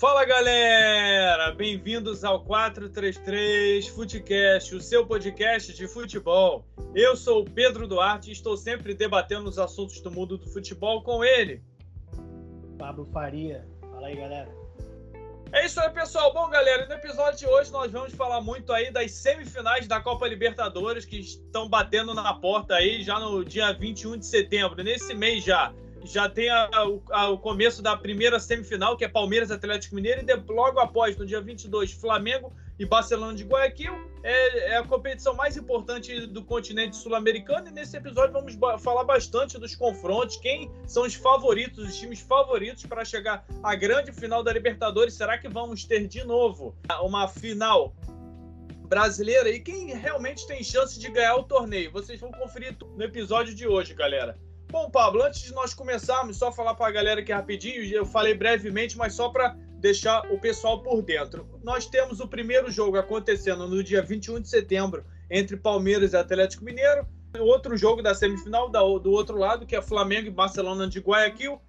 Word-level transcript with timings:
Fala 0.00 0.24
galera, 0.24 1.52
bem-vindos 1.52 2.24
ao 2.24 2.42
433 2.42 3.86
Futecast, 3.88 4.74
o 4.74 4.80
seu 4.80 5.06
podcast 5.06 5.74
de 5.74 5.86
futebol. 5.86 6.64
Eu 6.94 7.14
sou 7.14 7.42
o 7.42 7.44
Pedro 7.44 7.86
Duarte 7.86 8.30
e 8.30 8.32
estou 8.32 8.56
sempre 8.56 8.94
debatendo 8.94 9.46
os 9.46 9.58
assuntos 9.58 10.00
do 10.00 10.10
mundo 10.10 10.38
do 10.38 10.48
futebol 10.48 11.02
com 11.02 11.22
ele. 11.22 11.62
Pablo 12.78 13.06
Faria. 13.12 13.68
Fala 13.92 14.06
aí, 14.06 14.16
galera. 14.16 14.48
É 15.52 15.66
isso 15.66 15.78
aí, 15.78 15.90
pessoal. 15.90 16.32
Bom, 16.32 16.48
galera, 16.48 16.86
no 16.86 16.94
episódio 16.94 17.40
de 17.40 17.46
hoje 17.46 17.70
nós 17.70 17.92
vamos 17.92 18.14
falar 18.14 18.40
muito 18.40 18.72
aí 18.72 18.90
das 18.90 19.12
semifinais 19.12 19.86
da 19.86 20.00
Copa 20.00 20.26
Libertadores 20.26 21.04
que 21.04 21.18
estão 21.18 21.68
batendo 21.68 22.14
na 22.14 22.32
porta 22.32 22.76
aí 22.76 23.02
já 23.02 23.20
no 23.20 23.44
dia 23.44 23.70
21 23.74 24.16
de 24.16 24.24
setembro, 24.24 24.82
nesse 24.82 25.12
mês 25.12 25.44
já 25.44 25.74
já 26.04 26.28
tem 26.28 26.48
a, 26.48 26.68
a, 27.10 27.28
o 27.28 27.38
começo 27.38 27.82
da 27.82 27.96
primeira 27.96 28.40
semifinal, 28.40 28.96
que 28.96 29.04
é 29.04 29.08
Palmeiras 29.08 29.50
Atlético 29.50 29.94
Mineiro, 29.94 30.22
e 30.22 30.24
de, 30.24 30.34
logo 30.48 30.78
após, 30.80 31.16
no 31.16 31.26
dia 31.26 31.40
22, 31.40 31.92
Flamengo 31.92 32.52
e 32.78 32.86
Barcelona 32.86 33.34
de 33.34 33.44
Guayaquil. 33.44 33.92
É, 34.22 34.72
é 34.72 34.76
a 34.76 34.84
competição 34.84 35.34
mais 35.34 35.56
importante 35.56 36.26
do 36.26 36.44
continente 36.44 36.96
sul-americano, 36.96 37.68
e 37.68 37.70
nesse 37.70 37.96
episódio 37.96 38.32
vamos 38.32 38.56
falar 38.82 39.04
bastante 39.04 39.58
dos 39.58 39.74
confrontos, 39.74 40.36
quem 40.36 40.70
são 40.86 41.04
os 41.04 41.14
favoritos, 41.14 41.88
os 41.88 41.98
times 41.98 42.20
favoritos 42.20 42.84
para 42.86 43.04
chegar 43.04 43.44
à 43.62 43.74
grande 43.74 44.12
final 44.12 44.42
da 44.42 44.52
Libertadores. 44.52 45.14
Será 45.14 45.38
que 45.38 45.48
vamos 45.48 45.84
ter 45.84 46.06
de 46.06 46.24
novo 46.24 46.74
uma 47.02 47.28
final 47.28 47.94
brasileira 48.88 49.48
e 49.48 49.60
quem 49.60 49.94
realmente 49.94 50.46
tem 50.46 50.64
chance 50.64 50.98
de 50.98 51.10
ganhar 51.10 51.36
o 51.36 51.44
torneio? 51.44 51.92
Vocês 51.92 52.18
vão 52.18 52.32
conferir 52.32 52.76
no 52.96 53.04
episódio 53.04 53.54
de 53.54 53.66
hoje, 53.66 53.94
galera. 53.94 54.36
Bom, 54.70 54.88
Pablo, 54.88 55.24
antes 55.24 55.42
de 55.42 55.52
nós 55.52 55.74
começarmos, 55.74 56.36
só 56.36 56.52
falar 56.52 56.76
para 56.76 56.86
a 56.86 56.92
galera 56.92 57.20
aqui 57.20 57.32
rapidinho, 57.32 57.82
eu 57.82 58.06
falei 58.06 58.34
brevemente, 58.34 58.96
mas 58.96 59.14
só 59.14 59.28
para 59.28 59.56
deixar 59.80 60.30
o 60.30 60.38
pessoal 60.38 60.80
por 60.80 61.02
dentro. 61.02 61.44
Nós 61.64 61.86
temos 61.86 62.20
o 62.20 62.28
primeiro 62.28 62.70
jogo 62.70 62.96
acontecendo 62.96 63.66
no 63.66 63.82
dia 63.82 64.00
21 64.00 64.40
de 64.40 64.48
setembro 64.48 65.04
entre 65.28 65.56
Palmeiras 65.56 66.12
e 66.12 66.16
Atlético 66.16 66.64
Mineiro, 66.64 67.04
outro 67.40 67.76
jogo 67.76 68.00
da 68.00 68.14
semifinal 68.14 68.70
do 68.70 69.10
outro 69.10 69.36
lado, 69.36 69.66
que 69.66 69.74
é 69.74 69.82
Flamengo 69.82 70.28
e 70.28 70.30
Barcelona 70.30 70.86
de 70.86 71.00
Guayaquil, 71.00 71.60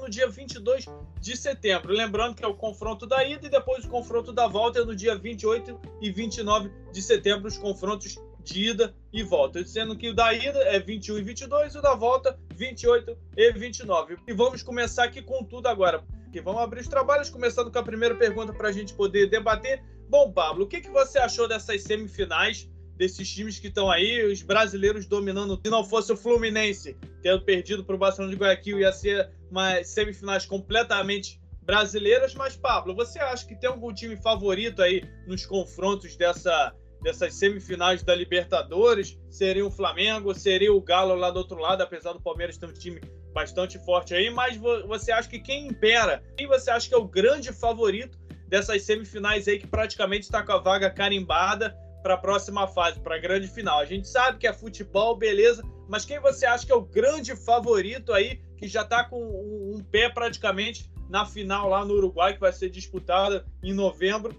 no 0.00 0.10
dia 0.10 0.28
22 0.28 0.86
de 1.20 1.36
setembro. 1.36 1.92
Lembrando 1.92 2.34
que 2.34 2.44
é 2.44 2.48
o 2.48 2.54
confronto 2.54 3.06
da 3.06 3.24
ida 3.24 3.46
e 3.46 3.50
depois 3.50 3.84
o 3.84 3.88
confronto 3.88 4.32
da 4.32 4.46
volta 4.46 4.80
é 4.80 4.84
no 4.84 4.94
dia 4.94 5.14
28 5.14 5.78
e 6.00 6.10
29 6.10 6.70
de 6.92 7.02
setembro, 7.02 7.48
os 7.48 7.56
confrontos 7.56 8.18
de 8.44 8.70
ida 8.70 8.94
e 9.12 9.22
volta. 9.22 9.64
Sendo 9.64 9.96
que 9.96 10.08
o 10.08 10.14
da 10.14 10.32
ida 10.32 10.58
é 10.64 10.78
21 10.78 11.18
e 11.18 11.22
22 11.22 11.74
e 11.74 11.78
o 11.78 11.82
da 11.82 11.94
volta 11.94 12.38
28 12.54 13.16
e 13.36 13.52
29. 13.52 14.16
E 14.26 14.32
vamos 14.32 14.62
começar 14.62 15.04
aqui 15.04 15.22
com 15.22 15.44
tudo 15.44 15.68
agora. 15.68 16.02
Que 16.32 16.40
vamos 16.40 16.62
abrir 16.62 16.80
os 16.80 16.88
trabalhos, 16.88 17.28
começando 17.28 17.70
com 17.70 17.78
a 17.78 17.82
primeira 17.82 18.14
pergunta 18.14 18.52
para 18.52 18.68
a 18.68 18.72
gente 18.72 18.94
poder 18.94 19.28
debater. 19.28 19.82
Bom, 20.08 20.32
Pablo, 20.32 20.64
o 20.64 20.68
que, 20.68 20.80
que 20.80 20.90
você 20.90 21.18
achou 21.18 21.46
dessas 21.46 21.82
semifinais, 21.82 22.68
desses 22.96 23.30
times 23.30 23.58
que 23.58 23.68
estão 23.68 23.90
aí, 23.90 24.24
os 24.24 24.42
brasileiros 24.42 25.06
dominando? 25.06 25.60
Se 25.62 25.70
não 25.70 25.84
fosse 25.84 26.12
o 26.12 26.16
Fluminense 26.16 26.96
tendo 27.22 27.42
perdido 27.42 27.84
para 27.84 27.94
o 27.94 27.98
Barcelona 27.98 28.34
de 28.34 28.40
Guayaquil, 28.40 28.80
ia 28.80 28.92
ser 28.92 29.30
umas 29.50 29.88
semifinais 29.88 30.46
completamente 30.46 31.40
brasileiras. 31.62 32.34
Mas, 32.34 32.56
Pablo, 32.56 32.94
você 32.94 33.18
acha 33.18 33.46
que 33.46 33.54
tem 33.54 33.68
algum 33.68 33.92
time 33.92 34.16
favorito 34.16 34.82
aí 34.82 35.02
nos 35.26 35.46
confrontos 35.46 36.16
dessa 36.16 36.74
dessas 37.02 37.34
semifinais 37.34 38.02
da 38.02 38.14
Libertadores 38.14 39.18
seria 39.28 39.66
o 39.66 39.70
Flamengo, 39.70 40.34
seria 40.34 40.72
o 40.72 40.80
Galo 40.80 41.14
lá 41.14 41.30
do 41.30 41.38
outro 41.38 41.58
lado, 41.58 41.82
apesar 41.82 42.12
do 42.12 42.20
Palmeiras 42.20 42.56
ter 42.56 42.66
um 42.66 42.72
time 42.72 43.00
bastante 43.32 43.78
forte 43.78 44.14
aí, 44.14 44.30
mas 44.30 44.56
você 44.56 45.10
acha 45.10 45.28
que 45.28 45.38
quem 45.38 45.66
impera, 45.66 46.22
quem 46.36 46.46
você 46.46 46.70
acha 46.70 46.88
que 46.88 46.94
é 46.94 46.98
o 46.98 47.04
grande 47.04 47.52
favorito 47.52 48.18
dessas 48.46 48.82
semifinais 48.82 49.48
aí 49.48 49.58
que 49.58 49.66
praticamente 49.66 50.24
está 50.24 50.42
com 50.42 50.52
a 50.52 50.58
vaga 50.58 50.90
carimbada 50.90 51.74
para 52.02 52.14
a 52.14 52.18
próxima 52.18 52.66
fase, 52.68 53.00
para 53.00 53.16
a 53.16 53.18
grande 53.18 53.48
final? 53.48 53.80
A 53.80 53.84
gente 53.84 54.06
sabe 54.06 54.38
que 54.38 54.46
é 54.46 54.52
futebol, 54.52 55.16
beleza, 55.16 55.62
mas 55.88 56.04
quem 56.04 56.20
você 56.20 56.46
acha 56.46 56.66
que 56.66 56.72
é 56.72 56.74
o 56.74 56.82
grande 56.82 57.34
favorito 57.34 58.12
aí 58.12 58.40
que 58.56 58.68
já 58.68 58.82
está 58.82 59.04
com 59.04 59.20
um, 59.20 59.76
um 59.76 59.82
pé 59.82 60.08
praticamente 60.08 60.90
na 61.08 61.24
final 61.24 61.68
lá 61.68 61.84
no 61.84 61.94
Uruguai 61.94 62.34
que 62.34 62.40
vai 62.40 62.52
ser 62.52 62.70
disputada 62.70 63.46
em 63.62 63.72
novembro? 63.72 64.38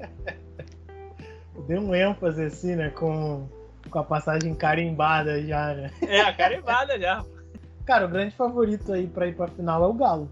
Deu 1.70 1.80
um 1.80 1.94
ênfase 1.94 2.42
assim, 2.42 2.74
né? 2.74 2.90
Com, 2.90 3.46
com 3.88 3.98
a 4.00 4.02
passagem 4.02 4.52
carimbada 4.56 5.40
já, 5.40 5.72
né? 5.72 5.92
É, 6.02 6.20
a 6.20 6.34
carimbada 6.34 6.98
já. 6.98 7.24
Cara, 7.86 8.06
o 8.06 8.08
grande 8.08 8.34
favorito 8.34 8.92
aí 8.92 9.06
para 9.06 9.28
ir 9.28 9.36
para 9.36 9.46
final 9.46 9.84
é 9.84 9.86
o 9.86 9.92
Galo. 9.92 10.28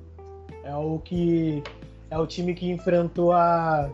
É 0.65 0.75
o 0.75 0.98
que 0.98 1.62
é 2.10 2.19
o 2.19 2.27
time 2.27 2.54
que 2.56 2.69
enfrentou 2.69 3.31
a, 3.31 3.88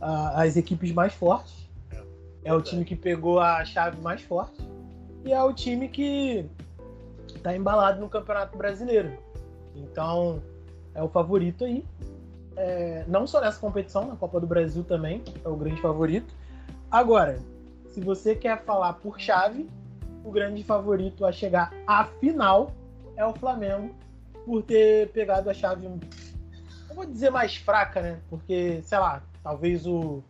a 0.00 0.42
as 0.42 0.56
equipes 0.56 0.90
mais 0.90 1.14
fortes. 1.14 1.54
É, 1.92 2.48
é 2.48 2.52
o 2.52 2.60
time 2.60 2.84
que 2.84 2.96
pegou 2.96 3.38
a 3.38 3.64
chave 3.64 4.00
mais 4.00 4.20
forte 4.22 4.60
e 5.24 5.32
é 5.32 5.40
o 5.40 5.52
time 5.52 5.86
que 5.86 6.44
tá 7.44 7.56
embalado 7.56 8.00
no 8.00 8.08
Campeonato 8.08 8.58
Brasileiro. 8.58 9.16
Então, 9.76 10.42
é 10.96 11.00
o 11.00 11.08
favorito 11.08 11.64
aí. 11.64 11.84
É, 12.56 13.04
não 13.06 13.24
só 13.24 13.40
nessa 13.40 13.60
competição, 13.60 14.04
na 14.04 14.16
Copa 14.16 14.40
do 14.40 14.48
Brasil 14.48 14.82
também, 14.82 15.22
é 15.44 15.48
o 15.48 15.54
grande 15.54 15.80
favorito. 15.80 16.41
Agora, 16.92 17.38
se 17.88 18.02
você 18.02 18.34
quer 18.34 18.62
falar 18.64 18.92
por 18.92 19.18
chave, 19.18 19.66
o 20.22 20.30
grande 20.30 20.62
favorito 20.62 21.24
a 21.24 21.32
chegar 21.32 21.72
à 21.86 22.04
final 22.04 22.70
é 23.16 23.24
o 23.24 23.32
Flamengo, 23.32 23.94
por 24.44 24.62
ter 24.62 25.08
pegado 25.08 25.48
a 25.48 25.54
chave, 25.54 25.86
eu 25.86 26.94
vou 26.94 27.06
dizer 27.06 27.30
mais 27.30 27.56
fraca, 27.56 28.02
né? 28.02 28.18
Porque, 28.28 28.82
sei 28.84 28.98
lá, 28.98 29.22
talvez 29.42 29.86
o 29.86 30.22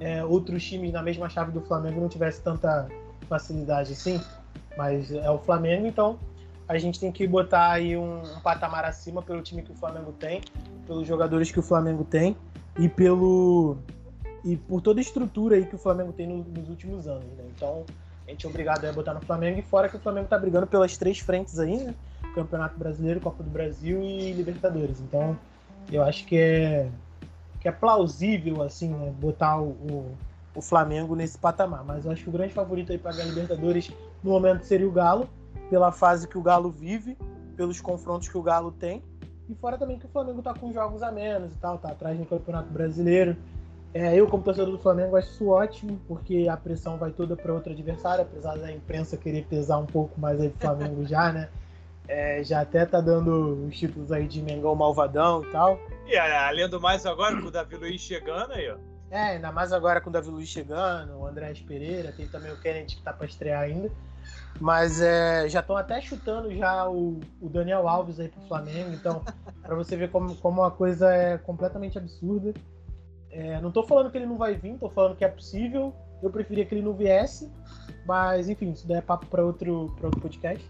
é, 0.00 0.22
outros 0.22 0.62
times 0.64 0.92
na 0.92 1.02
mesma 1.02 1.30
chave 1.30 1.50
do 1.50 1.62
Flamengo 1.62 2.00
não 2.00 2.08
tivesse 2.08 2.42
tanta 2.42 2.88
facilidade 3.28 3.92
assim, 3.92 4.20
mas 4.76 5.10
é 5.10 5.30
o 5.30 5.38
Flamengo, 5.38 5.86
então 5.86 6.18
a 6.68 6.76
gente 6.76 7.00
tem 7.00 7.10
que 7.10 7.26
botar 7.26 7.72
aí 7.72 7.96
um, 7.96 8.20
um, 8.20 8.40
patamar 8.40 8.84
acima 8.84 9.22
pelo 9.22 9.40
time 9.40 9.62
que 9.62 9.72
o 9.72 9.74
Flamengo 9.74 10.12
tem, 10.12 10.42
pelos 10.86 11.06
jogadores 11.06 11.50
que 11.50 11.58
o 11.58 11.62
Flamengo 11.62 12.04
tem 12.04 12.36
e 12.78 12.88
pelo 12.88 13.78
e 14.44 14.56
por 14.56 14.80
toda 14.80 15.00
a 15.00 15.02
estrutura 15.02 15.56
aí 15.56 15.66
que 15.66 15.74
o 15.74 15.78
Flamengo 15.78 16.12
tem 16.12 16.26
no, 16.26 16.38
nos 16.44 16.68
últimos 16.68 17.06
anos, 17.06 17.26
né? 17.36 17.44
Então 17.54 17.84
a 18.26 18.30
gente 18.30 18.46
é 18.46 18.48
obrigado 18.48 18.84
a 18.84 18.92
botar 18.92 19.14
no 19.14 19.20
Flamengo 19.20 19.58
e 19.58 19.62
fora 19.62 19.88
que 19.88 19.96
o 19.96 20.00
Flamengo 20.00 20.28
tá 20.28 20.38
brigando 20.38 20.66
pelas 20.66 20.96
três 20.96 21.18
frentes 21.18 21.58
aí, 21.58 21.76
né? 21.76 21.94
Campeonato 22.34 22.78
Brasileiro, 22.78 23.20
Copa 23.20 23.42
do 23.42 23.50
Brasil 23.50 24.02
e 24.02 24.32
Libertadores. 24.32 25.00
Então 25.00 25.38
eu 25.90 26.02
acho 26.02 26.24
que 26.26 26.36
é 26.36 26.88
que 27.60 27.68
é 27.68 27.72
plausível 27.72 28.60
assim, 28.60 28.88
né? 28.88 29.12
botar 29.20 29.60
o, 29.60 29.68
o, 29.68 30.16
o 30.56 30.60
Flamengo 30.60 31.14
nesse 31.14 31.38
patamar. 31.38 31.84
Mas 31.84 32.04
eu 32.04 32.10
acho 32.10 32.24
que 32.24 32.28
o 32.28 32.32
grande 32.32 32.52
favorito 32.52 32.90
aí 32.90 32.98
para 32.98 33.12
a 33.12 33.24
Libertadores 33.24 33.92
no 34.22 34.32
momento 34.32 34.64
seria 34.64 34.88
o 34.88 34.90
Galo 34.90 35.28
pela 35.70 35.92
fase 35.92 36.26
que 36.26 36.36
o 36.36 36.42
Galo 36.42 36.70
vive, 36.70 37.16
pelos 37.56 37.80
confrontos 37.80 38.28
que 38.28 38.36
o 38.36 38.42
Galo 38.42 38.72
tem. 38.72 39.02
E 39.48 39.54
fora 39.54 39.78
também 39.78 39.98
que 39.98 40.06
o 40.06 40.08
Flamengo 40.08 40.42
tá 40.42 40.52
com 40.52 40.72
jogos 40.72 41.02
a 41.02 41.12
menos 41.12 41.52
e 41.52 41.56
tal, 41.56 41.78
tá 41.78 41.90
atrás 41.90 42.18
no 42.18 42.26
Campeonato 42.26 42.68
Brasileiro. 42.72 43.36
É, 43.94 44.14
eu, 44.14 44.26
como 44.26 44.42
torcedor 44.42 44.72
do 44.72 44.78
Flamengo, 44.78 45.16
acho 45.16 45.28
isso 45.28 45.48
ótimo, 45.48 46.00
porque 46.08 46.48
a 46.50 46.56
pressão 46.56 46.96
vai 46.96 47.10
toda 47.10 47.36
para 47.36 47.52
outro 47.52 47.72
adversário, 47.72 48.22
apesar 48.22 48.56
da 48.56 48.72
imprensa 48.72 49.16
querer 49.18 49.44
pesar 49.44 49.78
um 49.78 49.86
pouco 49.86 50.18
mais 50.18 50.40
aí 50.40 50.48
do 50.48 50.58
Flamengo 50.58 51.04
já, 51.06 51.32
né? 51.32 51.48
É, 52.08 52.42
já 52.42 52.62
até 52.62 52.84
tá 52.84 53.00
dando 53.00 53.66
os 53.66 53.78
títulos 53.78 54.10
aí 54.10 54.26
de 54.26 54.42
Mengão 54.42 54.74
Malvadão 54.74 55.44
e 55.44 55.52
tal. 55.52 55.78
E 56.06 56.16
além 56.16 56.68
do 56.68 56.80
mais 56.80 57.06
agora, 57.06 57.40
com 57.40 57.48
o 57.48 57.50
Davi 57.50 57.76
Luiz 57.76 58.00
chegando 58.00 58.52
aí, 58.52 58.70
ó. 58.70 58.76
É, 59.10 59.34
ainda 59.34 59.52
mais 59.52 59.72
agora 59.74 60.00
com 60.00 60.08
o 60.08 60.12
Davi 60.12 60.30
Luiz 60.30 60.48
chegando, 60.48 61.18
o 61.18 61.26
André 61.26 61.52
Pereira, 61.68 62.12
tem 62.12 62.26
também 62.26 62.50
o 62.50 62.56
Kennedy 62.56 62.96
que 62.96 63.02
tá 63.02 63.12
para 63.12 63.26
estrear 63.26 63.60
ainda. 63.60 63.90
Mas 64.58 65.00
é, 65.00 65.48
já 65.48 65.60
estão 65.60 65.76
até 65.76 66.00
chutando 66.00 66.54
já 66.54 66.88
o, 66.88 67.20
o, 67.40 67.48
Daniel 67.48 67.86
Alves 67.88 68.18
aí 68.18 68.28
pro 68.28 68.40
Flamengo. 68.42 68.92
Então, 68.92 69.22
para 69.62 69.74
você 69.74 69.96
ver 69.96 70.10
como, 70.10 70.34
como 70.36 70.62
a 70.62 70.70
coisa 70.70 71.14
é 71.14 71.36
completamente 71.36 71.98
absurda. 71.98 72.54
É, 73.32 73.60
não 73.60 73.72
tô 73.72 73.82
falando 73.82 74.10
que 74.10 74.18
ele 74.18 74.26
não 74.26 74.36
vai 74.36 74.54
vir, 74.54 74.76
tô 74.78 74.88
falando 74.88 75.16
que 75.16 75.24
é 75.24 75.28
possível. 75.28 75.92
Eu 76.22 76.30
preferia 76.30 76.64
que 76.64 76.74
ele 76.74 76.82
não 76.82 76.92
viesse. 76.92 77.50
Mas, 78.06 78.48
enfim, 78.48 78.70
isso 78.70 78.86
daí 78.86 78.98
é 78.98 79.00
papo 79.00 79.26
para 79.26 79.44
outro, 79.44 79.94
outro 80.02 80.20
podcast. 80.20 80.64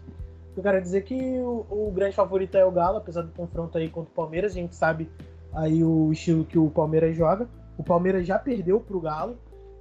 Eu 0.55 0.63
quero 0.63 0.81
dizer 0.81 1.03
que 1.03 1.15
o, 1.39 1.65
o, 1.69 1.91
grande 1.91 2.15
favorito 2.15 2.55
é 2.55 2.65
o 2.65 2.71
Galo, 2.71 2.97
apesar 2.97 3.23
do 3.23 3.31
confronto 3.31 3.77
aí 3.77 3.89
contra 3.89 4.11
o 4.11 4.15
Palmeiras. 4.15 4.53
A 4.53 4.55
gente 4.55 4.75
sabe 4.75 5.09
aí 5.53 5.83
o 5.83 6.11
estilo 6.11 6.45
que 6.45 6.57
o 6.57 6.69
Palmeiras 6.69 7.15
joga. 7.15 7.47
O 7.77 7.83
Palmeiras 7.83 8.25
já 8.25 8.39
perdeu 8.39 8.79
pro 8.79 9.01
Galo. 9.01 9.37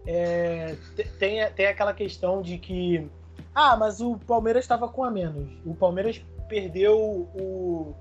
É, 0.06 0.74
tem, 1.18 1.48
tem 1.52 1.66
aquela 1.66 1.94
questão 1.94 2.42
de 2.42 2.58
que 2.58 3.08
ah, 3.54 3.76
mas 3.76 4.00
o 4.00 4.18
Palmeiras 4.18 4.64
estava 4.64 4.88
com 4.88 5.04
a 5.04 5.10
menos. 5.10 5.50
O 5.64 5.74
Palmeiras 5.74 6.24
perdeu 6.48 6.98
o. 6.98 7.94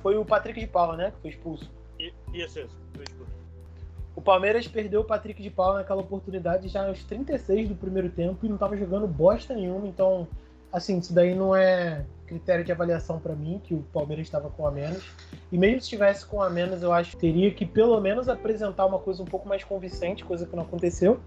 Foi 0.00 0.16
o 0.16 0.24
Patrick 0.24 0.60
de 0.60 0.66
Paula, 0.66 0.96
né? 0.96 1.10
Que 1.10 1.20
foi 1.22 1.30
expulso. 1.30 1.70
Isso, 1.98 2.14
isso. 2.60 2.68
Foi 2.94 3.04
expulso. 3.04 3.37
O 4.18 4.20
Palmeiras 4.20 4.66
perdeu 4.66 5.02
o 5.02 5.04
Patrick 5.04 5.40
de 5.40 5.48
Paula 5.48 5.78
naquela 5.78 6.00
oportunidade 6.00 6.66
já 6.66 6.84
aos 6.84 7.04
36 7.04 7.68
do 7.68 7.76
primeiro 7.76 8.10
tempo 8.10 8.44
e 8.44 8.48
não 8.48 8.56
estava 8.56 8.76
jogando 8.76 9.06
bosta 9.06 9.54
nenhuma. 9.54 9.86
Então, 9.86 10.26
assim, 10.72 10.98
isso 10.98 11.14
daí 11.14 11.36
não 11.36 11.54
é. 11.54 12.04
critério 12.26 12.64
de 12.64 12.72
avaliação 12.72 13.20
para 13.20 13.32
mim, 13.36 13.60
que 13.62 13.74
o 13.74 13.84
Palmeiras 13.92 14.26
estava 14.26 14.50
com 14.50 14.66
a 14.66 14.72
menos. 14.72 15.08
E 15.52 15.56
mesmo 15.56 15.76
se 15.76 15.84
estivesse 15.84 16.26
com 16.26 16.42
a 16.42 16.50
menos, 16.50 16.82
eu 16.82 16.92
acho 16.92 17.12
que 17.12 17.16
teria 17.16 17.54
que 17.54 17.64
pelo 17.64 18.00
menos 18.00 18.28
apresentar 18.28 18.86
uma 18.86 18.98
coisa 18.98 19.22
um 19.22 19.24
pouco 19.24 19.48
mais 19.48 19.62
convincente, 19.62 20.24
coisa 20.24 20.44
que 20.44 20.56
não 20.56 20.64
aconteceu. 20.64 21.20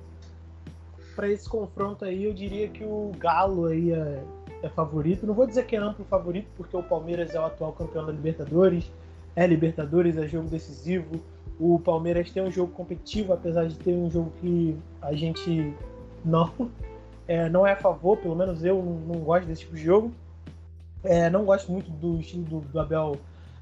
Para 1.15 1.29
esse 1.29 1.47
confronto 1.47 2.03
aí, 2.03 2.25
eu 2.25 2.33
diria 2.33 2.67
que 2.67 2.83
o 2.83 3.13
Galo 3.17 3.67
aí 3.67 3.93
é, 3.93 4.21
é 4.63 4.67
favorito. 4.67 5.25
Não 5.25 5.33
vou 5.33 5.47
dizer 5.47 5.65
que 5.65 5.77
é 5.77 5.79
amplo 5.79 6.03
favorito, 6.03 6.49
porque 6.57 6.75
o 6.75 6.83
Palmeiras 6.83 7.33
é 7.33 7.39
o 7.39 7.45
atual 7.45 7.71
campeão 7.71 8.05
da 8.05 8.11
Libertadores. 8.11 8.91
É 9.33 9.47
Libertadores, 9.47 10.17
é 10.17 10.27
jogo 10.27 10.49
decisivo. 10.49 11.21
O 11.63 11.79
Palmeiras 11.79 12.31
tem 12.31 12.41
um 12.41 12.49
jogo 12.49 12.73
competitivo, 12.73 13.33
apesar 13.33 13.67
de 13.67 13.75
ter 13.75 13.93
um 13.93 14.09
jogo 14.09 14.33
que 14.41 14.75
a 14.99 15.13
gente 15.13 15.75
não 16.25 16.51
é, 17.27 17.47
não 17.47 17.65
é 17.65 17.73
a 17.73 17.75
favor, 17.75 18.17
pelo 18.17 18.35
menos 18.35 18.65
eu 18.65 18.81
não, 18.81 19.15
não 19.15 19.23
gosto 19.23 19.45
desse 19.45 19.61
tipo 19.61 19.75
de 19.75 19.83
jogo. 19.83 20.11
É, 21.03 21.29
não 21.29 21.45
gosto 21.45 21.71
muito 21.71 21.89
do 21.91 22.19
estilo 22.19 22.43
do, 22.43 22.59
do, 22.61 22.79
Abel, 22.79 23.15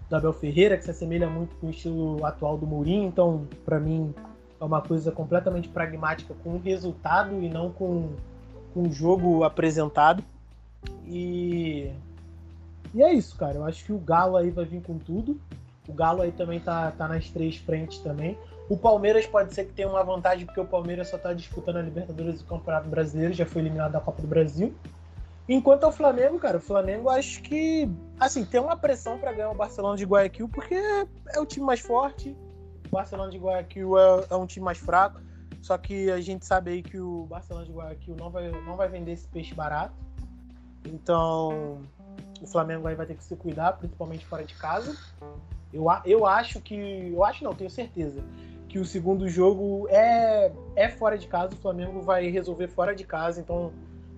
do 0.09 0.15
Abel 0.15 0.33
Ferreira, 0.33 0.77
que 0.77 0.85
se 0.85 0.91
assemelha 0.91 1.29
muito 1.29 1.55
com 1.57 1.67
o 1.67 1.69
estilo 1.69 2.25
atual 2.25 2.57
do 2.57 2.65
Mourinho, 2.65 3.07
então, 3.07 3.45
para 3.65 3.79
mim, 3.79 4.13
é 4.59 4.63
uma 4.63 4.81
coisa 4.81 5.11
completamente 5.11 5.67
pragmática 5.67 6.33
com 6.43 6.55
o 6.55 6.59
resultado 6.59 7.41
e 7.41 7.49
não 7.49 7.69
com, 7.69 8.09
com 8.73 8.83
o 8.83 8.91
jogo 8.91 9.43
apresentado. 9.43 10.23
E, 11.05 11.91
e 12.93 13.03
é 13.03 13.13
isso, 13.13 13.35
cara. 13.37 13.55
Eu 13.55 13.65
acho 13.65 13.85
que 13.85 13.93
o 13.93 13.99
Galo 13.99 14.35
aí 14.35 14.49
vai 14.49 14.65
vir 14.65 14.81
com 14.81 14.97
tudo. 14.97 15.39
O 15.89 15.93
Galo 15.93 16.21
aí 16.21 16.31
também 16.31 16.59
tá, 16.59 16.91
tá 16.91 17.07
nas 17.07 17.29
três 17.29 17.57
frentes 17.57 17.97
também. 17.99 18.37
O 18.69 18.77
Palmeiras 18.77 19.25
pode 19.25 19.53
ser 19.55 19.65
que 19.65 19.73
tenha 19.73 19.89
uma 19.89 20.03
vantagem, 20.03 20.45
porque 20.45 20.61
o 20.61 20.65
Palmeiras 20.65 21.07
só 21.07 21.17
está 21.17 21.33
disputando 21.33 21.77
a 21.77 21.81
Libertadores 21.81 22.39
e 22.39 22.43
o 22.43 22.45
Campeonato 22.45 22.87
Brasileiro, 22.87 23.33
já 23.33 23.45
foi 23.45 23.63
eliminado 23.63 23.93
da 23.93 23.99
Copa 23.99 24.21
do 24.21 24.27
Brasil. 24.27 24.75
Enquanto 25.47 25.85
ao 25.85 25.91
Flamengo, 25.91 26.37
cara, 26.37 26.57
o 26.57 26.61
Flamengo 26.61 27.09
acho 27.09 27.41
que, 27.41 27.89
assim, 28.19 28.45
tem 28.45 28.61
uma 28.61 28.77
pressão 28.77 29.17
para 29.17 29.33
ganhar 29.33 29.49
o 29.49 29.55
Barcelona 29.55 29.97
de 29.97 30.05
Guayaquil, 30.05 30.47
porque 30.47 30.75
é 30.75 31.39
o 31.39 31.45
time 31.47 31.65
mais 31.65 31.79
forte. 31.79 32.37
O 32.85 32.91
Barcelona 32.91 33.31
de 33.31 33.39
Guayaquil 33.39 33.97
é, 33.97 34.25
é 34.29 34.35
um 34.35 34.45
time 34.45 34.63
mais 34.63 34.77
fraco. 34.77 35.19
Só 35.59 35.75
que 35.75 36.11
a 36.11 36.21
gente 36.21 36.45
sabe 36.45 36.71
aí 36.71 36.83
que 36.83 36.99
o 36.99 37.25
Barcelona 37.25 37.65
de 37.65 37.71
Guayaquil 37.71 38.15
não 38.15 38.29
vai, 38.29 38.51
não 38.51 38.77
vai 38.77 38.87
vender 38.87 39.13
esse 39.13 39.27
peixe 39.27 39.55
barato. 39.55 39.95
Então, 40.85 41.81
o 42.39 42.47
Flamengo 42.47 42.87
aí 42.87 42.93
vai 42.93 43.07
ter 43.07 43.15
que 43.15 43.23
se 43.23 43.35
cuidar, 43.35 43.73
principalmente 43.73 44.25
fora 44.27 44.43
de 44.43 44.53
casa. 44.53 44.95
Eu, 45.73 45.85
eu 46.05 46.25
acho 46.25 46.61
que. 46.61 47.11
Eu 47.13 47.23
acho 47.23 47.43
não, 47.43 47.53
tenho 47.53 47.69
certeza 47.69 48.23
que 48.69 48.77
o 48.77 48.85
segundo 48.85 49.27
jogo 49.27 49.87
é, 49.89 50.51
é 50.75 50.89
fora 50.89 51.17
de 51.17 51.27
casa, 51.27 51.53
o 51.53 51.57
Flamengo 51.57 52.01
vai 52.01 52.29
resolver 52.29 52.67
fora 52.67 52.93
de 52.93 53.03
casa, 53.03 53.41
então 53.41 53.73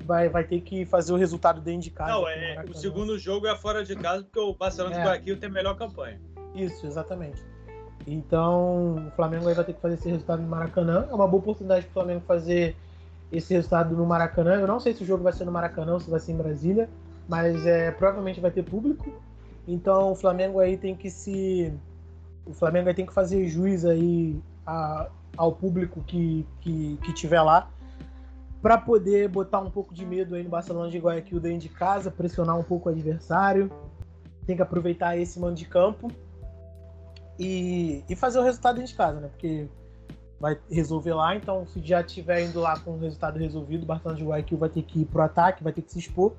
vai, 0.06 0.28
vai 0.28 0.44
ter 0.44 0.60
que 0.60 0.86
fazer 0.86 1.14
o 1.14 1.16
resultado 1.16 1.62
dentro 1.62 1.84
de 1.84 1.92
casa. 1.92 2.12
Não, 2.12 2.28
é, 2.28 2.64
o 2.70 2.74
segundo 2.74 3.18
jogo 3.18 3.48
é 3.48 3.56
fora 3.56 3.84
de 3.84 3.96
casa 3.96 4.24
porque 4.24 4.40
o 4.40 4.54
Barcelona 4.54 4.96
é. 4.96 5.00
de 5.00 5.06
Guayaquil 5.06 5.40
tem 5.40 5.50
a 5.50 5.52
melhor 5.52 5.76
campanha. 5.78 6.20
Isso, 6.54 6.86
exatamente. 6.86 7.42
Então, 8.06 9.08
o 9.08 9.12
Flamengo 9.12 9.48
aí 9.48 9.56
vai 9.56 9.64
ter 9.64 9.74
que 9.74 9.82
fazer 9.82 9.96
esse 9.96 10.10
resultado 10.10 10.42
no 10.42 10.50
Maracanã. 10.50 11.08
É 11.10 11.14
uma 11.14 11.28
boa 11.28 11.40
oportunidade 11.40 11.86
para 11.86 11.92
o 11.92 11.94
Flamengo 11.94 12.24
fazer 12.28 12.76
esse 13.32 13.54
resultado 13.54 13.96
no 13.96 14.06
Maracanã. 14.06 14.56
Eu 14.56 14.68
não 14.68 14.80
sei 14.80 14.94
se 14.94 15.04
o 15.04 15.06
jogo 15.06 15.24
vai 15.24 15.32
ser 15.32 15.46
no 15.46 15.52
Maracanã 15.52 15.94
ou 15.94 16.00
se 16.00 16.10
vai 16.10 16.20
ser 16.20 16.34
em 16.34 16.38
Brasília, 16.38 16.90
mas 17.30 17.66
é, 17.66 17.92
provavelmente 17.92 18.42
vai 18.42 18.52
ter 18.52 18.64
público. 18.64 19.14
Então, 19.68 20.12
o 20.12 20.16
Flamengo 20.16 20.60
aí 20.60 20.78
tem 20.78 20.96
que 20.96 21.10
se 21.10 21.74
o 22.46 22.54
Flamengo 22.54 22.94
tem 22.94 23.06
que 23.06 23.14
fazer 23.14 23.48
juiz 23.48 23.86
aí 23.86 24.42
a, 24.66 25.10
ao 25.38 25.52
público 25.52 26.02
que, 26.02 26.46
que, 26.60 26.98
que 27.04 27.14
tiver 27.14 27.42
lá 27.42 27.70
para 28.62 28.78
poder 28.78 29.28
botar 29.28 29.60
um 29.60 29.72
pouco 29.72 29.94
de 29.94 30.06
medo 30.06 30.36
aí 30.36 30.44
no 30.44 30.50
Barcelona 30.50 30.90
de 30.90 31.00
Guayaquil 31.00 31.40
dentro 31.40 31.60
de 31.60 31.70
casa, 31.70 32.12
pressionar 32.12 32.58
um 32.58 32.64
pouco 32.64 32.90
o 32.90 32.92
adversário. 32.92 33.72
Tem 34.46 34.56
que 34.56 34.62
aproveitar 34.62 35.18
esse 35.18 35.40
mano 35.40 35.56
de 35.56 35.66
campo 35.66 36.12
e, 37.40 38.04
e 38.08 38.16
fazer 38.16 38.40
o 38.40 38.44
resultado 38.44 38.76
dentro 38.76 38.92
de 38.92 38.98
casa, 38.98 39.20
né? 39.20 39.28
Porque 39.30 39.68
vai 40.40 40.60
resolver 40.70 41.14
lá, 41.14 41.36
então 41.36 41.66
se 41.68 41.80
já 41.82 42.04
tiver 42.04 42.44
indo 42.44 42.60
lá 42.60 42.80
com 42.80 42.92
o 42.92 43.00
resultado 43.00 43.38
resolvido, 43.38 43.84
o 43.84 43.86
Barcelona 43.86 44.18
de 44.18 44.26
Guayaquil 44.26 44.58
vai 44.58 44.70
ter 44.70 44.82
que 44.82 45.02
ir 45.02 45.06
pro 45.06 45.22
ataque, 45.22 45.64
vai 45.64 45.74
ter 45.74 45.82
que 45.82 45.92
se 45.92 46.00
expor. 46.00 46.34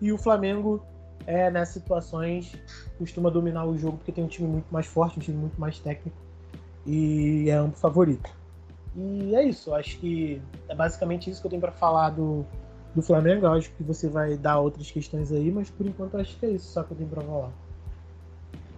E 0.00 0.12
o 0.12 0.18
Flamengo 0.18 0.82
é, 1.26 1.50
nessas 1.50 1.74
situações, 1.74 2.52
costuma 2.98 3.30
dominar 3.30 3.64
o 3.64 3.76
jogo 3.76 3.96
porque 3.98 4.12
tem 4.12 4.24
um 4.24 4.28
time 4.28 4.48
muito 4.48 4.66
mais 4.70 4.86
forte, 4.86 5.18
um 5.18 5.22
time 5.22 5.36
muito 5.36 5.60
mais 5.60 5.78
técnico 5.78 6.16
e 6.86 7.48
é 7.48 7.60
um 7.62 7.72
favorito. 7.72 8.30
E 8.94 9.34
é 9.34 9.42
isso, 9.44 9.74
acho 9.74 9.98
que 9.98 10.42
é 10.68 10.74
basicamente 10.74 11.30
isso 11.30 11.40
que 11.40 11.46
eu 11.46 11.50
tenho 11.50 11.62
para 11.62 11.72
falar 11.72 12.10
do, 12.10 12.44
do 12.94 13.00
Flamengo. 13.00 13.46
Acho 13.46 13.70
que 13.70 13.82
você 13.82 14.08
vai 14.08 14.36
dar 14.36 14.58
outras 14.58 14.90
questões 14.90 15.32
aí, 15.32 15.50
mas 15.50 15.70
por 15.70 15.86
enquanto 15.86 16.18
acho 16.18 16.36
que 16.36 16.46
é 16.46 16.50
isso 16.50 16.72
só 16.72 16.82
que 16.82 16.92
eu 16.92 16.96
tenho 16.96 17.08
para 17.08 17.22
falar. 17.22 17.50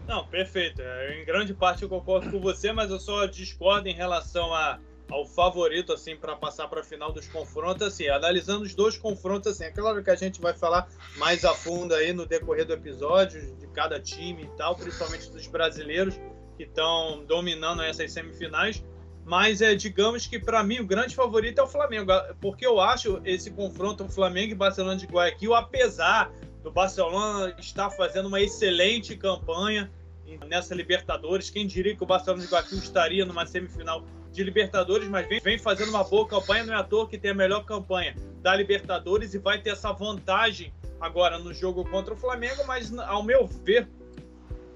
Não, 0.07 0.25
perfeito. 0.27 0.83
É, 0.83 1.21
em 1.21 1.25
grande 1.25 1.55
parte 1.55 1.83
eu 1.83 1.89
concordo 1.89 2.31
com 2.31 2.39
você, 2.39 2.73
mas 2.73 2.91
eu 2.91 3.01
só 3.01 3.27
discordo 3.27 3.89
em 3.89 3.95
relação 3.95 4.53
a 4.55 4.79
ao 5.11 5.27
favorito 5.27 5.93
assim 5.93 6.17
para 6.17 6.35
passar 6.35 6.69
para 6.69 6.81
a 6.81 6.85
final 6.85 7.13
dos 7.13 7.27
confrontos 7.29 7.87
assim, 7.87 8.09
analisando 8.09 8.65
os 8.65 8.75
dois 8.75 8.97
confrontos 8.97 9.53
assim, 9.53 9.65
é 9.65 9.71
claro 9.71 10.03
que 10.03 10.11
a 10.11 10.15
gente 10.15 10.41
vai 10.41 10.55
falar 10.55 10.89
mais 11.17 11.45
a 11.45 11.55
fundo 11.55 11.95
aí 11.95 12.13
no 12.13 12.27
decorrer 12.27 12.67
do 12.67 12.73
episódio 12.73 13.55
de 13.57 13.67
cada 13.69 14.01
time 14.01 14.45
e 14.45 14.49
tal, 14.57 14.75
principalmente 14.75 15.31
dos 15.31 15.47
brasileiros 15.47 16.19
que 16.57 16.65
estão 16.65 17.25
dominando 17.27 17.83
essas 17.83 18.13
semifinais, 18.13 18.83
mas 19.25 19.61
é 19.61 19.75
digamos 19.75 20.27
que 20.27 20.39
para 20.39 20.63
mim 20.63 20.81
o 20.81 20.87
grande 20.87 21.15
favorito 21.15 21.59
é 21.59 21.63
o 21.63 21.69
Flamengo, 21.69 22.13
porque 22.41 22.67
eu 22.67 22.81
acho 22.81 23.21
esse 23.25 23.51
confronto 23.51 24.09
Flamengo 24.09 24.53
e 24.53 24.57
Barcelona 24.57 24.97
de 24.97 25.07
Guayaquil, 25.07 25.55
apesar 25.55 26.33
do 26.63 26.71
Barcelona 26.71 27.55
estar 27.59 27.91
fazendo 27.91 28.27
uma 28.27 28.41
excelente 28.41 29.17
campanha 29.17 29.93
nessa 30.47 30.75
Libertadores, 30.75 31.51
quem 31.51 31.67
diria 31.67 31.97
que 31.97 32.03
o 32.03 32.07
Barcelona 32.07 32.43
de 32.43 32.49
Guayaquil 32.49 32.79
estaria 32.79 33.25
numa 33.25 33.47
semifinal 33.47 34.05
de 34.31 34.43
Libertadores, 34.43 35.09
mas 35.09 35.29
vem, 35.29 35.41
vem 35.41 35.59
fazendo 35.59 35.91
uma 35.91 36.05
boa 36.05 36.27
campanha. 36.27 36.65
Não 36.65 36.75
é 36.75 36.77
à 36.77 36.83
toa 36.83 37.09
que 37.09 37.17
tem 37.17 37.31
a 37.31 37.35
melhor 37.35 37.65
campanha 37.65 38.15
da 38.43 38.55
Libertadores 38.55 39.35
e 39.35 39.39
vai 39.39 39.61
ter 39.61 39.71
essa 39.71 39.93
vantagem 39.93 40.73
agora 41.01 41.39
no 41.39 41.53
jogo 41.53 41.85
contra 41.85 42.15
o 42.15 42.17
Flamengo, 42.17 42.65
mas 42.67 42.93
ao 42.99 43.23
meu 43.23 43.47
ver 43.47 43.89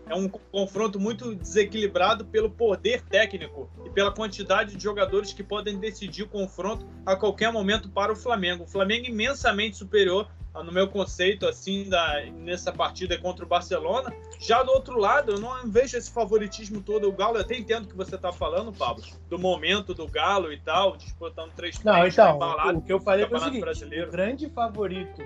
é 0.09 0.15
um 0.15 0.29
confronto 0.29 0.99
muito 0.99 1.35
desequilibrado 1.35 2.25
pelo 2.25 2.51
poder 2.51 3.03
técnico 3.03 3.71
e 3.85 3.91
pela 3.91 4.11
quantidade 4.11 4.75
de 4.75 4.83
jogadores 4.83 5.33
que 5.33 5.43
podem 5.43 5.79
decidir 5.79 6.23
o 6.23 6.29
confronto 6.29 6.87
a 7.05 7.15
qualquer 7.15 7.53
momento 7.53 7.91
para 7.91 8.13
o 8.13 8.17
Flamengo. 8.17 8.65
O 8.65 8.67
Flamengo 8.67 9.07
é 9.07 9.11
imensamente 9.11 9.77
superior 9.77 10.31
no 10.63 10.73
meu 10.73 10.89
conceito, 10.89 11.47
assim, 11.47 11.89
da, 11.89 12.25
nessa 12.33 12.73
partida 12.73 13.19
contra 13.19 13.45
o 13.45 13.49
Barcelona. 13.49 14.13
Já 14.39 14.63
do 14.63 14.71
outro 14.73 14.99
lado, 14.99 15.33
eu 15.33 15.41
não 15.41 15.69
vejo 15.71 15.97
esse 15.97 16.11
favoritismo 16.11 16.81
todo. 16.81 17.09
O 17.09 17.13
Galo, 17.13 17.37
eu 17.37 17.43
até 17.43 17.57
entendo 17.57 17.85
o 17.85 17.89
que 17.89 17.97
você 17.97 18.17
está 18.17 18.33
falando, 18.33 18.73
Pablo, 18.73 19.03
do 19.29 19.39
momento 19.39 19.95
do 19.95 20.07
Galo 20.07 20.53
e 20.53 20.59
tal, 20.61 20.97
disputando 20.97 21.53
três 21.53 21.83
Não, 21.83 22.07
então, 22.07 22.37
embalado, 22.37 22.79
o 22.79 22.83
que 22.83 22.93
eu 22.93 23.01
falei 23.01 23.27
foi 23.27 23.39
o 23.39 23.41
seguinte, 23.41 23.61
brasileiro. 23.61 24.09
o 24.09 24.11
grande 24.11 24.49
favorito 24.51 25.23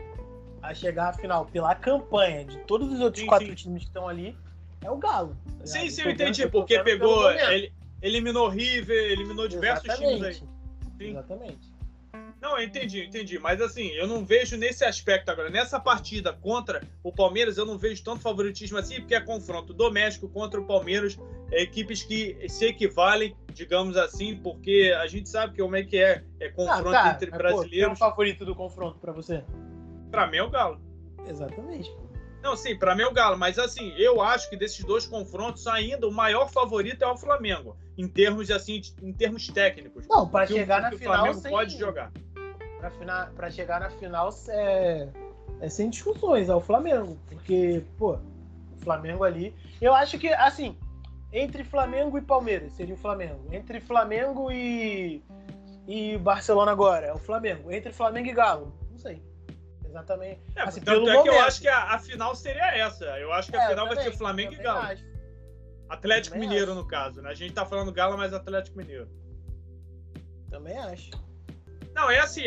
a 0.63 0.73
chegar 0.73 1.09
à 1.09 1.13
final 1.13 1.45
pela 1.47 1.75
campanha 1.75 2.45
de 2.45 2.59
todos 2.61 2.93
os 2.93 3.01
outros 3.01 3.21
sim, 3.21 3.27
quatro 3.27 3.49
sim. 3.49 3.55
times 3.55 3.83
que 3.83 3.89
estão 3.89 4.09
ali 4.09 4.37
é 4.81 4.91
o 4.91 4.97
Galo. 4.97 5.37
Tá 5.59 5.67
sim, 5.67 5.91
sim, 5.91 6.03
eu 6.03 6.11
entendi, 6.11 6.49
porque 6.49 6.79
pegou, 6.81 7.31
ele, 7.31 7.73
eliminou 8.01 8.49
River, 8.49 9.13
eliminou 9.13 9.49
diversos 9.49 9.85
Exatamente. 9.85 10.15
times 10.15 10.43
aí. 10.43 10.49
Sim. 10.99 11.11
Exatamente. 11.11 11.72
Não, 12.43 12.59
eu 12.59 12.65
entendi, 12.65 13.05
entendi. 13.05 13.39
Mas 13.39 13.61
assim, 13.61 13.87
eu 13.91 14.09
não 14.09 14.27
vejo 14.27 14.57
nesse 14.57 14.85
aspecto 14.85 15.31
agora. 15.31 15.49
Nessa 15.49 15.79
partida 15.79 16.33
contra 16.33 16.83
o 17.01 17.13
Palmeiras, 17.13 17.57
eu 17.57 17.65
não 17.65 17.79
vejo 17.79 18.03
tanto 18.03 18.21
favoritismo 18.21 18.77
assim, 18.79 18.97
porque 18.97 19.15
é 19.15 19.21
confronto 19.21 19.73
doméstico 19.73 20.29
contra 20.29 20.61
o 20.61 20.67
Palmeiras, 20.67 21.17
é, 21.53 21.63
equipes 21.63 22.03
que 22.03 22.37
se 22.49 22.67
equivalem, 22.67 23.37
digamos 23.53 23.97
assim, 23.97 24.37
porque 24.37 24.93
a 25.01 25.07
gente 25.07 25.29
sabe 25.29 25.55
que 25.55 25.63
como 25.63 25.77
é 25.77 25.85
que 25.85 25.97
é, 25.97 26.25
é 26.41 26.49
confronto 26.49 26.89
ah, 26.89 27.03
tá. 27.05 27.13
entre 27.13 27.31
Mas, 27.31 27.39
brasileiros. 27.39 27.97
Qual 27.97 28.11
é 28.11 28.11
o 28.11 28.11
favorito 28.11 28.45
do 28.45 28.57
confronto 28.57 28.99
para 28.99 29.13
você? 29.13 29.45
Para 30.11 30.27
mim 30.27 30.39
é 30.39 30.43
o 30.43 30.51
Galo. 30.51 30.81
Exatamente. 31.25 31.95
Não, 32.43 32.57
sim, 32.57 32.77
para 32.77 32.97
mim 32.97 33.03
é 33.03 33.07
o 33.07 33.13
Galo, 33.13 33.39
mas 33.39 33.57
assim, 33.57 33.95
eu 33.97 34.21
acho 34.21 34.51
que 34.51 34.57
desses 34.57 34.85
dois 34.85 35.07
confrontos 35.07 35.69
ainda 35.69 36.09
o 36.09 36.13
maior 36.13 36.51
favorito 36.51 37.05
é 37.05 37.07
o 37.07 37.17
Flamengo, 37.17 37.77
em 37.97 38.09
termos 38.09 38.51
assim, 38.51 38.83
em 39.01 39.13
termos 39.13 39.47
técnicos. 39.47 40.09
Não, 40.09 40.29
para 40.29 40.45
chegar 40.49 40.81
o, 40.81 40.83
na 40.83 40.91
final, 40.91 41.13
o 41.13 41.17
Flamengo 41.17 41.41
sem... 41.41 41.51
pode 41.53 41.79
jogar 41.79 42.11
para 42.91 43.51
chegar 43.51 43.81
na 43.81 43.91
final 43.91 44.31
é, 44.49 45.09
é 45.61 45.69
sem 45.69 45.91
discussões, 45.91 46.49
é 46.49 46.55
o 46.55 46.61
Flamengo. 46.61 47.19
Porque, 47.29 47.85
pô, 47.99 48.15
o 48.15 48.81
Flamengo 48.83 49.25
ali. 49.25 49.55
Eu 49.81 49.95
acho 49.95 50.19
que, 50.19 50.29
assim, 50.29 50.77
entre 51.33 51.65
Flamengo 51.65 52.19
e 52.19 52.23
Palmeiras 52.23 52.73
seria 52.73 52.95
o 52.95 52.99
Flamengo. 52.99 53.49
Entre 53.53 53.81
Flamengo 53.81 54.51
e, 54.51 55.23
e 55.87 56.19
Barcelona 56.19 56.73
agora 56.73 57.07
é 57.07 57.13
o 57.13 57.19
Flamengo. 57.19 57.73
Entre 57.73 57.93
Flamengo 57.93 58.29
e 58.29 58.33
Galo, 58.33 58.75
não 58.91 58.99
sei. 58.99 59.23
Exatamente. 59.85 60.41
É, 60.57 60.63
assim, 60.63 60.81
tanto 60.81 61.09
é 61.09 61.23
que 61.23 61.29
eu 61.29 61.41
acho 61.41 61.61
que 61.61 61.69
a, 61.69 61.95
a, 61.95 61.99
final 61.99 62.35
seria 62.35 62.77
essa. 62.77 63.05
Eu 63.19 63.33
acho 63.33 63.51
que 63.51 63.57
a 63.57 63.65
é, 63.65 63.69
final 63.69 63.87
também, 63.87 64.03
vai 64.03 64.13
ser 64.13 64.19
Flamengo 64.19 64.55
e 64.55 64.57
Galo. 64.57 64.81
Acho. 64.81 65.13
Atlético 65.89 66.35
também 66.35 66.49
Mineiro, 66.49 66.73
acho. 66.73 66.81
no 66.81 66.87
caso, 66.87 67.21
né? 67.21 67.31
A 67.31 67.35
gente 67.35 67.53
tá 67.53 67.67
falando 67.67 67.93
Galo, 67.93 68.17
mas 68.17 68.33
Atlético 68.33 68.79
Mineiro. 68.79 69.09
Também 70.51 70.77
acho. 70.79 71.11
Não, 71.95 72.11
é 72.11 72.21
assim, 72.21 72.45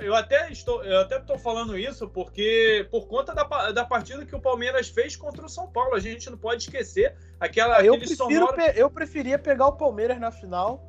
eu 0.00 0.14
até 0.14 0.50
estou, 0.52 0.84
eu 0.84 1.00
até 1.00 1.18
estou 1.18 1.38
falando 1.38 1.76
isso 1.76 2.08
porque 2.08 2.86
por 2.90 3.08
conta 3.08 3.34
da, 3.34 3.72
da 3.72 3.84
partida 3.84 4.24
que 4.24 4.36
o 4.36 4.40
Palmeiras 4.40 4.88
fez 4.88 5.16
contra 5.16 5.44
o 5.44 5.48
São 5.48 5.66
Paulo, 5.66 5.94
a 5.94 6.00
gente 6.00 6.30
não 6.30 6.38
pode 6.38 6.62
esquecer 6.62 7.16
aquela. 7.40 7.82
Eu, 7.84 7.96
prefiro 7.98 8.16
sonoro... 8.16 8.60
eu 8.74 8.90
preferia 8.90 9.38
pegar 9.38 9.66
o 9.66 9.72
Palmeiras 9.72 10.20
na 10.20 10.30
final 10.30 10.82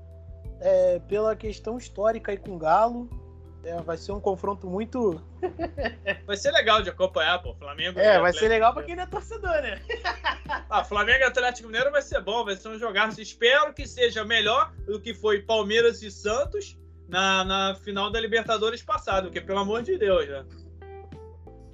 é, 0.59 0.99
pela 1.07 1.35
questão 1.35 1.77
histórica 1.77 2.31
aí 2.31 2.37
com 2.37 2.55
o 2.55 2.59
Galo. 2.59 3.09
É, 3.61 3.75
vai 3.81 3.97
ser 3.97 4.13
um 4.13 4.21
confronto 4.21 4.69
muito. 4.69 5.21
vai 6.25 6.37
ser 6.37 6.51
legal 6.51 6.81
de 6.81 6.89
acompanhar, 6.89 7.41
pô. 7.41 7.53
Flamengo. 7.55 7.99
É, 7.99 8.17
vai 8.19 8.31
ser 8.31 8.47
legal 8.47 8.73
pra 8.73 8.83
quem 8.83 8.95
não 8.95 9.03
é 9.03 9.05
torcedor, 9.05 9.61
né? 9.61 9.81
ah, 10.69 10.83
Flamengo 10.83 11.19
e 11.19 11.23
Atlético 11.23 11.67
Mineiro 11.67 11.91
vai 11.91 12.01
ser 12.01 12.21
bom, 12.21 12.45
vai 12.45 12.55
ser 12.55 12.69
um 12.69 12.79
jogar. 12.79 13.09
Espero 13.19 13.73
que 13.73 13.85
seja 13.85 14.23
melhor 14.23 14.71
do 14.85 14.99
que 14.99 15.13
foi 15.13 15.41
Palmeiras 15.41 16.01
e 16.01 16.09
Santos 16.09 16.77
na, 17.09 17.43
na 17.43 17.75
final 17.75 18.11
da 18.11 18.19
Libertadores 18.19 18.81
passada, 18.81 19.23
porque 19.23 19.41
pelo 19.41 19.59
amor 19.59 19.81
de 19.81 19.97
Deus, 19.97 20.27
né? 20.27 20.45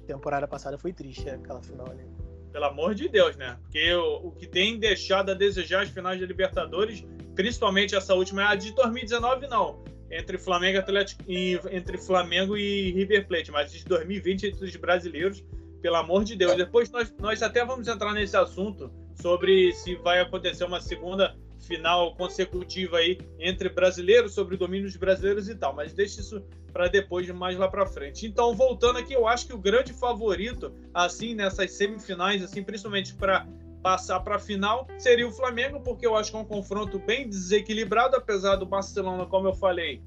Temporada 0.06 0.48
passada 0.48 0.78
foi 0.78 0.92
triste, 0.92 1.28
aquela 1.28 1.62
final 1.62 1.90
ali. 1.90 2.04
Pelo 2.52 2.64
amor 2.64 2.94
de 2.94 3.08
Deus, 3.08 3.36
né? 3.36 3.58
Porque 3.62 3.92
o, 3.94 4.28
o 4.28 4.32
que 4.32 4.46
tem 4.46 4.78
deixado 4.78 5.30
a 5.30 5.34
desejar 5.34 5.82
as 5.82 5.90
finais 5.90 6.18
da 6.18 6.26
Libertadores, 6.26 7.04
principalmente 7.34 7.94
essa 7.94 8.14
última, 8.14 8.48
a 8.48 8.54
de 8.54 8.72
2019 8.72 9.46
não 9.46 9.84
entre 10.10 10.38
Flamengo 10.38 10.78
Atlético 10.78 11.22
e 11.28 11.60
entre 11.70 11.98
Flamengo 11.98 12.56
e 12.56 12.92
River 12.92 13.26
Plate, 13.26 13.50
mas 13.50 13.72
de 13.72 13.84
2020 13.84 14.46
entre 14.46 14.64
os 14.64 14.76
brasileiros, 14.76 15.44
pelo 15.82 15.96
amor 15.96 16.24
de 16.24 16.36
Deus. 16.36 16.56
Depois 16.56 16.90
nós, 16.90 17.12
nós 17.18 17.42
até 17.42 17.64
vamos 17.64 17.88
entrar 17.88 18.12
nesse 18.12 18.36
assunto 18.36 18.90
sobre 19.20 19.72
se 19.72 19.96
vai 19.96 20.20
acontecer 20.20 20.64
uma 20.64 20.80
segunda 20.80 21.36
final 21.60 22.14
consecutiva 22.14 22.98
aí 22.98 23.18
entre 23.38 23.68
brasileiros 23.68 24.32
sobre 24.32 24.56
domínios 24.56 24.96
brasileiros 24.96 25.48
e 25.48 25.54
tal, 25.54 25.74
mas 25.74 25.92
deixa 25.92 26.20
isso 26.20 26.42
para 26.72 26.88
depois 26.88 27.28
mais 27.30 27.56
lá 27.56 27.68
para 27.68 27.86
frente. 27.86 28.26
Então, 28.26 28.54
voltando 28.54 28.98
aqui, 28.98 29.14
eu 29.14 29.26
acho 29.26 29.46
que 29.46 29.54
o 29.54 29.58
grande 29.58 29.92
favorito 29.92 30.72
assim 30.92 31.34
nessas 31.34 31.72
semifinais 31.72 32.42
assim, 32.42 32.62
principalmente 32.62 33.14
para 33.14 33.46
passar 33.82 34.20
para 34.20 34.36
a 34.36 34.38
final 34.38 34.86
seria 34.98 35.26
o 35.26 35.32
Flamengo, 35.32 35.80
porque 35.80 36.06
eu 36.06 36.16
acho 36.16 36.30
que 36.30 36.36
é 36.36 36.40
um 36.40 36.44
confronto 36.44 36.98
bem 36.98 37.28
desequilibrado, 37.28 38.16
apesar 38.16 38.56
do 38.56 38.66
Barcelona, 38.66 39.26
como 39.26 39.48
eu 39.48 39.54
falei 39.54 40.02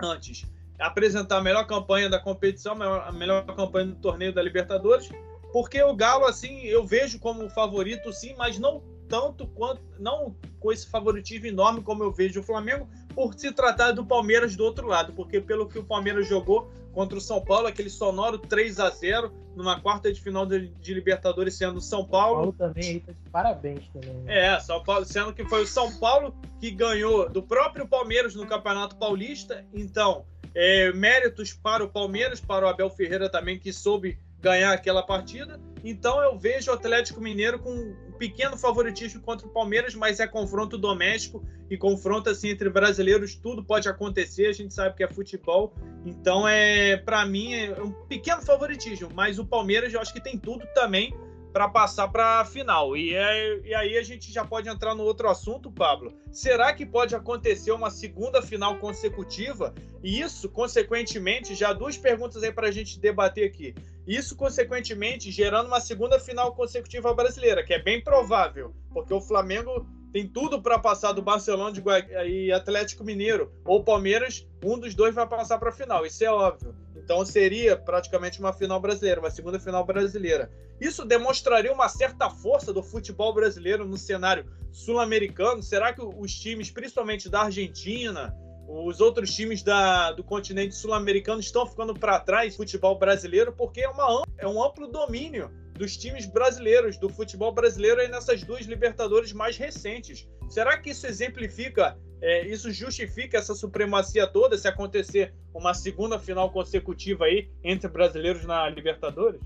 antes, 0.00 0.46
apresentar 0.78 1.38
a 1.38 1.42
melhor 1.42 1.66
campanha 1.66 2.08
da 2.08 2.18
competição, 2.18 2.80
a 2.80 3.12
melhor 3.12 3.44
campanha 3.44 3.86
do 3.86 3.96
torneio 3.96 4.32
da 4.32 4.40
Libertadores, 4.40 5.10
porque 5.52 5.82
o 5.82 5.94
Galo, 5.94 6.24
assim, 6.24 6.62
eu 6.62 6.86
vejo 6.86 7.18
como 7.18 7.48
favorito, 7.50 8.12
sim, 8.12 8.34
mas 8.38 8.58
não 8.58 8.82
tanto 9.10 9.46
quanto, 9.48 9.82
não 9.98 10.34
com 10.60 10.72
esse 10.72 10.88
favoritismo 10.88 11.46
enorme 11.46 11.82
como 11.82 12.04
eu 12.04 12.12
vejo 12.12 12.40
o 12.40 12.42
Flamengo, 12.42 12.88
por 13.12 13.34
se 13.34 13.52
tratar 13.52 13.90
do 13.90 14.06
Palmeiras 14.06 14.54
do 14.54 14.64
outro 14.64 14.86
lado, 14.86 15.12
porque 15.12 15.40
pelo 15.40 15.68
que 15.68 15.78
o 15.78 15.84
Palmeiras 15.84 16.28
jogou 16.28 16.70
contra 16.92 17.18
o 17.18 17.20
São 17.20 17.44
Paulo, 17.44 17.66
aquele 17.66 17.90
sonoro 17.90 18.38
3 18.38 18.78
a 18.78 18.88
0 18.88 19.32
numa 19.56 19.80
quarta 19.80 20.12
de 20.12 20.20
final 20.20 20.46
de, 20.46 20.68
de 20.68 20.94
Libertadores 20.94 21.54
sendo 21.54 21.80
São 21.80 22.04
Paulo. 22.04 22.36
Paulo 22.36 22.52
também, 22.52 23.00
tá 23.00 23.12
de 23.12 23.30
parabéns 23.30 23.88
também. 23.88 24.14
Né? 24.22 24.54
É, 24.54 24.60
São 24.60 24.82
Paulo, 24.82 25.04
sendo 25.04 25.32
que 25.32 25.44
foi 25.44 25.62
o 25.62 25.66
São 25.66 25.92
Paulo 25.98 26.34
que 26.60 26.70
ganhou 26.70 27.28
do 27.28 27.42
próprio 27.42 27.86
Palmeiras 27.86 28.34
no 28.34 28.46
Campeonato 28.46 28.96
Paulista. 28.96 29.64
Então, 29.74 30.24
é, 30.54 30.92
méritos 30.92 31.52
para 31.52 31.84
o 31.84 31.88
Palmeiras, 31.88 32.40
para 32.40 32.66
o 32.66 32.68
Abel 32.68 32.90
Ferreira 32.90 33.28
também, 33.28 33.58
que 33.58 33.72
soube 33.72 34.18
ganhar 34.40 34.72
aquela 34.72 35.02
partida. 35.02 35.60
Então 35.82 36.22
eu 36.22 36.38
vejo 36.38 36.70
o 36.70 36.74
Atlético 36.74 37.20
Mineiro 37.20 37.58
com 37.58 37.72
um 37.72 38.12
pequeno 38.18 38.56
favoritismo 38.56 39.20
contra 39.22 39.46
o 39.46 39.50
Palmeiras, 39.50 39.94
mas 39.94 40.20
é 40.20 40.26
confronto 40.26 40.76
doméstico 40.76 41.42
e 41.70 41.76
confronto 41.76 42.28
assim 42.28 42.48
entre 42.48 42.68
brasileiros, 42.68 43.34
tudo 43.34 43.64
pode 43.64 43.88
acontecer, 43.88 44.46
a 44.46 44.52
gente 44.52 44.74
sabe 44.74 44.96
que 44.96 45.02
é 45.02 45.08
futebol. 45.08 45.72
Então 46.04 46.46
é, 46.46 46.96
para 46.98 47.24
mim 47.24 47.54
é 47.54 47.80
um 47.80 47.92
pequeno 48.06 48.42
favoritismo, 48.42 49.08
mas 49.14 49.38
o 49.38 49.46
Palmeiras 49.46 49.94
eu 49.94 50.00
acho 50.00 50.12
que 50.12 50.20
tem 50.20 50.36
tudo 50.36 50.66
também 50.74 51.14
para 51.52 51.68
passar 51.68 52.08
para 52.08 52.40
a 52.40 52.44
final. 52.44 52.96
E, 52.96 53.14
é, 53.14 53.60
e 53.64 53.74
aí 53.74 53.96
a 53.96 54.02
gente 54.02 54.32
já 54.32 54.44
pode 54.44 54.68
entrar 54.68 54.94
no 54.94 55.02
outro 55.02 55.28
assunto, 55.28 55.70
Pablo. 55.70 56.14
Será 56.30 56.72
que 56.72 56.86
pode 56.86 57.14
acontecer 57.14 57.72
uma 57.72 57.90
segunda 57.90 58.40
final 58.40 58.76
consecutiva? 58.78 59.74
E 60.02 60.20
isso, 60.20 60.48
consequentemente, 60.48 61.54
já 61.54 61.72
duas 61.72 61.96
perguntas 61.96 62.42
aí 62.42 62.52
para 62.52 62.68
a 62.68 62.70
gente 62.70 63.00
debater 63.00 63.46
aqui. 63.46 63.74
Isso, 64.10 64.34
consequentemente, 64.34 65.30
gerando 65.30 65.68
uma 65.68 65.78
segunda 65.78 66.18
final 66.18 66.52
consecutiva 66.52 67.14
brasileira, 67.14 67.62
que 67.62 67.72
é 67.72 67.80
bem 67.80 68.02
provável, 68.02 68.74
porque 68.92 69.14
o 69.14 69.20
Flamengo 69.20 69.86
tem 70.12 70.26
tudo 70.26 70.60
para 70.60 70.80
passar 70.80 71.12
do 71.12 71.22
Barcelona 71.22 71.70
de 71.70 71.80
e 72.26 72.50
Atlético 72.50 73.04
Mineiro 73.04 73.52
ou 73.64 73.84
Palmeiras, 73.84 74.44
um 74.64 74.76
dos 74.76 74.96
dois 74.96 75.14
vai 75.14 75.28
passar 75.28 75.58
para 75.58 75.68
a 75.68 75.72
final, 75.72 76.04
isso 76.04 76.24
é 76.24 76.28
óbvio. 76.28 76.74
Então 76.96 77.24
seria 77.24 77.76
praticamente 77.76 78.40
uma 78.40 78.52
final 78.52 78.80
brasileira, 78.80 79.20
uma 79.20 79.30
segunda 79.30 79.60
final 79.60 79.86
brasileira. 79.86 80.50
Isso 80.80 81.04
demonstraria 81.04 81.72
uma 81.72 81.88
certa 81.88 82.28
força 82.28 82.72
do 82.72 82.82
futebol 82.82 83.32
brasileiro 83.32 83.86
no 83.86 83.96
cenário 83.96 84.44
sul-americano. 84.72 85.62
Será 85.62 85.92
que 85.92 86.02
os 86.02 86.34
times, 86.34 86.68
principalmente 86.68 87.28
da 87.28 87.42
Argentina, 87.42 88.36
os 88.70 89.00
outros 89.00 89.34
times 89.34 89.62
da, 89.62 90.12
do 90.12 90.22
continente 90.22 90.74
sul-americano 90.76 91.40
estão 91.40 91.66
ficando 91.66 91.92
para 91.92 92.20
trás 92.20 92.52
do 92.52 92.58
futebol 92.58 92.96
brasileiro 92.96 93.52
porque 93.52 93.80
é, 93.80 93.88
uma, 93.88 94.22
é 94.38 94.46
um 94.46 94.62
amplo 94.62 94.86
domínio 94.86 95.50
dos 95.74 95.96
times 95.96 96.26
brasileiros, 96.26 96.96
do 96.96 97.08
futebol 97.08 97.52
brasileiro 97.52 98.00
aí 98.00 98.08
nessas 98.08 98.44
duas 98.44 98.66
Libertadores 98.66 99.32
mais 99.32 99.56
recentes. 99.56 100.28
Será 100.48 100.78
que 100.78 100.90
isso 100.90 101.06
exemplifica, 101.06 101.98
é, 102.20 102.46
isso 102.46 102.70
justifica 102.70 103.38
essa 103.38 103.54
supremacia 103.54 104.26
toda 104.26 104.56
se 104.56 104.68
acontecer 104.68 105.34
uma 105.54 105.74
segunda 105.74 106.18
final 106.18 106.52
consecutiva 106.52 107.24
aí 107.24 107.50
entre 107.64 107.88
brasileiros 107.88 108.44
na 108.44 108.68
Libertadores? 108.68 109.40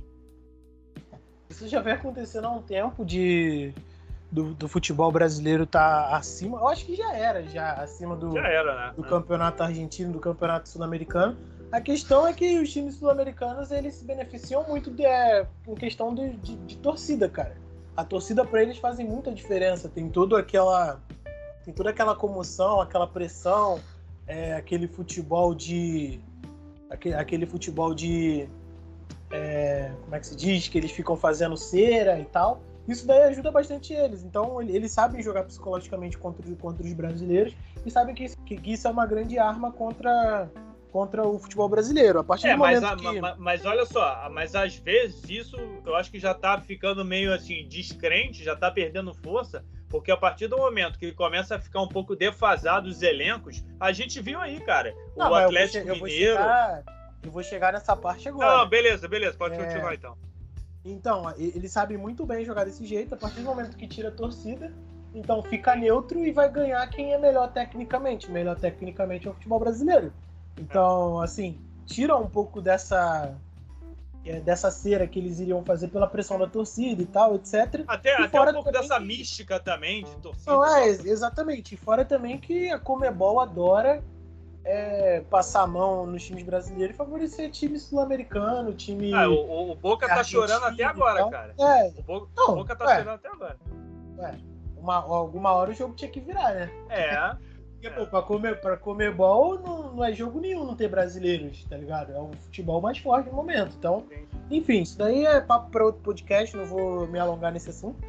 Isso 1.48 1.68
já 1.68 1.80
vem 1.80 1.92
acontecendo 1.94 2.46
há 2.46 2.50
um 2.50 2.62
tempo 2.62 3.04
de 3.04 3.72
do, 4.34 4.52
do 4.52 4.68
futebol 4.68 5.12
brasileiro 5.12 5.64
tá 5.64 6.08
acima. 6.16 6.58
Eu 6.58 6.66
acho 6.66 6.84
que 6.84 6.96
já 6.96 7.14
era, 7.14 7.44
já 7.44 7.74
acima 7.74 8.16
do, 8.16 8.32
já 8.32 8.48
era, 8.48 8.74
né? 8.74 8.94
do 8.96 9.04
campeonato 9.04 9.62
argentino, 9.62 10.12
do 10.12 10.18
campeonato 10.18 10.68
sul-americano. 10.68 11.36
A 11.70 11.80
questão 11.80 12.26
é 12.26 12.32
que 12.32 12.58
os 12.58 12.72
times 12.72 12.96
sul-americanos 12.96 13.70
eles 13.70 13.94
se 13.94 14.04
beneficiam 14.04 14.64
muito 14.64 14.90
de, 14.90 15.06
é, 15.06 15.46
em 15.68 15.74
questão 15.76 16.12
de, 16.12 16.30
de, 16.38 16.56
de 16.56 16.76
torcida, 16.78 17.28
cara. 17.28 17.56
A 17.96 18.04
torcida 18.04 18.44
para 18.44 18.60
eles 18.60 18.76
fazem 18.78 19.06
muita 19.06 19.30
diferença. 19.30 19.88
Tem 19.88 20.08
toda 20.08 20.36
aquela 20.38 21.00
tem 21.64 21.72
toda 21.72 21.90
aquela 21.90 22.14
comoção, 22.14 22.80
aquela 22.80 23.06
pressão, 23.06 23.80
é, 24.26 24.54
aquele 24.54 24.88
futebol 24.88 25.54
de 25.54 26.20
aquele, 26.90 27.14
aquele 27.14 27.46
futebol 27.46 27.94
de 27.94 28.48
é, 29.30 29.92
como 30.02 30.14
é 30.14 30.18
que 30.18 30.26
se 30.26 30.36
diz 30.36 30.66
que 30.66 30.76
eles 30.76 30.90
ficam 30.90 31.16
fazendo 31.16 31.56
cera 31.56 32.18
e 32.18 32.24
tal. 32.24 32.60
Isso 32.86 33.06
daí 33.06 33.22
ajuda 33.22 33.50
bastante 33.50 33.92
eles. 33.92 34.22
Então 34.22 34.60
eles 34.62 34.92
sabem 34.92 35.22
jogar 35.22 35.44
psicologicamente 35.44 36.18
contra, 36.18 36.44
contra 36.56 36.84
os 36.84 36.92
brasileiros 36.92 37.54
e 37.84 37.90
sabem 37.90 38.14
que, 38.14 38.34
que 38.44 38.72
isso 38.72 38.86
é 38.86 38.90
uma 38.90 39.06
grande 39.06 39.38
arma 39.38 39.72
contra 39.72 40.50
contra 40.94 41.26
o 41.26 41.40
futebol 41.40 41.68
brasileiro. 41.68 42.20
A 42.20 42.24
partir 42.24 42.46
é, 42.46 42.52
do 42.52 42.60
mas, 42.60 42.80
momento 42.80 43.08
a, 43.08 43.12
que... 43.12 43.20
mas, 43.20 43.36
mas, 43.36 43.64
olha 43.66 43.84
só, 43.84 44.30
mas 44.30 44.54
às 44.54 44.76
vezes 44.76 45.28
isso 45.28 45.56
eu 45.84 45.96
acho 45.96 46.08
que 46.08 46.20
já 46.20 46.32
tá 46.32 46.60
ficando 46.60 47.04
meio 47.04 47.34
assim 47.34 47.66
descrente, 47.66 48.44
já 48.44 48.54
tá 48.54 48.70
perdendo 48.70 49.12
força, 49.12 49.64
porque 49.88 50.12
a 50.12 50.16
partir 50.16 50.46
do 50.46 50.56
momento 50.56 50.96
que 50.96 51.06
ele 51.06 51.14
começa 51.14 51.56
a 51.56 51.58
ficar 51.58 51.82
um 51.82 51.88
pouco 51.88 52.14
defasado 52.14 52.88
os 52.88 53.02
elencos, 53.02 53.64
a 53.80 53.90
gente 53.90 54.20
viu 54.20 54.38
aí, 54.38 54.60
cara, 54.60 54.94
Não, 55.16 55.32
o 55.32 55.34
Atlético 55.34 55.88
eu 55.88 55.96
vou, 55.96 56.06
Mineiro. 56.06 56.30
Eu 56.30 56.36
vou, 56.36 56.44
chegar, 56.44 56.84
eu 57.24 57.30
vou 57.32 57.42
chegar 57.42 57.72
nessa 57.72 57.96
parte 57.96 58.28
agora. 58.28 58.58
Não, 58.58 58.68
beleza, 58.68 59.08
beleza, 59.08 59.36
pode 59.36 59.56
é... 59.56 59.64
continuar 59.64 59.94
então. 59.94 60.16
Então, 60.84 61.32
ele 61.38 61.68
sabe 61.68 61.96
muito 61.96 62.26
bem 62.26 62.44
jogar 62.44 62.64
desse 62.64 62.84
jeito, 62.84 63.14
a 63.14 63.16
partir 63.16 63.40
do 63.40 63.46
momento 63.46 63.76
que 63.76 63.88
tira 63.88 64.08
a 64.08 64.12
torcida, 64.12 64.72
então 65.14 65.42
fica 65.42 65.74
neutro 65.74 66.18
e 66.26 66.30
vai 66.30 66.50
ganhar 66.50 66.86
quem 66.88 67.14
é 67.14 67.18
melhor 67.18 67.50
tecnicamente. 67.52 68.30
Melhor 68.30 68.58
tecnicamente 68.58 69.26
é 69.26 69.30
o 69.30 69.34
futebol 69.34 69.58
brasileiro. 69.58 70.12
Então, 70.58 71.20
assim, 71.20 71.58
tira 71.86 72.16
um 72.16 72.28
pouco 72.28 72.60
dessa 72.60 73.34
é, 74.24 74.40
dessa 74.40 74.70
cera 74.70 75.06
que 75.06 75.18
eles 75.18 75.38
iriam 75.38 75.62
fazer 75.64 75.88
pela 75.88 76.06
pressão 76.06 76.38
da 76.38 76.46
torcida 76.46 77.02
e 77.02 77.06
tal, 77.06 77.34
etc. 77.34 77.84
Até, 77.86 78.18
e 78.20 78.24
até 78.24 78.40
um 78.40 78.52
pouco 78.54 78.72
dessa 78.72 78.98
que... 78.98 79.04
mística 79.04 79.60
também 79.60 80.04
de 80.04 80.16
torcida. 80.16 80.50
Não, 80.50 80.64
é, 80.64 80.88
exatamente. 80.88 81.74
E 81.74 81.78
fora 81.78 82.04
também 82.04 82.38
que 82.38 82.70
a 82.70 82.78
Comebol 82.78 83.40
adora 83.40 84.02
é, 84.64 85.20
passar 85.28 85.62
a 85.62 85.66
mão 85.66 86.06
nos 86.06 86.24
times 86.24 86.42
brasileiros 86.42 86.94
e 86.94 86.96
favorecer 86.96 87.50
time 87.50 87.78
sul-americano, 87.78 88.72
time. 88.72 89.12
Ah, 89.12 89.28
o, 89.28 89.72
o 89.72 89.74
Boca 89.74 90.08
tá 90.08 90.24
chorando 90.24 90.64
até 90.64 90.84
agora, 90.84 91.28
cara. 91.28 91.54
É. 91.58 91.92
O 91.98 92.02
Boca, 92.02 92.28
não, 92.36 92.50
o 92.50 92.56
Boca 92.56 92.74
tá 92.74 92.84
é. 92.84 92.98
chorando 92.98 93.14
até 93.14 93.28
agora. 93.28 93.56
É. 94.20 94.34
Uma, 94.78 94.96
alguma 94.96 95.52
hora 95.52 95.70
o 95.70 95.74
jogo 95.74 95.94
tinha 95.94 96.10
que 96.10 96.20
virar, 96.20 96.54
né? 96.54 96.70
É. 96.88 97.36
Porque, 97.72 97.90
pô, 97.90 98.06
pra 98.06 98.22
comer, 98.22 98.60
pra 98.60 98.76
comer 98.78 99.14
bol 99.14 99.58
não, 99.58 99.92
não 99.92 100.04
é 100.04 100.12
jogo 100.12 100.40
nenhum 100.40 100.64
não 100.64 100.74
ter 100.74 100.88
brasileiros, 100.88 101.64
tá 101.64 101.76
ligado? 101.76 102.12
É 102.12 102.18
o 102.18 102.30
futebol 102.44 102.80
mais 102.80 102.96
forte 102.96 103.28
no 103.28 103.36
momento. 103.36 103.74
Então, 103.78 104.04
enfim, 104.50 104.80
isso 104.80 104.96
daí 104.96 105.26
é 105.26 105.40
papo 105.40 105.70
para 105.70 105.84
outro 105.84 106.00
podcast, 106.00 106.56
não 106.56 106.64
vou 106.64 107.06
me 107.06 107.18
alongar 107.18 107.52
nesse 107.52 107.68
assunto. 107.68 108.02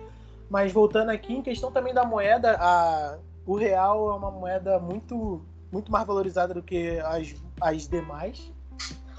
Mas 0.50 0.72
voltando 0.72 1.10
aqui, 1.10 1.34
em 1.34 1.42
questão 1.42 1.72
também 1.72 1.94
da 1.94 2.06
moeda, 2.06 2.56
a, 2.58 3.18
o 3.46 3.56
real 3.56 4.12
é 4.12 4.16
uma 4.16 4.32
moeda 4.32 4.80
muito 4.80 5.44
muito 5.76 5.92
mais 5.92 6.08
valorizada 6.08 6.54
do 6.54 6.64
que 6.64 7.00
as, 7.00 7.36
as 7.60 7.88
demais. 7.88 8.50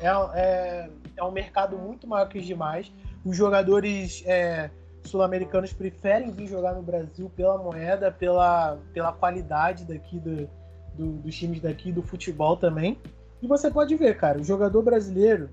É, 0.01 0.09
é, 0.35 0.91
é 1.19 1.23
um 1.23 1.31
mercado 1.31 1.77
muito 1.77 2.07
maior 2.07 2.27
que 2.29 2.39
os 2.39 2.47
demais. 2.47 2.91
Os 3.23 3.37
jogadores 3.37 4.25
é, 4.27 4.71
sul-americanos 5.05 5.75
preferem 5.75 6.31
vir 6.31 6.47
jogar 6.47 6.73
no 6.73 6.83
Brasil 6.83 7.31
pela 7.37 7.59
moeda, 7.59 8.11
pela, 8.11 8.79
pela 8.95 9.13
qualidade 9.13 9.85
daqui 9.85 10.19
do, 10.19 10.49
do, 10.95 11.13
dos 11.19 11.35
times 11.35 11.61
daqui, 11.61 11.93
do 11.93 12.03
futebol 12.03 12.57
também. 12.57 12.99
E 13.43 13.47
você 13.47 13.71
pode 13.71 13.95
ver, 13.95 14.17
cara, 14.17 14.41
o 14.41 14.45
jogador 14.45 14.81
brasileiro, 14.81 15.51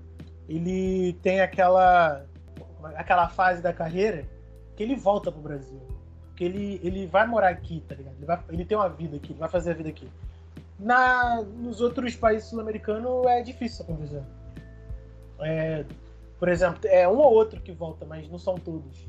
ele 0.48 1.12
tem 1.22 1.42
aquela, 1.42 2.24
aquela 2.94 3.28
fase 3.28 3.60
da 3.60 3.74
carreira 3.74 4.26
que 4.74 4.82
ele 4.82 4.96
volta 4.96 5.30
pro 5.30 5.42
Brasil. 5.42 5.82
Que 6.34 6.44
ele, 6.44 6.80
ele 6.82 7.06
vai 7.06 7.26
morar 7.26 7.50
aqui, 7.50 7.84
tá 7.86 7.94
ligado? 7.94 8.14
Ele, 8.16 8.26
vai, 8.26 8.40
ele 8.48 8.64
tem 8.64 8.76
uma 8.76 8.88
vida 8.88 9.16
aqui, 9.16 9.32
ele 9.32 9.38
vai 9.38 9.50
fazer 9.50 9.72
a 9.72 9.74
vida 9.74 9.90
aqui. 9.90 10.08
Na, 10.84 11.42
nos 11.42 11.80
outros 11.80 12.14
países 12.14 12.50
sul-americanos 12.50 13.26
é 13.26 13.40
difícil 13.40 13.86
acontecer. 13.86 14.22
É, 15.40 15.82
por 16.38 16.46
exemplo, 16.50 16.78
é 16.84 17.08
um 17.08 17.16
ou 17.16 17.32
outro 17.32 17.58
que 17.62 17.72
volta, 17.72 18.04
mas 18.04 18.28
não 18.28 18.38
são 18.38 18.56
todos. 18.56 19.08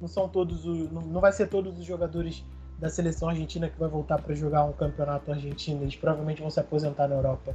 Não 0.00 0.08
são 0.08 0.26
todos 0.26 0.64
os, 0.64 0.90
não, 0.90 1.02
não 1.02 1.20
vai 1.20 1.30
ser 1.30 1.48
todos 1.48 1.78
os 1.78 1.84
jogadores 1.84 2.42
da 2.78 2.88
seleção 2.88 3.28
argentina 3.28 3.68
que 3.68 3.78
vai 3.78 3.90
voltar 3.90 4.22
para 4.22 4.34
jogar 4.34 4.64
um 4.64 4.72
campeonato 4.72 5.30
argentino. 5.30 5.82
Eles 5.82 5.96
provavelmente 5.96 6.40
vão 6.40 6.50
se 6.50 6.58
aposentar 6.58 7.06
na 7.08 7.16
Europa. 7.16 7.54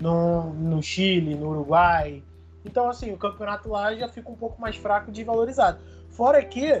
No, 0.00 0.54
no 0.54 0.80
Chile, 0.80 1.34
no 1.34 1.48
Uruguai. 1.48 2.22
Então, 2.64 2.88
assim, 2.88 3.12
o 3.12 3.18
campeonato 3.18 3.68
lá 3.70 3.92
já 3.96 4.08
fica 4.08 4.30
um 4.30 4.36
pouco 4.36 4.60
mais 4.60 4.76
fraco 4.76 5.10
de 5.10 5.24
valorizado. 5.24 5.80
Fora 6.10 6.40
que 6.44 6.80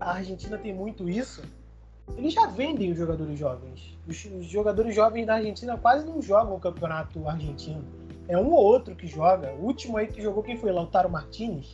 a 0.00 0.12
Argentina 0.12 0.56
tem 0.56 0.72
muito 0.72 1.10
isso. 1.10 1.42
Eles 2.16 2.34
já 2.34 2.46
vendem 2.46 2.92
os 2.92 2.98
jogadores 2.98 3.38
jovens. 3.38 3.98
Os, 4.06 4.24
os 4.24 4.46
jogadores 4.46 4.94
jovens 4.94 5.26
da 5.26 5.34
Argentina 5.34 5.76
quase 5.76 6.06
não 6.06 6.20
jogam 6.20 6.54
o 6.56 6.60
campeonato 6.60 7.26
argentino. 7.28 7.84
É 8.28 8.38
um 8.38 8.52
ou 8.52 8.64
outro 8.64 8.94
que 8.94 9.06
joga. 9.06 9.52
O 9.54 9.64
último 9.64 9.96
aí 9.96 10.06
que 10.06 10.22
jogou, 10.22 10.42
quem 10.42 10.56
foi? 10.56 10.72
Lautaro 10.72 11.10
Martinez. 11.10 11.72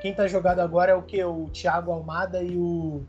Quem 0.00 0.14
tá 0.14 0.26
jogado 0.26 0.60
agora 0.60 0.92
é 0.92 0.94
o 0.94 1.02
que? 1.02 1.22
O 1.24 1.48
Thiago 1.50 1.90
Almada 1.90 2.42
e 2.42 2.56
o, 2.56 3.02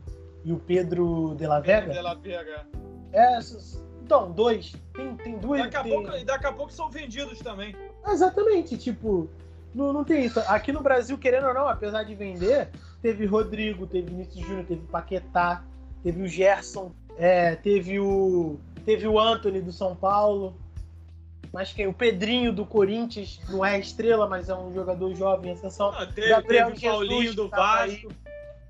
e 0.44 0.52
o 0.52 0.58
Pedro 0.58 1.34
de 1.36 1.46
la 1.46 1.60
Vega? 1.60 1.92
De 1.92 2.00
la 2.00 2.14
Vega. 2.14 2.66
É, 3.12 3.38
então, 4.02 4.30
dois. 4.32 4.74
Tem, 4.94 5.16
tem 5.16 5.38
duas. 5.38 5.60
Daqui 5.62 5.76
a, 5.76 5.82
tem... 5.82 5.92
pouco, 5.92 6.24
daqui 6.24 6.46
a 6.46 6.52
pouco 6.52 6.72
são 6.72 6.90
vendidos 6.90 7.38
também. 7.40 7.76
Exatamente, 8.06 8.78
tipo, 8.78 9.28
não, 9.74 9.92
não 9.92 10.04
tem 10.04 10.24
isso. 10.24 10.40
Aqui 10.40 10.72
no 10.72 10.80
Brasil, 10.80 11.18
querendo 11.18 11.46
ou 11.48 11.54
não, 11.54 11.68
apesar 11.68 12.04
de 12.04 12.14
vender, 12.14 12.70
teve 13.02 13.26
Rodrigo, 13.26 13.86
teve 13.86 14.08
Vinícius 14.08 14.46
Júnior, 14.46 14.64
teve 14.64 14.80
Paquetá, 14.86 15.62
teve 16.02 16.22
o 16.22 16.28
Gerson, 16.28 16.92
é, 17.16 17.56
teve 17.56 17.98
o. 17.98 18.58
Teve 18.84 19.06
o 19.06 19.18
Anthony 19.18 19.60
do 19.60 19.72
São 19.72 19.94
Paulo. 19.94 20.56
Mas 21.52 21.72
quem? 21.72 21.86
O 21.86 21.92
Pedrinho 21.92 22.52
do 22.52 22.64
Corinthians 22.64 23.40
não 23.48 23.64
é 23.64 23.78
estrela, 23.78 24.28
mas 24.28 24.48
é 24.48 24.54
um 24.54 24.72
jogador 24.72 25.14
jovem, 25.14 25.52
ascensão. 25.52 25.90
Ah, 25.90 26.06
teve, 26.06 26.28
Gabriel 26.28 26.72
teve 26.72 26.86
o 26.86 26.90
Paulinho 26.90 27.34
do 27.34 27.48
tá 27.48 27.56
Vasco. 27.56 28.08
Aí. 28.08 28.16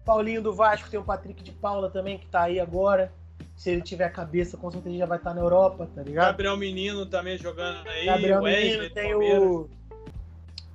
Paulinho 0.05 0.43
do 0.43 0.55
Vasco, 0.55 0.89
tem 0.89 0.99
o 0.99 1.05
Patrick 1.05 1.43
de 1.43 1.53
Paula 1.53 1.91
também, 1.91 2.19
que 2.19 2.27
tá 2.27 2.45
aí 2.45 2.59
agora. 2.59 3.13
Se 3.55 3.71
ele 3.71 3.83
tiver 3.83 4.09
cabeça, 4.11 4.57
com 4.57 4.71
certeza 4.71 4.97
já 4.97 5.07
vai 5.07 5.19
estar 5.19 5.31
tá 5.31 5.37
na 5.37 5.43
Europa, 5.43 5.89
tá 5.93 6.03
ligado? 6.03 6.27
Gabriel 6.27 6.57
Menino 6.57 7.05
também 7.05 7.37
jogando 7.37 7.87
aí. 7.89 8.07
Gabriel 8.07 8.43
Menino, 8.43 8.91
tem 8.91 9.15
o. 9.15 9.69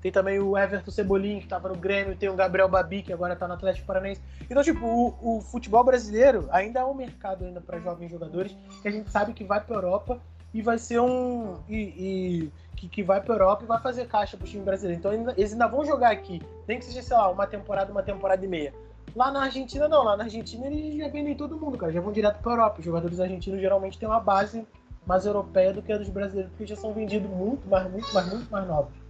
Tem 0.03 0.11
também 0.11 0.37
o 0.37 0.57
Everton 0.57 0.91
Cebolinha, 0.91 1.39
que 1.39 1.47
tava 1.47 1.69
no 1.69 1.77
Grêmio, 1.77 2.13
tem 2.17 2.27
o 2.27 2.35
Gabriel 2.35 2.67
Babi, 2.67 3.03
que 3.03 3.13
agora 3.13 3.37
tá 3.37 3.47
no 3.47 3.53
Atlético 3.53 3.87
Paranaense. 3.87 4.21
Então, 4.41 4.61
tipo, 4.61 4.85
o, 4.85 5.37
o 5.37 5.41
futebol 5.41 5.81
brasileiro 5.81 6.45
ainda 6.51 6.81
é 6.81 6.83
um 6.83 6.93
mercado 6.93 7.45
ainda 7.45 7.61
para 7.61 7.79
jovens 7.79 8.11
jogadores, 8.11 8.53
que 8.81 8.87
a 8.89 8.91
gente 8.91 9.09
sabe 9.09 9.31
que 9.31 9.45
vai 9.45 9.61
pra 9.61 9.77
Europa 9.77 10.19
e 10.53 10.61
vai 10.61 10.77
ser 10.77 10.99
um. 10.99 11.57
E, 11.69 11.77
e 11.77 12.51
que, 12.75 12.89
que 12.89 13.01
vai 13.01 13.21
pra 13.21 13.35
Europa 13.35 13.63
e 13.63 13.67
vai 13.67 13.79
fazer 13.79 14.05
caixa 14.05 14.35
pro 14.35 14.45
time 14.45 14.61
brasileiro. 14.61 14.99
Então 14.99 15.11
ainda, 15.11 15.33
eles 15.37 15.53
ainda 15.53 15.67
vão 15.67 15.85
jogar 15.85 16.11
aqui. 16.11 16.41
Nem 16.67 16.79
que 16.79 16.83
seja, 16.83 17.01
sei 17.01 17.15
lá, 17.15 17.29
uma 17.29 17.47
temporada, 17.47 17.89
uma 17.89 18.03
temporada 18.03 18.43
e 18.43 18.47
meia. 18.47 18.73
Lá 19.15 19.31
na 19.31 19.43
Argentina, 19.43 19.87
não. 19.87 20.03
Lá 20.03 20.17
na 20.17 20.25
Argentina 20.25 20.67
eles 20.67 20.97
já 20.97 21.07
vendem 21.07 21.33
todo 21.33 21.57
mundo, 21.57 21.77
cara. 21.77 21.93
Já 21.93 22.01
vão 22.01 22.11
direto 22.11 22.41
pra 22.41 22.51
Europa. 22.51 22.79
Os 22.79 22.85
jogadores 22.85 23.21
argentinos 23.21 23.61
geralmente 23.61 23.97
têm 23.97 24.09
uma 24.09 24.19
base 24.19 24.67
mais 25.05 25.25
europeia 25.25 25.71
do 25.71 25.81
que 25.81 25.93
a 25.93 25.97
dos 25.97 26.09
brasileiros, 26.09 26.51
porque 26.51 26.65
já 26.65 26.75
são 26.75 26.93
vendidos 26.93 27.29
muito 27.29 27.69
mais, 27.69 27.89
muito 27.89 28.13
mais, 28.13 28.27
muito 28.27 28.51
mais 28.51 28.67
novos. 28.67 29.02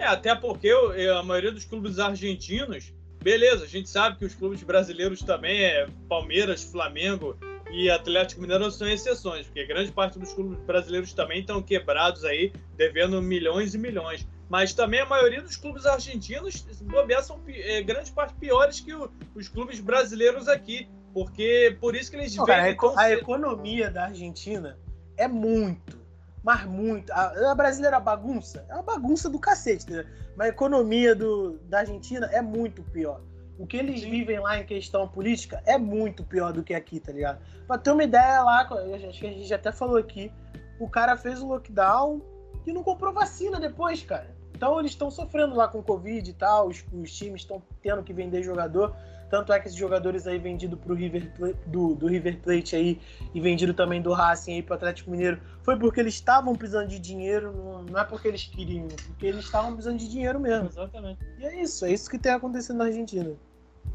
É, 0.00 0.06
até 0.06 0.34
porque 0.34 0.70
a 1.16 1.22
maioria 1.22 1.52
dos 1.52 1.64
clubes 1.64 1.98
argentinos, 1.98 2.92
beleza, 3.22 3.64
a 3.64 3.68
gente 3.68 3.88
sabe 3.88 4.16
que 4.16 4.24
os 4.24 4.34
clubes 4.34 4.62
brasileiros 4.62 5.22
também 5.22 5.62
é 5.62 5.86
Palmeiras, 6.08 6.64
Flamengo, 6.64 7.36
e 7.70 7.88
Atlético 7.88 8.40
Mineiro 8.40 8.70
são 8.70 8.88
exceções, 8.88 9.46
porque 9.46 9.64
grande 9.64 9.92
parte 9.92 10.18
dos 10.18 10.32
clubes 10.32 10.58
brasileiros 10.64 11.12
também 11.12 11.40
estão 11.40 11.62
quebrados 11.62 12.24
aí, 12.24 12.52
devendo 12.76 13.22
milhões 13.22 13.74
e 13.74 13.78
milhões. 13.78 14.26
Mas 14.48 14.74
também 14.74 15.00
a 15.00 15.06
maioria 15.06 15.40
dos 15.40 15.56
clubes 15.56 15.86
argentinos, 15.86 16.66
bobear, 16.82 17.22
são 17.22 17.40
é, 17.46 17.80
grande 17.82 18.10
parte 18.10 18.34
piores 18.34 18.80
que 18.80 18.92
o, 18.92 19.08
os 19.34 19.48
clubes 19.48 19.78
brasileiros 19.78 20.48
aqui. 20.48 20.88
Porque 21.14 21.76
por 21.80 21.94
isso 21.94 22.10
que 22.10 22.16
eles 22.16 22.34
Não, 22.34 22.44
cara, 22.44 22.76
a, 22.96 23.00
a 23.00 23.12
economia 23.12 23.90
da 23.90 24.06
Argentina 24.06 24.76
é 25.16 25.28
muito, 25.28 25.99
mas 26.42 26.64
muito. 26.64 27.10
A, 27.12 27.52
a 27.52 27.54
brasileira 27.54 28.00
bagunça, 28.00 28.64
é 28.68 28.74
uma 28.74 28.82
bagunça 28.82 29.28
do 29.28 29.38
cacete, 29.38 29.84
entendeu? 29.84 30.06
mas 30.36 30.46
a 30.46 30.50
economia 30.50 31.14
do, 31.14 31.58
da 31.68 31.80
Argentina 31.80 32.26
é 32.32 32.40
muito 32.40 32.82
pior 32.82 33.20
o 33.60 33.66
que 33.66 33.76
eles 33.76 34.02
vivem 34.02 34.40
lá 34.40 34.58
em 34.58 34.64
questão 34.64 35.06
política 35.06 35.62
é 35.66 35.76
muito 35.76 36.24
pior 36.24 36.50
do 36.50 36.64
que 36.64 36.72
aqui, 36.72 36.98
tá 36.98 37.12
ligado? 37.12 37.40
Pra 37.66 37.76
ter 37.76 37.90
uma 37.90 38.02
ideia 38.02 38.42
lá, 38.42 38.62
acho 38.62 39.20
que 39.20 39.26
a 39.26 39.32
gente 39.32 39.52
até 39.52 39.70
falou 39.70 39.98
aqui, 39.98 40.32
o 40.80 40.88
cara 40.88 41.14
fez 41.14 41.42
o 41.42 41.46
lockdown 41.46 42.22
e 42.66 42.72
não 42.72 42.82
comprou 42.82 43.12
vacina 43.12 43.60
depois, 43.60 44.02
cara. 44.02 44.34
Então 44.54 44.80
eles 44.80 44.92
estão 44.92 45.10
sofrendo 45.10 45.54
lá 45.54 45.68
com 45.68 45.82
Covid 45.82 46.30
e 46.30 46.32
tal, 46.32 46.68
os, 46.68 46.82
os 46.90 47.14
times 47.14 47.42
estão 47.42 47.62
tendo 47.82 48.02
que 48.02 48.14
vender 48.14 48.42
jogador. 48.42 48.96
Tanto 49.30 49.52
é 49.52 49.60
que 49.60 49.68
esses 49.68 49.78
jogadores 49.78 50.26
aí 50.26 50.38
vendido 50.38 50.76
pro 50.76 50.92
River 50.92 51.32
do, 51.66 51.94
do 51.94 52.06
River 52.08 52.40
Plate 52.40 52.74
aí 52.74 53.00
e 53.32 53.40
vendido 53.40 53.72
também 53.72 54.02
do 54.02 54.12
Racing 54.12 54.54
aí 54.54 54.62
pro 54.62 54.74
Atlético 54.74 55.10
Mineiro 55.10 55.40
foi 55.62 55.78
porque 55.78 56.00
eles 56.00 56.14
estavam 56.14 56.56
precisando 56.56 56.88
de 56.88 56.98
dinheiro, 56.98 57.84
não, 57.88 57.98
é 57.98 58.04
porque 58.04 58.26
eles 58.26 58.44
queriam, 58.44 58.88
porque 58.88 59.26
eles 59.26 59.44
estavam 59.44 59.72
precisando 59.72 59.98
de 59.98 60.08
dinheiro 60.08 60.40
mesmo. 60.40 60.68
Exatamente. 60.68 61.20
E 61.38 61.46
é 61.46 61.62
isso, 61.62 61.84
é 61.84 61.92
isso 61.92 62.10
que 62.10 62.18
tem 62.18 62.32
acontecendo 62.32 62.78
na 62.78 62.86
Argentina. 62.86 63.36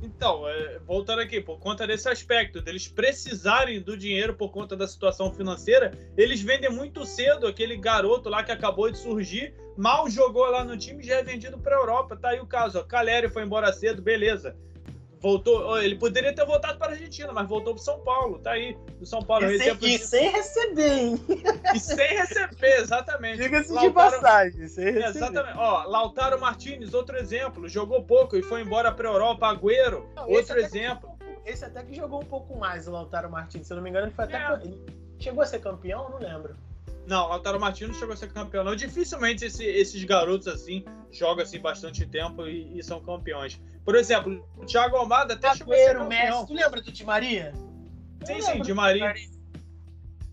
Então, 0.02 0.48
é, 0.48 0.80
voltando 0.86 1.22
aqui, 1.22 1.42
por 1.42 1.60
conta 1.60 1.86
desse 1.86 2.08
aspecto, 2.08 2.62
deles 2.62 2.88
precisarem 2.88 3.82
do 3.82 3.98
dinheiro 3.98 4.34
por 4.34 4.52
conta 4.52 4.76
da 4.76 4.88
situação 4.88 5.34
financeira, 5.34 5.92
eles 6.16 6.42
vendem 6.42 6.70
muito 6.70 7.06
cedo 7.06 7.48
aquele 7.48 7.76
garoto 7.76 8.30
lá 8.30 8.44
que 8.44 8.52
acabou 8.52 8.90
de 8.90 8.98
surgir, 8.98 9.54
mal 9.76 10.10
jogou 10.10 10.46
lá 10.50 10.64
no 10.64 10.78
time 10.78 11.04
já 11.04 11.16
é 11.16 11.24
vendido 11.24 11.58
para 11.58 11.76
a 11.76 11.80
Europa. 11.80 12.16
Tá 12.16 12.30
aí 12.30 12.40
o 12.40 12.46
caso, 12.46 12.80
ó, 12.80 12.84
Calério 12.84 13.30
foi 13.30 13.44
embora 13.44 13.74
cedo, 13.74 14.02
beleza 14.02 14.56
voltou. 15.26 15.82
Ele 15.82 15.96
poderia 15.96 16.34
ter 16.34 16.46
voltado 16.46 16.78
para 16.78 16.90
a 16.90 16.92
Argentina, 16.92 17.34
mas 17.34 17.50
voltou 17.50 17.74
para 17.74 17.84
São 17.84 18.00
Paulo. 18.02 18.38
Tá 18.38 18.52
aí, 18.52 18.78
do 19.00 19.06
São 19.06 19.24
Paulo. 19.24 19.50
E, 19.50 19.58
sem, 19.58 19.78
e 19.82 19.98
sem, 19.98 20.32
receber, 20.32 20.92
hein? 20.92 21.26
E 21.74 21.80
sem 21.80 22.08
receber, 22.18 22.82
exatamente. 22.82 23.42
Diga-se 23.42 23.72
Lautaro... 23.72 23.88
de 23.88 24.22
passagem, 24.22 24.68
sem 24.68 24.86
receber. 24.86 25.08
Exatamente. 25.08 25.58
Ó, 25.58 25.84
Lautaro 25.88 26.40
Martinez, 26.40 26.94
outro 26.94 27.18
exemplo. 27.18 27.68
Jogou 27.68 28.04
pouco 28.04 28.38
e 28.38 28.44
foi 28.44 28.62
embora 28.62 28.92
para 28.92 29.10
a 29.10 29.14
Europa. 29.14 29.48
Agüero, 29.48 30.08
não, 30.16 30.30
outro 30.30 30.60
exemplo. 30.60 31.18
Que, 31.44 31.50
esse 31.50 31.66
até 31.66 31.84
que 31.84 31.96
jogou 31.96 32.22
um 32.22 32.26
pouco 32.26 32.56
mais, 32.58 32.88
o 32.88 32.92
Lautaro 32.92 33.30
Martinez. 33.30 33.66
Se 33.66 33.74
eu 33.74 33.78
não 33.78 33.84
me 33.84 33.90
engano, 33.90 34.06
ele 34.06 34.14
foi 34.14 34.26
até. 34.26 34.38
É. 34.38 34.60
Ele 34.64 34.80
chegou 35.18 35.42
a 35.42 35.46
ser 35.48 35.60
campeão? 35.60 36.08
Não 36.10 36.20
lembro. 36.20 36.56
Não, 37.08 37.28
Lautaro 37.28 37.60
Martins 37.60 37.98
chegou 37.98 38.14
a 38.14 38.18
ser 38.18 38.32
campeão. 38.32 38.64
Não. 38.64 38.76
Dificilmente 38.76 39.46
esse, 39.46 39.64
esses 39.64 40.04
garotos 40.04 40.48
assim 40.48 40.84
jogam 41.12 41.44
assim 41.44 41.60
bastante 41.60 42.06
tempo 42.06 42.48
e, 42.48 42.78
e, 42.78 42.84
são 42.84 43.00
campeões. 43.00 43.60
Por 43.86 43.96
exemplo, 43.96 44.44
o 44.58 44.66
Thiago 44.66 44.98
Almada 44.98 45.36
até 45.36 45.54
chegou 45.56 45.74
a 45.74 45.78
ser 45.78 45.96
campeão. 45.96 46.08
Messi. 46.08 46.48
Tu 46.48 46.54
lembra 46.54 46.82
do 46.82 46.92
Di 46.92 47.06
Maria? 47.06 47.54
Sim, 48.26 48.42
sim, 48.42 48.62
Di 48.62 48.74
Maria. 48.74 49.14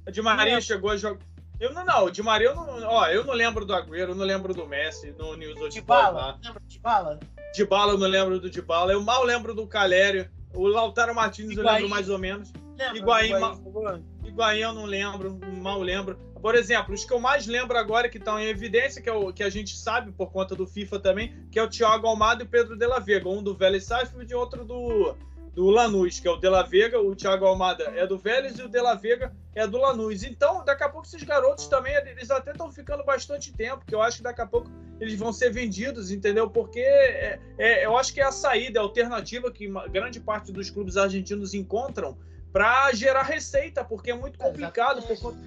O 0.09 0.11
Di 0.11 0.23
Maria 0.23 0.61
chegou 0.61 0.91
a 0.91 0.97
jogar. 0.97 1.21
Eu 1.61 1.73
não, 1.73 1.85
não, 1.85 2.07
o 2.07 2.11
Di 2.11 2.23
Maria 2.23 2.49
eu 2.49 2.57
não, 2.57 2.83
ó, 2.85 3.07
eu 3.07 3.23
não 3.25 3.35
lembro 3.35 3.65
do 3.65 3.73
Agüero, 3.73 4.13
eu 4.13 4.15
não 4.17 4.25
lembro 4.25 4.53
do 4.53 4.67
Messi 4.67 5.13
no 5.13 5.37
News 5.37 5.61
Old 5.61 5.73
De 5.73 5.81
bala, 5.81 6.37
lembra 6.43 6.61
de 6.67 6.81
bala? 6.81 7.21
De 7.55 7.65
bala 7.65 7.93
eu 7.93 7.99
não 7.99 8.09
lembro 8.09 8.41
do 8.41 8.51
De 8.51 8.61
bala, 8.61 8.93
eu 8.93 9.01
mal 9.01 9.23
lembro 9.23 9.55
do 9.55 9.67
Calério. 9.67 10.29
O 10.55 10.67
Lautaro 10.67 11.15
Martins 11.15 11.57
eu 11.57 11.63
lembro 11.63 11.89
mais 11.89 12.09
ou 12.09 12.19
menos. 12.19 12.53
Lembra, 12.77 12.99
Higuaín, 12.99 13.33
Higuaín, 13.67 14.05
Higuaín 14.25 14.61
eu 14.61 14.73
não 14.73 14.87
lembro, 14.87 15.39
mal 15.63 15.81
lembro. 15.81 16.19
Por 16.43 16.57
exemplo, 16.57 16.93
os 16.93 17.05
que 17.05 17.13
eu 17.13 17.21
mais 17.21 17.47
lembro 17.47 17.79
agora 17.79 18.09
que 18.09 18.19
estão 18.19 18.37
em 18.37 18.47
evidência, 18.47 19.01
que, 19.01 19.09
é 19.09 19.13
o, 19.13 19.33
que 19.33 19.45
a 19.45 19.49
gente 19.49 19.77
sabe 19.77 20.11
por 20.11 20.33
conta 20.33 20.57
do 20.57 20.67
FIFA 20.67 20.99
também, 20.99 21.33
que 21.53 21.59
é 21.59 21.63
o 21.63 21.71
Thiago 21.71 22.05
Almada 22.09 22.43
e 22.43 22.47
o 22.47 22.49
Pedro 22.49 22.77
de 22.77 22.85
la 22.85 22.99
Vega, 22.99 23.29
um 23.29 23.41
do 23.41 23.55
Vélez 23.55 23.85
Sarsfield 23.85 24.31
e 24.31 24.35
outro 24.35 24.65
do, 24.65 25.15
do 25.55 25.71
Lanús, 25.71 26.19
que 26.19 26.27
é 26.27 26.31
o 26.33 26.37
De 26.37 26.49
La 26.49 26.65
Vega, 26.65 27.01
o 27.01 27.15
Thiago 27.15 27.47
Almada 27.47 27.85
é 27.95 28.05
do 28.09 28.19
Vélez 28.19 28.59
e 28.59 28.63
o 28.63 28.69
De 28.69 28.81
La 28.81 28.95
Vega 28.95 29.33
é 29.55 29.69
do 29.69 29.79
Lanús. 29.79 30.25
Então, 30.25 30.65
daqui 30.65 30.83
a 30.83 30.89
pouco 30.89 31.07
esses 31.07 31.23
garotos 31.23 31.69
também, 31.69 31.95
eles 31.95 32.29
até 32.29 32.51
estão 32.51 32.73
ficando 32.73 33.05
bastante 33.05 33.53
tempo, 33.53 33.85
que 33.87 33.95
eu 33.95 34.03
acho 34.03 34.17
que 34.17 34.23
daqui 34.25 34.41
a 34.41 34.47
pouco 34.47 34.69
eles 34.99 35.17
vão 35.17 35.33
ser 35.33 35.51
vendidos, 35.51 36.11
entendeu? 36.11 36.51
Porque 36.51 36.81
é, 36.81 37.39
é, 37.57 37.87
eu 37.87 37.97
acho 37.97 38.13
que 38.13 38.21
é 38.21 38.25
a 38.25 38.33
saída, 38.33 38.81
a 38.81 38.83
alternativa 38.83 39.49
que 39.49 39.69
grande 39.93 40.19
parte 40.19 40.51
dos 40.51 40.71
clubes 40.71 40.97
argentinos 40.97 41.55
encontram 41.55 42.19
para 42.53 42.93
gerar 42.93 43.23
receita, 43.23 43.85
porque 43.85 44.11
é 44.11 44.15
muito 44.15 44.39
complicado 44.41 45.03
por 45.07 45.19
conta 45.21 45.39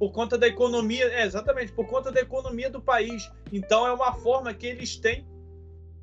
por 0.00 0.12
conta 0.12 0.38
da 0.38 0.48
economia, 0.48 1.04
é, 1.12 1.26
exatamente, 1.26 1.72
por 1.72 1.86
conta 1.86 2.10
da 2.10 2.22
economia 2.22 2.70
do 2.70 2.80
país. 2.80 3.30
Então 3.52 3.86
é 3.86 3.92
uma 3.92 4.14
forma 4.14 4.54
que 4.54 4.66
eles 4.66 4.96
têm 4.96 5.28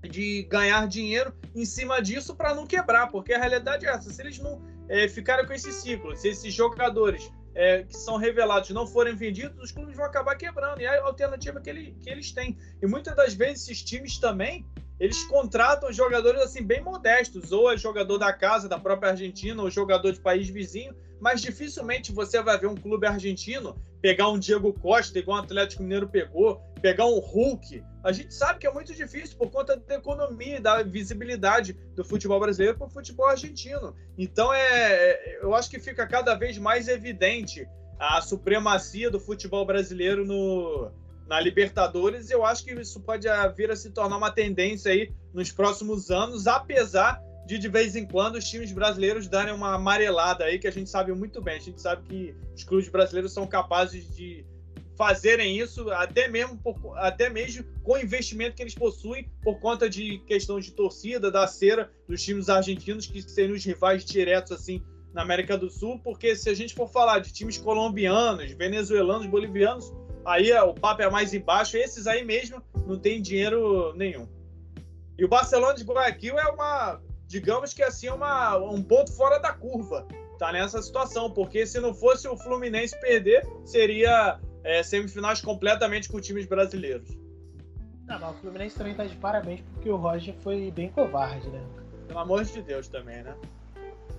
de 0.04 0.44
ganhar 0.44 0.88
dinheiro 0.88 1.34
em 1.56 1.66
cima 1.66 2.00
disso 2.00 2.36
para 2.36 2.54
não 2.54 2.68
quebrar, 2.68 3.08
porque 3.08 3.34
a 3.34 3.40
realidade 3.40 3.88
é 3.88 3.90
essa. 3.90 4.12
Se 4.12 4.22
eles 4.22 4.38
não 4.38 4.62
é, 4.88 5.10
ficarem 5.10 5.48
com 5.48 5.54
esse 5.54 5.74
ciclo, 5.74 6.16
se 6.16 6.28
esses 6.28 6.54
jogadores 6.54 7.28
é, 7.56 7.82
que 7.82 7.98
são 7.98 8.18
revelados 8.18 8.70
não 8.70 8.86
forem 8.86 9.16
vendidos, 9.16 9.58
os 9.60 9.72
clubes 9.72 9.96
vão 9.96 10.06
acabar 10.06 10.36
quebrando. 10.36 10.80
E 10.80 10.86
é 10.86 11.00
a 11.00 11.04
alternativa 11.04 11.60
que, 11.60 11.68
ele, 11.68 11.98
que 12.00 12.08
eles 12.08 12.32
têm. 12.32 12.56
E 12.80 12.86
muitas 12.86 13.16
das 13.16 13.34
vezes 13.34 13.64
esses 13.64 13.82
times 13.82 14.20
também 14.20 14.64
eles 15.00 15.24
contratam 15.24 15.92
jogadores 15.92 16.42
assim 16.42 16.62
bem 16.64 16.82
modestos, 16.84 17.52
ou 17.52 17.72
é 17.72 17.78
jogador 17.78 18.20
da 18.20 18.32
casa 18.32 18.70
da 18.70 18.80
própria 18.80 19.12
Argentina, 19.12 19.62
ou 19.62 19.72
jogador 19.72 20.12
de 20.12 20.20
país 20.20 20.48
vizinho, 20.50 20.96
mas 21.20 21.42
dificilmente 21.42 22.12
você 22.12 22.42
vai 22.44 22.60
ver 22.60 22.68
um 22.68 22.76
clube 22.76 23.08
argentino 23.08 23.76
pegar 24.02 24.30
um 24.30 24.40
Diego 24.40 24.74
Costa, 24.74 25.20
igual 25.20 25.40
o 25.40 25.44
Atlético 25.44 25.84
Mineiro 25.84 26.08
pegou, 26.08 26.62
pegar 26.82 27.06
um 27.06 27.20
Hulk. 27.20 27.84
A 28.04 28.12
gente 28.12 28.34
sabe 28.34 28.60
que 28.60 28.68
é 28.68 28.72
muito 28.72 28.94
difícil 28.94 29.38
por 29.38 29.50
conta 29.50 29.76
da 29.76 29.96
economia 29.96 30.58
e 30.58 30.62
da 30.62 30.84
visibilidade 30.84 31.74
do 31.96 32.06
futebol 32.06 32.40
brasileiro 32.40 32.78
para 32.78 32.88
o 32.88 32.90
futebol 32.90 33.28
argentino. 33.28 33.96
Então 34.18 34.54
é, 34.54 34.60
é, 34.62 35.40
eu 35.42 35.54
acho 35.56 35.70
que 35.70 35.80
fica 35.80 36.08
cada 36.08 36.36
vez 36.36 36.58
mais 36.58 36.88
evidente 36.88 37.68
a 38.00 38.22
supremacia 38.22 39.10
do 39.10 39.20
futebol 39.20 39.66
brasileiro 39.66 40.26
no, 40.26 40.92
na 41.28 41.40
Libertadores. 41.42 42.30
Eu 42.30 42.46
acho 42.46 42.64
que 42.64 42.74
isso 42.74 43.02
pode 43.02 43.28
vir 43.56 43.72
a 43.72 43.76
se 43.76 43.90
tornar 43.92 44.18
uma 44.18 44.32
tendência 44.32 44.92
aí 44.92 45.12
nos 45.34 45.52
próximos 45.52 46.12
anos, 46.12 46.48
apesar 46.48 47.22
de 47.48 47.58
de 47.58 47.70
vez 47.70 47.96
em 47.96 48.06
quando 48.06 48.36
os 48.36 48.48
times 48.48 48.74
brasileiros 48.74 49.28
darem 49.28 49.54
uma 49.54 49.76
amarelada 49.76 50.44
aí, 50.44 50.60
que 50.60 50.68
a 50.68 50.72
gente 50.72 50.90
sabe 50.90 51.14
muito 51.14 51.42
bem. 51.42 51.56
A 51.56 51.62
gente 51.62 51.82
sabe 51.82 52.06
que 52.08 52.36
os 52.54 52.64
clubes 52.66 52.90
brasileiros 52.90 53.34
são 53.34 53.48
capazes 53.48 54.14
de 54.14 54.46
fazerem 54.98 55.58
isso 55.58 55.90
até 55.92 56.28
mesmo, 56.28 56.58
por, 56.58 56.76
até 56.98 57.30
mesmo 57.30 57.64
com 57.84 57.94
o 57.94 57.98
investimento 57.98 58.56
que 58.56 58.62
eles 58.62 58.76
possuem 58.76 59.32
por 59.42 59.60
conta 59.60 59.90
de 59.90 60.18
questão 60.28 60.60
de 60.60 60.72
torcida, 60.72 61.32
da 61.32 61.48
cera 61.48 61.90
dos 62.06 62.22
times 62.22 62.50
argentinos, 62.50 63.06
que 63.06 63.22
seriam 63.22 63.56
os 63.56 63.64
rivais 63.64 64.04
diretos 64.04 64.52
assim 64.52 64.84
na 65.14 65.22
América 65.22 65.58
do 65.58 65.70
Sul, 65.70 66.00
porque 66.04 66.36
se 66.36 66.50
a 66.50 66.54
gente 66.54 66.76
for 66.76 66.90
falar 66.90 67.20
de 67.20 67.32
times 67.32 67.58
colombianos, 67.58 68.52
venezuelanos, 68.52 69.26
bolivianos, 69.26 69.94
aí 70.26 70.52
o 70.52 70.74
papo 70.74 71.02
é 71.02 71.10
mais 71.10 71.34
embaixo. 71.34 71.78
Esses 71.78 72.08
aí 72.08 72.26
mesmo 72.26 72.62
não 72.86 73.00
tem 73.00 73.22
dinheiro 73.22 73.94
nenhum. 73.96 74.28
E 75.18 75.24
o 75.24 75.28
Barcelona 75.28 75.76
de 75.76 75.84
Guayaquil 75.84 76.38
é 76.38 76.48
uma, 76.50 77.02
digamos 77.28 77.74
que 77.74 77.84
assim, 77.84 78.10
uma, 78.10 78.58
um 78.58 78.82
ponto 78.82 79.12
fora 79.14 79.38
da 79.40 79.54
curva. 79.54 80.08
Tá 80.40 80.52
nessa 80.52 80.82
situação, 80.82 81.32
porque 81.32 81.66
se 81.66 81.80
não 81.80 81.94
fosse 81.94 82.28
o 82.28 82.38
Fluminense 82.38 83.00
perder, 83.02 83.48
seria 83.66 84.40
é, 84.64 84.84
semifinais 84.84 85.42
completamente 85.42 86.10
com 86.10 86.22
times 86.22 86.46
brasileiros. 86.46 87.10
Não, 88.06 88.20
mas 88.20 88.36
o 88.36 88.40
Fluminense 88.40 88.76
também 88.78 88.94
tá 88.94 89.06
de 89.06 89.16
parabéns 89.16 89.62
porque 89.74 89.90
o 89.90 89.98
Roger 89.98 90.34
foi 90.42 90.72
bem 90.72 90.90
covarde, 90.90 91.50
né? 91.50 91.62
Pelo 92.08 92.20
amor 92.20 92.44
de 92.44 92.62
Deus 92.62 92.88
também, 92.88 93.24
né? 93.24 93.36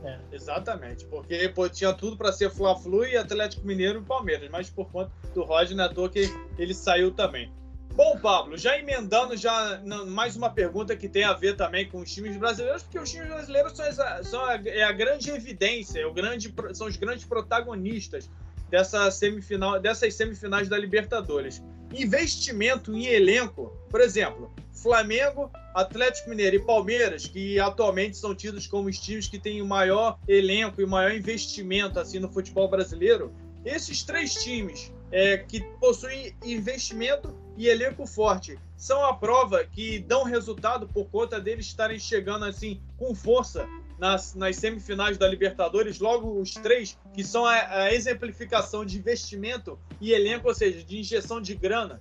É. 0.04 0.18
Exatamente, 0.30 1.04
porque 1.06 1.48
pô, 1.48 1.68
tinha 1.68 1.92
tudo 1.92 2.16
para 2.16 2.32
ser 2.32 2.50
Fla-Flu 2.50 3.04
e 3.04 3.16
Atlético 3.16 3.66
Mineiro 3.66 4.00
e 4.00 4.04
Palmeiras, 4.04 4.48
mas 4.50 4.70
por 4.70 4.90
conta 4.90 5.10
do 5.34 5.42
Roger, 5.42 5.76
não 5.76 5.84
é 5.84 5.86
à 5.86 5.92
toa 5.92 6.08
que 6.08 6.28
ele 6.56 6.74
saiu 6.74 7.10
também. 7.12 7.50
Bom, 7.98 8.16
Pablo, 8.16 8.56
já 8.56 8.78
emendando 8.78 9.36
já 9.36 9.82
mais 10.06 10.36
uma 10.36 10.48
pergunta 10.48 10.94
que 10.94 11.08
tem 11.08 11.24
a 11.24 11.32
ver 11.32 11.56
também 11.56 11.88
com 11.88 11.98
os 11.98 12.14
times 12.14 12.36
brasileiros, 12.36 12.84
porque 12.84 12.96
os 12.96 13.10
times 13.10 13.26
brasileiros 13.26 13.76
são, 13.76 14.22
são 14.22 14.44
a, 14.44 14.54
é 14.54 14.84
a 14.84 14.92
grande 14.92 15.30
evidência, 15.30 15.98
é 15.98 16.06
o 16.06 16.12
grande, 16.12 16.54
são 16.74 16.86
os 16.86 16.96
grandes 16.96 17.24
protagonistas 17.24 18.30
dessa 18.70 19.10
semifinal, 19.10 19.80
dessas 19.80 20.14
semifinais 20.14 20.68
da 20.68 20.78
Libertadores. 20.78 21.60
Investimento 21.92 22.94
em 22.94 23.06
elenco, 23.06 23.76
por 23.90 24.00
exemplo, 24.00 24.54
Flamengo, 24.72 25.50
Atlético 25.74 26.30
Mineiro 26.30 26.54
e 26.54 26.60
Palmeiras, 26.60 27.26
que 27.26 27.58
atualmente 27.58 28.16
são 28.16 28.32
tidos 28.32 28.68
como 28.68 28.88
os 28.88 29.00
times 29.00 29.26
que 29.26 29.40
têm 29.40 29.60
o 29.60 29.66
maior 29.66 30.20
elenco 30.28 30.80
e 30.80 30.84
o 30.84 30.88
maior 30.88 31.10
investimento 31.10 31.98
assim 31.98 32.20
no 32.20 32.30
futebol 32.30 32.68
brasileiro, 32.68 33.34
esses 33.64 34.04
três 34.04 34.34
times 34.34 34.92
é, 35.10 35.38
que 35.38 35.60
possuem 35.80 36.32
investimento 36.44 37.47
e 37.58 37.68
elenco 37.68 38.06
forte 38.06 38.56
são 38.76 39.04
a 39.04 39.12
prova 39.12 39.64
que 39.64 39.98
dão 39.98 40.22
resultado 40.22 40.86
por 40.86 41.06
conta 41.10 41.40
deles 41.40 41.66
estarem 41.66 41.98
chegando 41.98 42.44
assim 42.44 42.80
com 42.96 43.12
força 43.14 43.68
nas, 43.98 44.32
nas 44.36 44.54
semifinais 44.56 45.18
da 45.18 45.26
Libertadores, 45.26 45.98
logo 45.98 46.40
os 46.40 46.54
três 46.54 46.96
que 47.12 47.24
são 47.24 47.44
a, 47.44 47.54
a 47.54 47.92
exemplificação 47.92 48.84
de 48.84 48.96
investimento 48.96 49.76
e 50.00 50.12
elenco, 50.12 50.46
ou 50.46 50.54
seja, 50.54 50.84
de 50.84 51.00
injeção 51.00 51.40
de 51.40 51.56
grana 51.56 52.00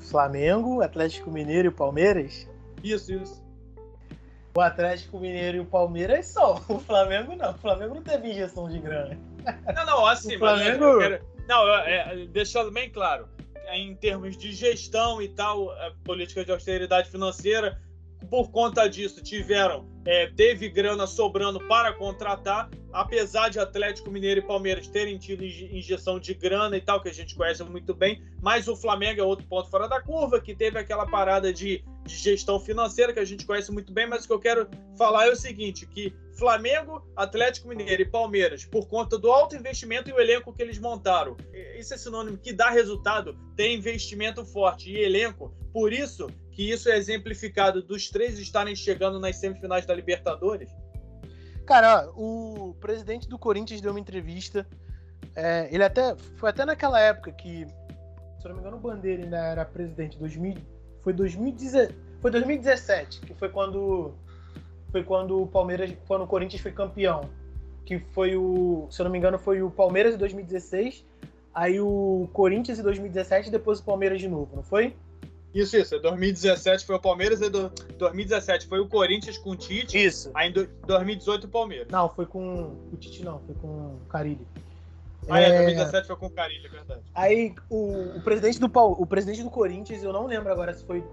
Flamengo, 0.00 0.82
Atlético 0.82 1.30
Mineiro 1.30 1.68
e 1.68 1.70
Palmeiras? 1.70 2.48
Isso, 2.82 3.12
isso. 3.12 3.44
O 4.56 4.60
Atlético 4.60 5.20
Mineiro 5.20 5.58
e 5.58 5.60
o 5.60 5.64
Palmeiras 5.64 6.26
só. 6.26 6.60
O 6.68 6.80
Flamengo 6.80 7.36
não. 7.36 7.50
O 7.50 7.58
Flamengo 7.58 7.94
não 7.94 8.02
teve 8.02 8.30
injeção 8.30 8.68
de 8.68 8.78
grana. 8.78 9.16
Não, 9.72 9.86
não, 9.86 10.06
assim, 10.06 10.34
o 10.34 10.38
Flamengo... 10.38 10.98
Quero... 10.98 11.24
Não, 11.46 11.66
é, 11.76 12.26
deixando 12.26 12.70
bem 12.70 12.90
claro, 12.90 13.28
em 13.72 13.94
termos 13.94 14.36
de 14.36 14.52
gestão 14.52 15.20
e 15.20 15.28
tal, 15.28 15.68
política 16.04 16.44
de 16.44 16.52
austeridade 16.52 17.10
financeira, 17.10 17.80
por 18.26 18.50
conta 18.50 18.88
disso, 18.88 19.22
tiveram, 19.22 19.88
é, 20.04 20.26
teve 20.26 20.68
grana 20.68 21.06
sobrando 21.06 21.60
para 21.66 21.92
contratar, 21.92 22.68
apesar 22.92 23.48
de 23.48 23.58
Atlético 23.58 24.10
Mineiro 24.10 24.40
e 24.40 24.42
Palmeiras 24.42 24.88
terem 24.88 25.18
tido 25.18 25.44
injeção 25.44 26.18
de 26.18 26.34
grana 26.34 26.76
e 26.76 26.80
tal, 26.80 27.00
que 27.00 27.08
a 27.08 27.14
gente 27.14 27.34
conhece 27.34 27.62
muito 27.64 27.94
bem, 27.94 28.22
mas 28.42 28.68
o 28.68 28.76
Flamengo 28.76 29.20
é 29.20 29.24
outro 29.24 29.46
ponto 29.46 29.70
fora 29.70 29.88
da 29.88 30.00
curva, 30.00 30.40
que 30.40 30.54
teve 30.54 30.78
aquela 30.78 31.06
parada 31.06 31.52
de, 31.52 31.84
de 32.04 32.16
gestão 32.16 32.58
financeira 32.58 33.12
que 33.12 33.20
a 33.20 33.24
gente 33.24 33.46
conhece 33.46 33.70
muito 33.70 33.92
bem, 33.92 34.06
mas 34.06 34.24
o 34.24 34.26
que 34.26 34.32
eu 34.32 34.40
quero 34.40 34.68
falar 34.96 35.26
é 35.26 35.30
o 35.30 35.36
seguinte, 35.36 35.86
que 35.86 36.12
Flamengo, 36.36 37.02
Atlético 37.16 37.68
Mineiro 37.68 38.02
e 38.02 38.06
Palmeiras, 38.06 38.64
por 38.64 38.88
conta 38.88 39.18
do 39.18 39.30
alto 39.30 39.56
investimento 39.56 40.08
e 40.10 40.12
o 40.12 40.20
elenco 40.20 40.52
que 40.52 40.62
eles 40.62 40.78
montaram, 40.78 41.36
isso 41.78 41.94
é 41.94 41.96
sinônimo 41.96 42.38
que 42.38 42.52
dá 42.52 42.70
resultado, 42.70 43.38
tem 43.56 43.76
investimento 43.76 44.44
forte 44.44 44.90
e 44.90 44.98
elenco, 44.98 45.54
por 45.72 45.92
isso 45.92 46.28
que 46.58 46.72
isso 46.72 46.88
é 46.88 46.96
exemplificado 46.96 47.80
dos 47.80 48.10
três 48.10 48.36
estarem 48.36 48.74
chegando 48.74 49.20
nas 49.20 49.36
semifinais 49.36 49.86
da 49.86 49.94
Libertadores? 49.94 50.68
Cara, 51.64 52.10
o 52.16 52.74
presidente 52.80 53.28
do 53.28 53.38
Corinthians 53.38 53.80
deu 53.80 53.92
uma 53.92 54.00
entrevista. 54.00 54.66
É, 55.36 55.68
ele 55.72 55.84
até 55.84 56.16
foi 56.36 56.50
até 56.50 56.64
naquela 56.64 56.98
época 56.98 57.30
que, 57.30 57.64
se 57.64 58.44
eu 58.44 58.48
não 58.48 58.54
me 58.54 58.60
engano, 58.60 58.76
o 58.76 58.80
Bandeira 58.80 59.22
ainda 59.22 59.36
era 59.36 59.64
presidente. 59.64 60.18
2000, 60.18 60.56
foi, 61.00 61.12
2010, 61.12 61.94
foi 62.20 62.30
2017, 62.32 63.20
que 63.20 63.34
foi 63.34 63.50
quando 63.50 64.12
foi 64.90 65.04
quando 65.04 65.40
o 65.40 65.46
Palmeiras, 65.46 65.92
quando 66.08 66.24
o 66.24 66.26
Corinthians 66.26 66.60
foi 66.60 66.72
campeão. 66.72 67.30
Que 67.86 68.00
foi 68.00 68.36
o, 68.36 68.88
se 68.90 69.00
eu 69.00 69.04
não 69.04 69.12
me 69.12 69.18
engano, 69.18 69.38
foi 69.38 69.62
o 69.62 69.70
Palmeiras 69.70 70.16
em 70.16 70.18
2016, 70.18 71.06
aí 71.54 71.78
o 71.78 72.28
Corinthians 72.32 72.80
em 72.80 72.82
2017 72.82 73.46
e 73.46 73.52
depois 73.52 73.78
o 73.78 73.84
Palmeiras 73.84 74.18
de 74.18 74.26
novo, 74.26 74.56
não 74.56 74.64
foi? 74.64 74.96
Isso, 75.54 75.76
isso. 75.76 75.98
2017 75.98 76.84
foi 76.84 76.96
o 76.96 77.00
Palmeiras 77.00 77.40
e 77.40 77.48
2017 77.48 78.66
foi 78.66 78.80
o 78.80 78.88
Corinthians 78.88 79.38
com 79.38 79.50
o 79.50 79.56
Tite. 79.56 79.98
Isso. 79.98 80.30
Aí 80.34 80.50
em 80.50 80.52
2018 80.52 81.44
o 81.44 81.48
Palmeiras. 81.48 81.88
Não, 81.90 82.08
foi 82.08 82.26
com 82.26 82.76
o 82.92 82.96
Tite 82.96 83.24
não, 83.24 83.40
foi 83.40 83.54
com 83.54 83.68
o 83.68 84.00
Carilli. 84.08 84.46
Ah, 85.28 85.40
é, 85.40 85.48
2017 85.64 86.06
foi 86.06 86.16
com 86.16 86.26
o 86.26 86.30
Carilli, 86.30 86.66
é 86.66 86.68
verdade. 86.68 87.00
Aí 87.14 87.54
o, 87.68 88.16
o, 88.16 88.20
presidente 88.22 88.58
do 88.58 88.70
o 88.74 89.06
presidente 89.06 89.42
do 89.42 89.50
Corinthians, 89.50 90.02
eu 90.02 90.12
não 90.12 90.26
lembro 90.26 90.50
agora 90.52 90.72
se 90.72 90.84
foi 90.84 91.04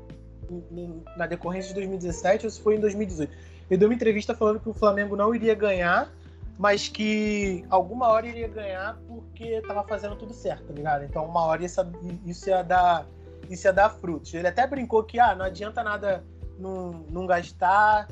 na 1.17 1.25
decorrência 1.25 1.69
de 1.69 1.75
2017 1.75 2.45
ou 2.45 2.51
se 2.51 2.61
foi 2.61 2.75
em 2.75 2.79
2018. 2.79 3.31
Ele 3.69 3.77
deu 3.77 3.89
uma 3.89 3.95
entrevista 3.95 4.35
falando 4.35 4.59
que 4.59 4.69
o 4.69 4.73
Flamengo 4.73 5.15
não 5.15 5.33
iria 5.33 5.55
ganhar, 5.55 6.11
mas 6.57 6.87
que 6.87 7.65
alguma 7.69 8.07
hora 8.07 8.27
iria 8.27 8.47
ganhar 8.47 8.97
porque 9.07 9.61
tava 9.61 9.83
fazendo 9.83 10.15
tudo 10.15 10.33
certo, 10.33 10.65
tá 10.65 10.73
ligado? 10.73 11.03
Então 11.03 11.25
uma 11.25 11.41
hora 11.41 11.65
isso, 11.65 11.81
isso 12.25 12.49
ia 12.49 12.61
dar 12.61 13.05
isso 13.53 13.67
ia 13.67 13.73
dar 13.73 13.89
frutos. 13.89 14.33
Ele 14.33 14.47
até 14.47 14.65
brincou 14.65 15.03
que 15.03 15.19
ah, 15.19 15.35
não 15.35 15.45
adianta 15.45 15.83
nada 15.83 16.23
não, 16.57 17.05
não 17.09 17.25
gastar 17.25 18.07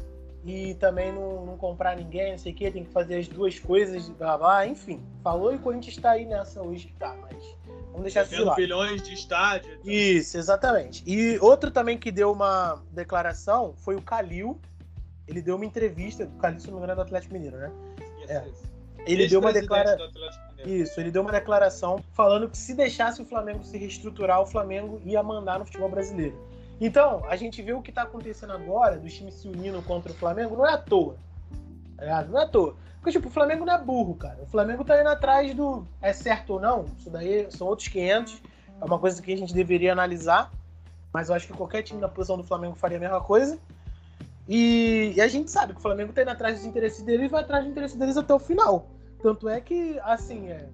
e 0.45 0.75
também 0.75 1.11
não, 1.11 1.45
não, 1.45 1.57
comprar 1.57 1.95
ninguém, 1.95 2.31
não 2.31 2.37
sei 2.37 2.51
o 2.51 2.55
que, 2.55 2.69
tem 2.69 2.83
que 2.83 2.91
fazer 2.91 3.17
as 3.17 3.27
duas 3.27 3.57
coisas, 3.59 4.09
blá 4.09 4.37
blá, 4.37 4.67
enfim. 4.67 5.01
Falou 5.23 5.53
e 5.53 5.55
o 5.55 5.59
Corinthians 5.59 5.95
está 5.95 6.11
aí 6.11 6.25
nessa 6.25 6.61
hoje 6.61 6.87
que 6.87 6.93
tá, 6.93 7.15
mas 7.21 7.41
vamos 7.87 8.01
deixar 8.03 8.23
isso 8.23 8.43
lado. 8.43 8.55
bilhões 8.57 9.01
de 9.01 9.13
estádio. 9.13 9.71
Então. 9.71 9.91
Isso, 9.91 10.37
exatamente. 10.37 11.03
E 11.07 11.39
outro 11.39 11.71
também 11.71 11.97
que 11.97 12.11
deu 12.11 12.31
uma 12.31 12.81
declaração 12.91 13.73
foi 13.77 13.95
o 13.95 14.01
Calil. 14.01 14.59
Ele 15.25 15.41
deu 15.41 15.55
uma 15.55 15.65
entrevista, 15.65 16.25
o 16.25 16.37
Calil, 16.37 16.59
se 16.59 16.67
não 16.67 16.73
me 16.73 16.79
engano, 16.79 16.91
é 16.91 16.95
do 16.95 17.01
Atlético 17.03 17.33
Mineiro, 17.33 17.57
né? 17.57 17.71
Isso, 18.21 18.31
é. 18.31 18.45
Ele 19.05 19.27
deu 19.27 19.39
uma 19.39 19.53
declaração. 19.53 20.09
Isso, 20.65 20.99
ele 20.99 21.11
deu 21.11 21.21
uma 21.21 21.31
declaração 21.31 22.03
falando 22.13 22.49
que 22.49 22.57
se 22.57 22.73
deixasse 22.73 23.21
o 23.21 23.25
Flamengo 23.25 23.63
se 23.63 23.77
reestruturar, 23.77 24.41
o 24.41 24.45
Flamengo 24.45 25.01
ia 25.03 25.21
mandar 25.21 25.59
no 25.59 25.65
futebol 25.65 25.89
brasileiro. 25.89 26.37
Então, 26.79 27.23
a 27.29 27.35
gente 27.35 27.61
vê 27.61 27.73
o 27.73 27.81
que 27.81 27.91
está 27.91 28.03
acontecendo 28.03 28.53
agora, 28.53 28.97
dos 28.97 29.13
times 29.13 29.35
se 29.35 29.47
unindo 29.47 29.81
contra 29.83 30.11
o 30.11 30.15
Flamengo, 30.15 30.55
não 30.55 30.67
é 30.67 30.73
à 30.73 30.77
toa. 30.77 31.15
ligado? 31.99 32.31
Não 32.31 32.39
é 32.39 32.43
à 32.43 32.47
toa. 32.47 32.75
Porque, 33.03 33.11
tipo, 33.11 33.27
o 33.27 33.31
Flamengo 33.31 33.65
não 33.65 33.73
é 33.73 33.81
burro, 33.81 34.15
cara. 34.15 34.39
O 34.41 34.45
Flamengo 34.45 34.83
tá 34.85 34.99
indo 34.99 35.09
atrás 35.09 35.53
do 35.53 35.85
é 36.01 36.13
certo 36.13 36.53
ou 36.53 36.59
não. 36.59 36.85
Isso 36.97 37.09
daí 37.09 37.47
são 37.51 37.67
outros 37.67 37.89
500. 37.89 38.41
É 38.81 38.85
uma 38.85 38.97
coisa 38.97 39.21
que 39.21 39.33
a 39.33 39.37
gente 39.37 39.53
deveria 39.53 39.91
analisar. 39.91 40.49
Mas 41.11 41.27
eu 41.27 41.35
acho 41.35 41.45
que 41.45 41.53
qualquer 41.53 41.83
time 41.83 41.99
na 41.99 42.07
posição 42.07 42.37
do 42.37 42.43
Flamengo 42.43 42.75
faria 42.75 42.97
a 42.97 43.01
mesma 43.01 43.19
coisa. 43.19 43.59
E, 44.47 45.13
e 45.15 45.21
a 45.21 45.27
gente 45.27 45.51
sabe 45.51 45.73
que 45.73 45.79
o 45.79 45.81
Flamengo 45.81 46.13
tá 46.13 46.21
indo 46.21 46.31
atrás 46.31 46.57
dos 46.57 46.65
interesses 46.65 47.01
deles 47.01 47.25
e 47.25 47.27
vai 47.27 47.41
atrás 47.41 47.63
dos 47.63 47.71
interesses 47.71 47.97
deles 47.97 48.15
até 48.15 48.33
o 48.33 48.39
final. 48.39 48.87
Tanto 49.23 49.47
é 49.47 49.61
que, 49.61 49.97
assim, 50.03 50.49
é, 50.49 50.67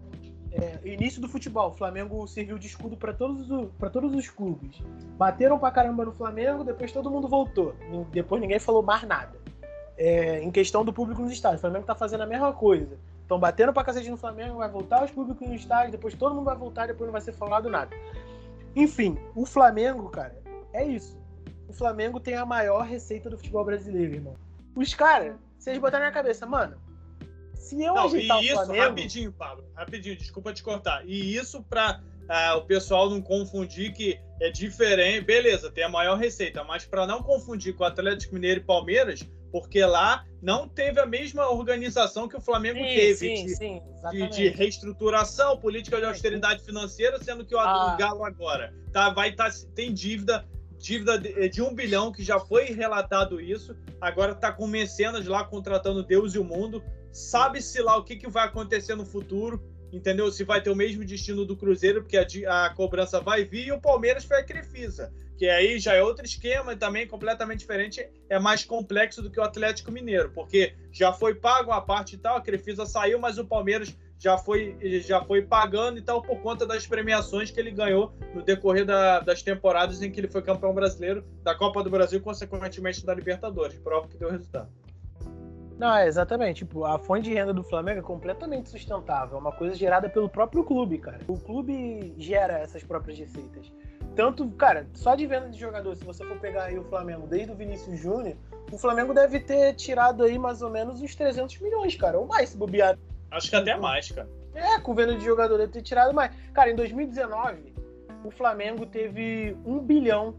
é, 0.51 0.79
início 0.83 1.21
do 1.21 1.29
futebol, 1.29 1.69
o 1.69 1.73
Flamengo 1.73 2.27
serviu 2.27 2.57
de 2.57 2.65
escudo 2.65 2.97
para 2.97 3.13
todos, 3.13 3.47
todos 3.93 4.15
os 4.15 4.27
clubes. 4.27 4.81
Bateram 5.15 5.59
pra 5.59 5.69
caramba 5.69 6.03
no 6.03 6.11
Flamengo, 6.11 6.63
depois 6.63 6.91
todo 6.91 7.11
mundo 7.11 7.27
voltou. 7.27 7.75
Depois 8.11 8.41
ninguém 8.41 8.57
falou 8.57 8.81
mais 8.81 9.03
nada. 9.03 9.37
É, 9.95 10.41
em 10.41 10.49
questão 10.49 10.83
do 10.83 10.91
público 10.91 11.21
nos 11.21 11.31
estádios, 11.31 11.59
o 11.59 11.61
Flamengo 11.61 11.85
tá 11.85 11.93
fazendo 11.93 12.21
a 12.21 12.25
mesma 12.25 12.51
coisa. 12.51 12.97
Estão 13.21 13.39
batendo 13.39 13.71
pra 13.71 13.83
cacete 13.83 14.09
no 14.09 14.17
Flamengo, 14.17 14.57
vai 14.57 14.69
voltar 14.69 15.03
os 15.03 15.11
públicos 15.11 15.47
no 15.47 15.53
estádio, 15.53 15.91
depois 15.91 16.15
todo 16.15 16.33
mundo 16.33 16.45
vai 16.45 16.57
voltar, 16.57 16.87
depois 16.87 17.07
não 17.07 17.11
vai 17.11 17.21
ser 17.21 17.33
falado 17.33 17.69
nada. 17.69 17.95
Enfim, 18.75 19.15
o 19.35 19.45
Flamengo, 19.45 20.09
cara, 20.09 20.35
é 20.73 20.83
isso. 20.83 21.15
O 21.67 21.73
Flamengo 21.73 22.19
tem 22.19 22.33
a 22.33 22.47
maior 22.47 22.81
receita 22.81 23.29
do 23.29 23.37
futebol 23.37 23.63
brasileiro, 23.63 24.15
irmão. 24.15 24.33
Os 24.75 24.95
caras, 24.95 25.35
vocês 25.59 25.77
botaram 25.77 26.05
na 26.05 26.11
cabeça, 26.11 26.47
mano, 26.47 26.88
se 27.59 27.83
eu 27.83 27.93
não, 27.93 28.05
agitar 28.05 28.41
e 28.41 28.45
isso, 28.45 28.55
Flamengo... 28.55 28.83
rapidinho, 28.83 29.31
Pablo, 29.33 29.65
rapidinho, 29.75 30.15
desculpa 30.15 30.53
te 30.53 30.63
cortar. 30.63 31.05
E 31.05 31.35
isso 31.35 31.61
para 31.61 31.99
uh, 31.99 32.03
ah, 32.29 32.55
o 32.55 32.61
pessoal 32.61 33.09
não 33.09 33.21
confundir 33.21 33.93
que 33.93 34.19
é 34.39 34.49
diferente, 34.49 35.25
beleza, 35.25 35.69
tem 35.69 35.83
a 35.83 35.89
maior 35.89 36.17
receita, 36.17 36.63
mas 36.63 36.85
para 36.85 37.05
não 37.05 37.21
confundir 37.21 37.75
com 37.75 37.83
o 37.83 37.87
Atlético 37.87 38.33
Mineiro 38.33 38.61
e 38.61 38.63
Palmeiras, 38.63 39.27
porque 39.51 39.83
lá 39.83 40.25
não 40.41 40.67
teve 40.67 40.99
a 41.01 41.05
mesma 41.05 41.49
organização 41.51 42.27
que 42.27 42.37
o 42.37 42.41
Flamengo 42.41 42.79
sim, 42.79 42.95
teve 42.95 43.15
sim, 43.15 43.45
de, 43.45 43.55
sim, 43.55 43.81
de, 44.11 44.27
de, 44.29 44.47
reestruturação, 44.49 45.57
política 45.57 45.97
de 45.97 46.05
austeridade 46.05 46.63
financeira, 46.63 47.21
sendo 47.21 47.45
que 47.45 47.53
o, 47.53 47.59
ah. 47.59 47.97
Galo 47.99 48.23
agora 48.23 48.73
tá, 48.93 49.09
vai 49.09 49.33
tá, 49.33 49.49
tem 49.75 49.93
dívida 49.93 50.47
dívida 50.77 51.19
de, 51.19 51.49
de, 51.49 51.61
um 51.61 51.75
bilhão 51.75 52.09
que 52.09 52.23
já 52.23 52.39
foi 52.39 52.71
relatado 52.71 53.41
isso, 53.41 53.75
agora 53.99 54.31
está 54.31 54.49
com 54.49 54.65
mecenas 54.65 55.27
lá 55.27 55.43
contratando 55.43 56.01
Deus 56.03 56.35
e 56.35 56.39
o 56.39 56.43
mundo, 56.43 56.81
sabe-se 57.11 57.81
lá 57.81 57.97
o 57.97 58.03
que, 58.03 58.15
que 58.15 58.29
vai 58.29 58.45
acontecer 58.45 58.95
no 58.95 59.05
futuro, 59.05 59.63
entendeu? 59.91 60.31
Se 60.31 60.43
vai 60.43 60.61
ter 60.61 60.69
o 60.69 60.75
mesmo 60.75 61.03
destino 61.03 61.45
do 61.45 61.55
Cruzeiro, 61.55 62.01
porque 62.01 62.17
a, 62.17 62.65
a 62.65 62.73
cobrança 62.73 63.19
vai 63.19 63.43
vir, 63.43 63.67
e 63.67 63.71
o 63.71 63.81
Palmeiras 63.81 64.25
foi 64.25 64.37
a 64.37 64.43
Crefisa 64.43 65.11
que 65.39 65.47
aí 65.47 65.79
já 65.79 65.93
é 65.93 66.03
outro 66.03 66.25
esquema 66.25 66.73
e 66.73 66.75
também 66.75 67.07
completamente 67.07 67.59
diferente, 67.59 68.05
é 68.27 68.37
mais 68.37 68.65
complexo 68.65 69.21
do 69.21 69.31
que 69.31 69.39
o 69.39 69.43
Atlético 69.43 69.89
Mineiro, 69.89 70.31
porque 70.31 70.75
já 70.91 71.13
foi 71.13 71.33
pago 71.33 71.71
uma 71.71 71.79
parte 71.79 72.15
e 72.15 72.17
tal, 72.17 72.35
a 72.35 72.41
Crefisa 72.41 72.85
saiu, 72.85 73.17
mas 73.19 73.37
o 73.37 73.45
Palmeiras 73.45 73.97
já 74.19 74.37
foi, 74.37 74.77
já 74.99 75.23
foi 75.23 75.41
pagando 75.41 75.97
e 75.97 76.01
tal 76.01 76.21
por 76.21 76.41
conta 76.41 76.65
das 76.65 76.85
premiações 76.85 77.49
que 77.49 77.57
ele 77.57 77.71
ganhou 77.71 78.11
no 78.35 78.43
decorrer 78.43 78.85
da, 78.85 79.21
das 79.21 79.41
temporadas 79.41 80.01
em 80.01 80.11
que 80.11 80.19
ele 80.19 80.27
foi 80.27 80.41
campeão 80.41 80.73
brasileiro 80.73 81.23
da 81.41 81.55
Copa 81.55 81.81
do 81.81 81.89
Brasil, 81.89 82.19
consequentemente 82.19 83.05
da 83.05 83.15
Libertadores, 83.15 83.79
prova 83.79 84.09
que 84.09 84.17
deu 84.17 84.29
resultado. 84.29 84.69
Não, 85.79 85.95
é 85.95 86.05
exatamente. 86.07 86.65
Tipo, 86.65 86.83
a 86.83 86.99
fonte 86.99 87.23
de 87.23 87.33
renda 87.33 87.53
do 87.53 87.63
Flamengo 87.63 87.99
é 87.99 88.03
completamente 88.03 88.69
sustentável. 88.69 89.37
É 89.37 89.39
uma 89.39 89.53
coisa 89.53 89.73
gerada 89.73 90.09
pelo 90.09 90.27
próprio 90.27 90.61
clube, 90.63 90.97
cara. 90.97 91.19
O 91.25 91.39
clube 91.39 92.13
gera 92.17 92.59
essas 92.59 92.83
próprias 92.83 93.17
receitas. 93.17 93.71
Tanto, 94.13 94.45
cara, 94.49 94.85
só 94.93 95.15
de 95.15 95.25
venda 95.25 95.49
de 95.49 95.57
jogador, 95.57 95.95
se 95.95 96.03
você 96.03 96.25
for 96.25 96.37
pegar 96.37 96.65
aí 96.65 96.77
o 96.77 96.83
Flamengo 96.83 97.25
desde 97.25 97.53
o 97.53 97.55
Vinícius 97.55 97.97
Júnior, 97.97 98.35
o 98.69 98.77
Flamengo 98.77 99.13
deve 99.13 99.39
ter 99.39 99.73
tirado 99.75 100.23
aí 100.23 100.37
mais 100.37 100.61
ou 100.61 100.69
menos 100.69 101.01
uns 101.01 101.15
300 101.15 101.57
milhões, 101.61 101.95
cara, 101.95 102.19
ou 102.19 102.27
mais 102.27 102.49
se 102.49 102.57
bobear. 102.57 102.97
Acho 103.31 103.49
que 103.49 103.55
até 103.55 103.77
mais, 103.77 104.11
cara. 104.11 104.27
É, 104.53 104.79
com 104.79 104.93
venda 104.93 105.15
de 105.15 105.23
jogador 105.23 105.57
deve 105.57 105.71
ter 105.71 105.81
tirado 105.81 106.13
mais. 106.13 106.33
Cara, 106.53 106.69
em 106.69 106.75
2019, 106.75 107.73
o 108.25 108.31
Flamengo 108.31 108.85
teve 108.85 109.55
um 109.65 109.79
bilhão. 109.79 110.35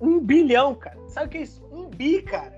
Um 0.00 0.20
bilhão, 0.20 0.72
cara. 0.74 0.98
Sabe 1.08 1.26
o 1.26 1.30
que 1.30 1.38
é 1.38 1.42
isso? 1.42 1.66
Um 1.72 1.88
bi, 1.88 2.22
cara. 2.22 2.53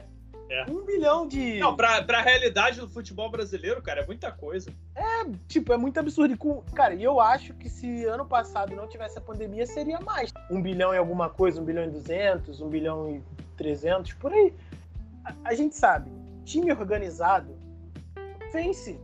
É. 0.48 0.70
Um 0.70 0.84
bilhão 0.84 1.26
de. 1.26 1.58
Não, 1.58 1.74
pra, 1.74 2.02
pra 2.02 2.22
realidade 2.22 2.80
do 2.80 2.88
futebol 2.88 3.30
brasileiro, 3.30 3.82
cara, 3.82 4.02
é 4.02 4.06
muita 4.06 4.30
coisa. 4.30 4.70
É, 4.94 5.24
tipo, 5.48 5.72
é 5.72 5.76
muito 5.76 5.98
absurdo. 5.98 6.34
E. 6.34 6.72
Cara, 6.72 6.94
e 6.94 7.02
eu 7.02 7.20
acho 7.20 7.54
que 7.54 7.68
se 7.68 8.04
ano 8.04 8.24
passado 8.24 8.74
não 8.74 8.86
tivesse 8.86 9.18
a 9.18 9.20
pandemia, 9.20 9.66
seria 9.66 10.00
mais. 10.00 10.32
Um 10.50 10.62
bilhão 10.62 10.94
em 10.94 10.98
alguma 10.98 11.28
coisa, 11.28 11.60
um 11.60 11.64
bilhão 11.64 11.84
e 11.84 11.90
duzentos, 11.90 12.60
um 12.60 12.68
bilhão 12.68 13.10
e 13.10 13.22
trezentos, 13.56 14.12
por 14.14 14.32
aí. 14.32 14.54
A, 15.24 15.34
a 15.46 15.54
gente 15.54 15.74
sabe, 15.74 16.10
time 16.44 16.70
organizado 16.72 17.56
vence. 18.52 19.00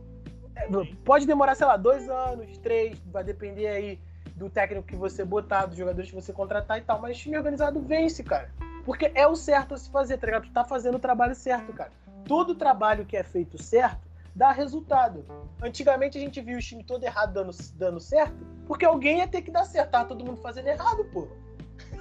É, 0.55 0.67
pode 1.03 1.25
demorar, 1.25 1.55
sei 1.55 1.67
lá, 1.67 1.77
dois 1.77 2.07
anos, 2.09 2.57
três, 2.59 2.97
vai 3.11 3.23
depender 3.23 3.67
aí 3.67 3.99
do 4.35 4.49
técnico 4.49 4.87
que 4.87 4.95
você 4.95 5.23
botar, 5.23 5.65
dos 5.65 5.77
jogadores 5.77 6.09
que 6.09 6.15
você 6.15 6.31
contratar 6.31 6.77
e 6.77 6.81
tal, 6.81 7.01
mas 7.01 7.17
time 7.17 7.37
organizado 7.37 7.81
vence, 7.81 8.23
cara. 8.23 8.49
Porque 8.85 9.11
é 9.15 9.27
o 9.27 9.35
certo 9.35 9.73
a 9.73 9.77
se 9.77 9.89
fazer, 9.89 10.17
tá 10.17 10.27
ligado? 10.27 10.43
Tu 10.43 10.51
tá 10.51 10.63
fazendo 10.63 10.95
o 10.95 10.99
trabalho 10.99 11.35
certo, 11.35 11.71
cara. 11.73 11.91
Todo 12.25 12.55
trabalho 12.55 13.05
que 13.05 13.15
é 13.15 13.23
feito 13.23 13.61
certo 13.61 14.01
dá 14.35 14.51
resultado. 14.51 15.23
Antigamente 15.61 16.17
a 16.17 16.21
gente 16.21 16.41
viu 16.41 16.57
o 16.57 16.61
time 16.61 16.83
todo 16.83 17.03
errado 17.03 17.33
dando, 17.33 17.51
dando 17.75 17.99
certo, 17.99 18.35
porque 18.65 18.85
alguém 18.85 19.19
ia 19.19 19.27
ter 19.27 19.41
que 19.41 19.51
dar 19.51 19.65
certo. 19.65 19.91
Tava 19.91 20.05
todo 20.05 20.25
mundo 20.25 20.41
fazendo 20.41 20.67
errado, 20.67 21.05
pô. 21.05 21.27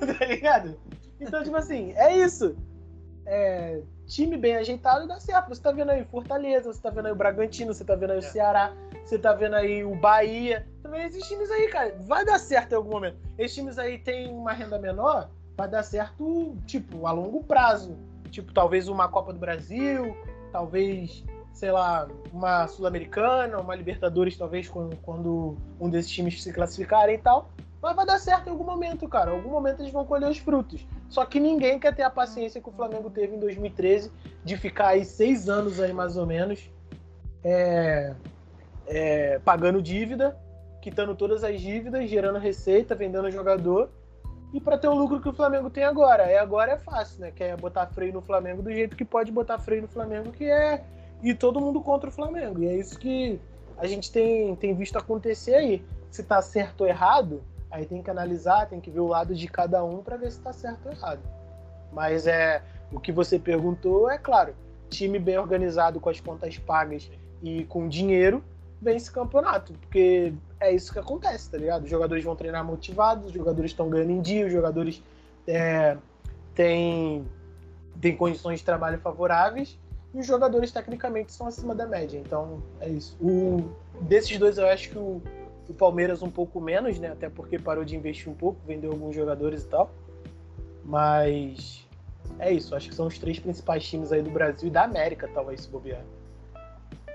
tá 0.19 0.25
ligado? 0.25 0.79
Então, 1.21 1.43
tipo 1.43 1.57
assim, 1.57 1.93
é 1.93 2.17
isso. 2.17 2.57
É, 3.25 3.81
time 4.07 4.37
bem 4.37 4.57
ajeitado 4.57 5.07
dá 5.07 5.21
certo. 5.21 5.49
Você 5.49 5.63
tá 5.63 5.71
vendo 5.71 5.91
aí 5.91 6.05
Fortaleza, 6.05 6.73
você 6.73 6.81
tá 6.81 6.91
vendo 6.91 7.07
aí 7.07 7.13
o 7.13 7.17
Bragantino, 7.17 7.73
você 7.73 7.85
tá 7.85 7.95
vendo 7.95 8.11
aí 8.11 8.19
o 8.19 8.21
é. 8.21 8.23
Ceará, 8.23 8.75
você 9.05 9.19
tá 9.19 9.33
vendo 9.33 9.55
aí 9.55 9.85
o 9.85 9.95
Bahia. 9.95 10.67
Também 10.83 11.05
esses 11.05 11.27
times 11.27 11.51
aí, 11.51 11.69
cara, 11.69 11.95
vai 12.01 12.25
dar 12.25 12.39
certo 12.39 12.73
em 12.73 12.77
algum 12.77 12.91
momento. 12.91 13.19
Esses 13.39 13.55
times 13.55 13.79
aí 13.79 13.99
têm 13.99 14.33
uma 14.33 14.53
renda 14.53 14.79
menor, 14.79 15.31
vai 15.63 15.69
dar 15.69 15.85
certo, 15.85 16.57
tipo, 16.67 17.07
a 17.07 17.13
longo 17.13 17.45
prazo. 17.45 17.97
Tipo, 18.31 18.53
talvez 18.53 18.89
uma 18.89 19.07
Copa 19.09 19.33
do 19.33 19.39
Brasil, 19.39 20.17
talvez, 20.51 21.23
sei 21.53 21.71
lá, 21.71 22.09
uma 22.33 22.67
Sul-Americana, 22.67 23.61
uma 23.61 23.77
Libertadores, 23.77 24.37
talvez, 24.37 24.69
quando, 24.69 24.97
quando 25.03 25.57
um 25.81 25.89
desses 25.89 26.11
times 26.11 26.43
se 26.43 26.53
classificarem 26.53 27.15
e 27.15 27.19
tal. 27.19 27.49
Mas 27.81 27.95
vai 27.95 28.05
dar 28.05 28.19
certo 28.19 28.49
em 28.49 28.51
algum 28.51 28.65
momento, 28.65 29.09
cara. 29.09 29.31
Em 29.31 29.37
algum 29.37 29.51
momento 29.51 29.81
eles 29.81 29.93
vão 29.93 30.05
colher 30.05 30.29
os 30.29 30.39
frutos. 30.39 30.85
Só 31.09 31.25
que 31.25 31.39
ninguém 31.39 31.79
quer 31.79 31.95
ter 31.95 32.03
a 32.03 32.11
paciência 32.11 32.61
que 32.61 32.69
o 32.69 32.73
Flamengo 32.73 33.09
teve 33.09 33.37
em 33.37 33.39
2013 33.39 34.11
de 34.45 34.57
ficar 34.57 34.89
aí 34.89 35.05
seis 35.05 35.49
anos 35.49 35.79
aí, 35.79 35.93
mais 35.93 36.17
ou 36.17 36.27
menos, 36.27 36.69
é, 37.45 38.15
é, 38.89 39.39
pagando 39.45 39.81
dívida, 39.81 40.37
quitando 40.81 41.15
todas 41.15 41.45
as 41.45 41.61
dívidas, 41.61 42.11
gerando 42.11 42.41
receita, 42.41 42.97
vendendo 42.97 43.31
jogador 43.31 43.91
e 44.53 44.61
para 44.61 44.77
ter 44.77 44.89
o 44.89 44.95
lucro 44.95 45.21
que 45.21 45.29
o 45.29 45.33
Flamengo 45.33 45.71
tem 45.71 45.85
agora. 45.85 46.31
E 46.31 46.37
agora 46.37 46.73
é 46.73 46.79
fácil, 46.79 47.21
né? 47.21 47.31
Que 47.31 47.45
é 47.45 47.57
botar 47.57 47.87
freio 47.87 48.13
no 48.13 48.21
Flamengo 48.21 48.63
do 48.63 48.71
jeito 48.71 48.97
que 48.97 49.05
pode 49.05 49.33
botar 49.33 49.59
freio 49.59 49.83
no 49.83 49.89
Flamengo, 49.89 50.31
que 50.31 50.45
é 50.45 50.85
ir 51.23 51.35
todo 51.35 51.61
mundo 51.61 51.81
contra 51.81 52.11
o 52.11 52.13
Flamengo. 52.13 52.63
E 52.63 52.67
é 52.67 52.77
isso 52.77 52.99
que 52.99 53.41
a 53.79 53.87
gente 53.87 54.13
tem, 54.13 54.55
tem 54.57 54.75
visto 54.75 54.99
acontecer 54.99 55.55
aí. 55.55 55.85
Se 56.11 56.23
tá 56.23 56.43
certo 56.43 56.83
ou 56.83 56.87
errado, 56.87 57.43
aí 57.71 57.87
tem 57.87 58.03
que 58.03 58.11
analisar, 58.11 58.69
tem 58.69 58.81
que 58.81 58.91
ver 58.91 59.01
o 59.01 59.07
lado 59.07 59.35
de 59.35 59.49
cada 59.49 59.83
um 59.83 60.03
para 60.03 60.19
ver 60.19 60.31
se 60.31 60.41
tá 60.41 60.53
certo 60.53 60.87
ou 60.87 60.93
errado. 60.93 61.21
Mas 61.91 62.27
é 62.27 62.63
o 62.93 63.01
que 63.01 63.11
você 63.11 63.39
perguntou, 63.39 64.11
é 64.11 64.19
claro, 64.19 64.55
time 64.91 65.19
bem 65.19 65.39
organizado 65.39 65.99
com 65.99 66.11
as 66.11 66.21
contas 66.21 66.59
pagas 66.59 67.11
e 67.43 67.65
com 67.65 67.89
dinheiro 67.89 68.45
vence 68.83 69.11
campeonato, 69.11 69.73
porque 69.75 70.35
é 70.59 70.73
isso 70.73 70.93
que 70.93 70.99
acontece, 70.99 71.49
tá 71.49 71.57
ligado? 71.57 71.85
Os 71.85 71.91
jogadores 71.91 72.25
vão 72.25 72.35
treinar 72.35 72.65
motivados, 72.65 73.27
os 73.27 73.33
jogadores 73.33 73.71
estão 73.71 73.89
ganhando 73.89 74.11
em 74.11 74.21
dia, 74.21 74.47
os 74.47 74.53
jogadores 74.53 75.03
é, 75.47 75.97
têm, 76.55 77.25
têm 78.01 78.17
condições 78.17 78.59
de 78.59 78.65
trabalho 78.65 78.99
favoráveis 78.99 79.79
e 80.13 80.19
os 80.19 80.27
jogadores 80.27 80.73
tecnicamente 80.73 81.33
são 81.33 81.47
acima 81.47 81.75
da 81.75 81.87
média. 81.87 82.19
Então 82.19 82.61
é 82.81 82.89
isso. 82.89 83.17
O, 83.21 83.71
desses 84.03 84.37
dois 84.37 84.59
eu 84.59 84.67
acho 84.67 84.91
que 84.91 84.99
o, 84.99 85.23
o 85.69 85.75
Palmeiras 85.75 86.21
um 86.21 86.31
pouco 86.31 86.61
menos, 86.61 86.99
né? 86.99 87.13
Até 87.13 87.29
porque 87.29 87.59
parou 87.59 87.85
de 87.85 87.97
investir 87.97 88.29
um 88.29 88.35
pouco, 88.35 88.61
vendeu 88.67 88.91
alguns 88.91 89.15
jogadores 89.15 89.63
e 89.63 89.69
tal. 89.69 89.91
Mas 90.85 91.87
é 92.39 92.53
isso, 92.53 92.75
acho 92.75 92.89
que 92.89 92.95
são 92.95 93.07
os 93.07 93.19
três 93.19 93.39
principais 93.39 93.87
times 93.87 94.11
aí 94.13 94.21
do 94.21 94.31
Brasil 94.31 94.69
e 94.69 94.71
da 94.71 94.83
América, 94.83 95.29
talvez, 95.33 95.61
se 95.61 95.69
bobear. 95.69 96.03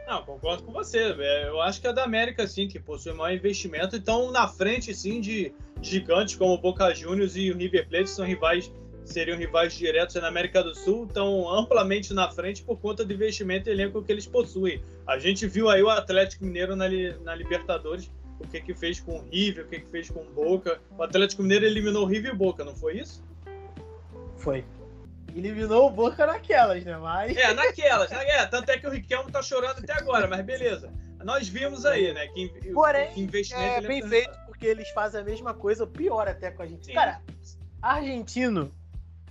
Não, 0.07 0.23
concordo 0.23 0.63
com 0.63 0.71
você. 0.71 1.13
É, 1.19 1.49
eu 1.49 1.61
acho 1.61 1.81
que 1.81 1.87
é 1.87 1.91
da 1.91 2.05
América, 2.05 2.47
sim, 2.47 2.65
que 2.65 2.79
possui 2.79 3.11
maior 3.11 3.35
investimento 3.35 3.97
e 3.97 3.99
estão 3.99 4.31
na 4.31 4.47
frente, 4.47 4.95
sim, 4.95 5.19
de 5.19 5.53
gigantes 5.81 6.35
como 6.35 6.53
o 6.53 6.57
Boca 6.57 6.95
Juniors 6.95 7.35
e 7.35 7.51
o 7.51 7.57
River 7.57 7.89
Plate, 7.89 8.09
são 8.09 8.25
rivais, 8.25 8.71
seriam 9.03 9.37
rivais 9.37 9.73
diretos 9.73 10.15
na 10.15 10.29
América 10.29 10.63
do 10.63 10.73
Sul, 10.73 11.05
estão 11.05 11.53
amplamente 11.53 12.13
na 12.13 12.31
frente 12.31 12.63
por 12.63 12.79
conta 12.79 13.03
do 13.03 13.13
investimento 13.13 13.69
e 13.69 13.73
elenco 13.73 14.01
que 14.01 14.09
eles 14.09 14.25
possuem. 14.25 14.81
A 15.05 15.19
gente 15.19 15.45
viu 15.45 15.69
aí 15.69 15.83
o 15.83 15.89
Atlético 15.89 16.45
Mineiro 16.45 16.73
na, 16.73 16.85
na 17.25 17.35
Libertadores, 17.35 18.09
o 18.39 18.47
que 18.47 18.61
que 18.61 18.73
fez 18.73 19.01
com 19.01 19.17
o 19.19 19.23
River, 19.29 19.65
o 19.65 19.67
que 19.67 19.81
que 19.81 19.89
fez 19.89 20.09
com 20.09 20.21
o 20.21 20.31
Boca. 20.31 20.79
O 20.97 21.03
Atlético 21.03 21.41
Mineiro 21.41 21.65
eliminou 21.65 22.03
o 22.03 22.05
River 22.05 22.33
e 22.33 22.35
Boca, 22.35 22.63
não 22.63 22.75
foi 22.75 22.99
isso? 22.99 23.21
Foi. 24.37 24.63
Eliminou 25.37 25.87
o 25.87 25.91
Boca 25.91 26.25
naquelas, 26.25 26.83
né? 26.83 26.97
Mas... 26.97 27.35
É, 27.35 27.53
naquelas. 27.53 28.09
Né? 28.09 28.23
É, 28.29 28.45
tanto 28.45 28.69
é 28.69 28.77
que 28.77 28.87
o 28.87 28.91
Riquelme 28.91 29.31
tá 29.31 29.41
chorando 29.41 29.79
até 29.79 29.93
agora, 29.93 30.27
mas 30.27 30.43
beleza. 30.45 30.91
Nós 31.23 31.47
vimos 31.47 31.85
aí, 31.85 32.13
né? 32.13 32.27
Que, 32.27 32.49
Porém, 32.73 33.11
que 33.13 33.21
investimento 33.21 33.65
é 33.65 33.81
bem 33.81 34.01
feito, 34.01 34.37
porque 34.45 34.65
eles 34.65 34.89
fazem 34.89 35.21
a 35.21 35.23
mesma 35.23 35.53
coisa, 35.53 35.85
pior 35.85 36.27
até 36.27 36.51
com 36.51 36.61
a 36.61 36.67
gente. 36.67 36.85
Sim. 36.85 36.93
Cara, 36.93 37.21
argentino, 37.81 38.71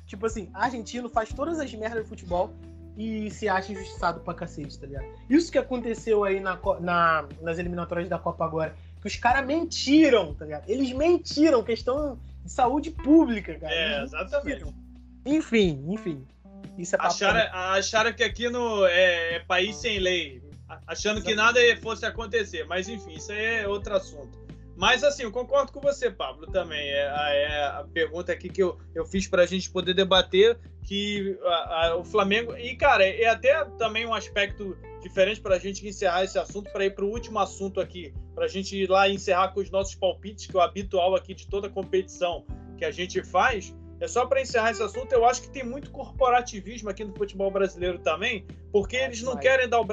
tipo 0.07 0.27
assim, 0.27 0.51
argentino 0.53 1.09
faz 1.09 1.33
todas 1.33 1.59
as 1.61 1.73
merdas 1.73 2.05
do 2.05 2.09
futebol 2.09 2.53
e 2.97 3.31
se 3.31 3.49
acha 3.49 3.73
injustiçado 3.73 4.21
pra 4.21 4.35
cacete, 4.35 4.79
tá 4.79 4.87
ligado? 4.87 5.07
Isso 5.29 5.53
que 5.53 5.59
aconteceu 5.59 6.25
aí 6.25 6.41
na, 6.41 6.59
na 6.81 7.29
nas 7.43 7.59
eliminatórias 7.59 8.09
da 8.09 8.19
Copa 8.19 8.45
agora, 8.45 8.75
que 9.01 9.07
os 9.07 9.17
caras 9.17 9.47
mentiram, 9.47 10.35
tá 10.35 10.45
ligado? 10.45 10.69
Eles 10.69 10.93
mentiram, 10.93 11.63
questão 11.63 12.19
de 12.45 12.51
saúde 12.51 12.91
pública, 12.91 13.59
cara. 13.59 13.75
É, 13.75 14.03
exatamente. 14.03 14.65
Enfim, 15.27 15.85
enfim. 15.89 16.27
Isso 16.79 16.95
é 16.95 16.99
acharam, 17.01 17.53
acharam 17.53 18.13
que 18.13 18.23
aqui 18.23 18.49
no 18.49 18.87
é, 18.87 19.37
é 19.37 19.41
país 19.41 19.77
sem 19.77 19.99
lei, 19.99 20.43
achando 20.87 21.23
que 21.23 21.35
nada 21.35 21.61
fosse 21.83 22.05
acontecer, 22.07 22.65
mas 22.65 22.89
enfim, 22.89 23.15
isso 23.15 23.33
aí 23.33 23.63
é 23.63 23.69
outro 23.69 23.95
assunto. 23.95 24.47
Mas 24.77 25.03
assim, 25.03 25.23
eu 25.23 25.33
concordo 25.33 25.73
com 25.73 25.81
você, 25.81 26.11
Pablo, 26.11 26.47
também. 26.49 26.79
É, 26.79 27.07
é 27.07 27.65
a 27.65 27.87
pergunta 27.93 28.31
aqui 28.31 28.51
que 28.51 28.63
eu, 28.63 28.79
eu 28.95 29.07
fiz 29.07 29.27
para 29.27 29.43
a 29.43 29.47
gente 29.47 29.71
poder 29.71 29.95
debater 29.95 30.59
que 30.85 31.39
a, 31.43 31.87
a, 31.87 31.97
o 31.97 32.05
Flamengo. 32.05 32.55
E, 32.57 32.77
cara, 32.77 33.03
é, 33.03 33.23
é 33.23 33.29
até 33.29 33.65
também 33.79 34.05
um 34.07 34.13
aspecto 34.13 34.77
diferente 35.01 35.41
para 35.41 35.55
a 35.55 35.59
gente 35.59 35.87
encerrar 35.89 36.25
esse 36.25 36.39
assunto, 36.39 36.71
para 36.71 36.85
ir 36.85 36.95
para 36.95 37.07
o 37.07 37.09
último 37.09 37.39
assunto 37.39 37.81
aqui, 37.81 38.13
para 38.35 38.45
a 38.45 38.49
gente 38.49 38.77
ir 38.77 38.91
lá 38.91 39.09
encerrar 39.09 39.49
com 39.49 39.61
os 39.61 39.71
nossos 39.71 39.95
palpites, 39.95 40.47
que 40.47 40.55
é 40.55 40.61
o 40.61 40.63
habitual 40.63 41.15
aqui 41.15 41.33
de 41.33 41.49
toda 41.49 41.71
competição 41.71 42.45
que 42.77 42.85
a 42.85 42.91
gente 42.91 43.25
faz. 43.25 43.75
É 44.01 44.07
só 44.07 44.27
para 44.27 44.41
encerrar 44.41 44.71
esse 44.71 44.83
assunto, 44.83 45.13
eu 45.13 45.25
acho 45.25 45.43
que 45.43 45.49
tem 45.49 45.65
muito 45.65 45.91
corporativismo 45.91 46.91
aqui 46.91 47.05
no 47.05 47.15
futebol 47.15 47.51
brasileiro 47.51 47.99
também, 47.99 48.47
porque 48.71 48.97
eles 48.97 49.23
não 49.23 49.37
querem 49.37 49.69
dar 49.69 49.81
o 49.81 49.87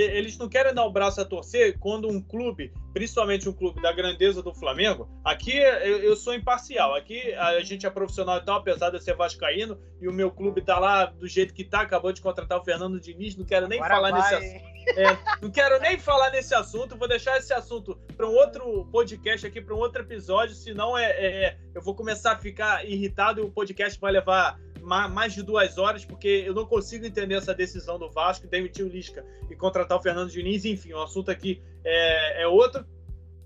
eles 0.00 0.36
não 0.36 0.48
querem 0.48 0.74
dar 0.74 0.84
o 0.84 0.90
braço 0.90 1.20
a 1.20 1.24
torcer 1.24 1.78
quando 1.78 2.06
um 2.08 2.20
clube, 2.20 2.70
principalmente 2.92 3.48
um 3.48 3.52
clube 3.52 3.80
da 3.80 3.90
grandeza 3.92 4.42
do 4.42 4.54
Flamengo, 4.54 5.08
aqui 5.24 5.56
eu, 5.56 6.14
sou 6.14 6.34
imparcial, 6.34 6.94
aqui 6.94 7.32
a 7.34 7.60
gente 7.62 7.86
é 7.86 7.90
profissional 7.90 8.36
e 8.36 8.44
tal, 8.44 8.58
apesar 8.58 8.90
de 8.90 8.96
eu 8.96 9.00
ser 9.00 9.16
vascaíno, 9.16 9.78
e 10.00 10.06
o 10.06 10.12
meu 10.12 10.30
clube 10.30 10.60
tá 10.60 10.78
lá 10.78 11.06
do 11.06 11.26
jeito 11.26 11.54
que 11.54 11.64
tá, 11.64 11.80
acabou 11.80 12.12
de 12.12 12.20
contratar 12.20 12.60
o 12.60 12.64
Fernando 12.64 13.00
Diniz, 13.00 13.36
não 13.36 13.46
quero 13.46 13.66
nem 13.66 13.78
Agora 13.78 13.94
falar 13.94 14.10
vai. 14.10 14.20
nesse 14.20 14.34
assunto. 14.34 14.76
É, 14.88 15.18
não 15.42 15.50
quero 15.50 15.80
nem 15.80 15.98
falar 15.98 16.30
nesse 16.30 16.54
assunto, 16.54 16.96
vou 16.96 17.08
deixar 17.08 17.38
esse 17.38 17.52
assunto 17.52 17.98
para 18.16 18.26
um 18.26 18.34
outro 18.34 18.86
podcast 18.92 19.46
aqui, 19.46 19.60
para 19.60 19.74
um 19.74 19.78
outro 19.78 20.02
episódio, 20.02 20.54
senão 20.54 20.96
é, 20.96 21.10
é, 21.10 21.56
eu 21.74 21.82
vou 21.82 21.94
começar 21.94 22.32
a 22.32 22.36
ficar 22.36 22.86
irritado 22.86 23.40
e 23.40 23.44
o 23.44 23.50
podcast 23.50 23.98
vai 23.98 24.12
levar 24.12 24.60
mais 24.86 25.34
de 25.34 25.42
duas 25.42 25.76
horas, 25.78 26.04
porque 26.04 26.44
eu 26.46 26.54
não 26.54 26.64
consigo 26.64 27.04
entender 27.04 27.34
essa 27.34 27.52
decisão 27.52 27.98
do 27.98 28.08
Vasco, 28.08 28.46
demitir 28.46 28.84
o 28.84 28.88
Lisca 28.88 29.26
e 29.50 29.56
contratar 29.56 29.98
o 29.98 30.02
Fernando 30.02 30.30
Diniz. 30.30 30.64
Enfim, 30.64 30.92
o 30.92 31.02
assunto 31.02 31.30
aqui 31.30 31.60
é, 31.84 32.42
é 32.42 32.46
outro. 32.46 32.86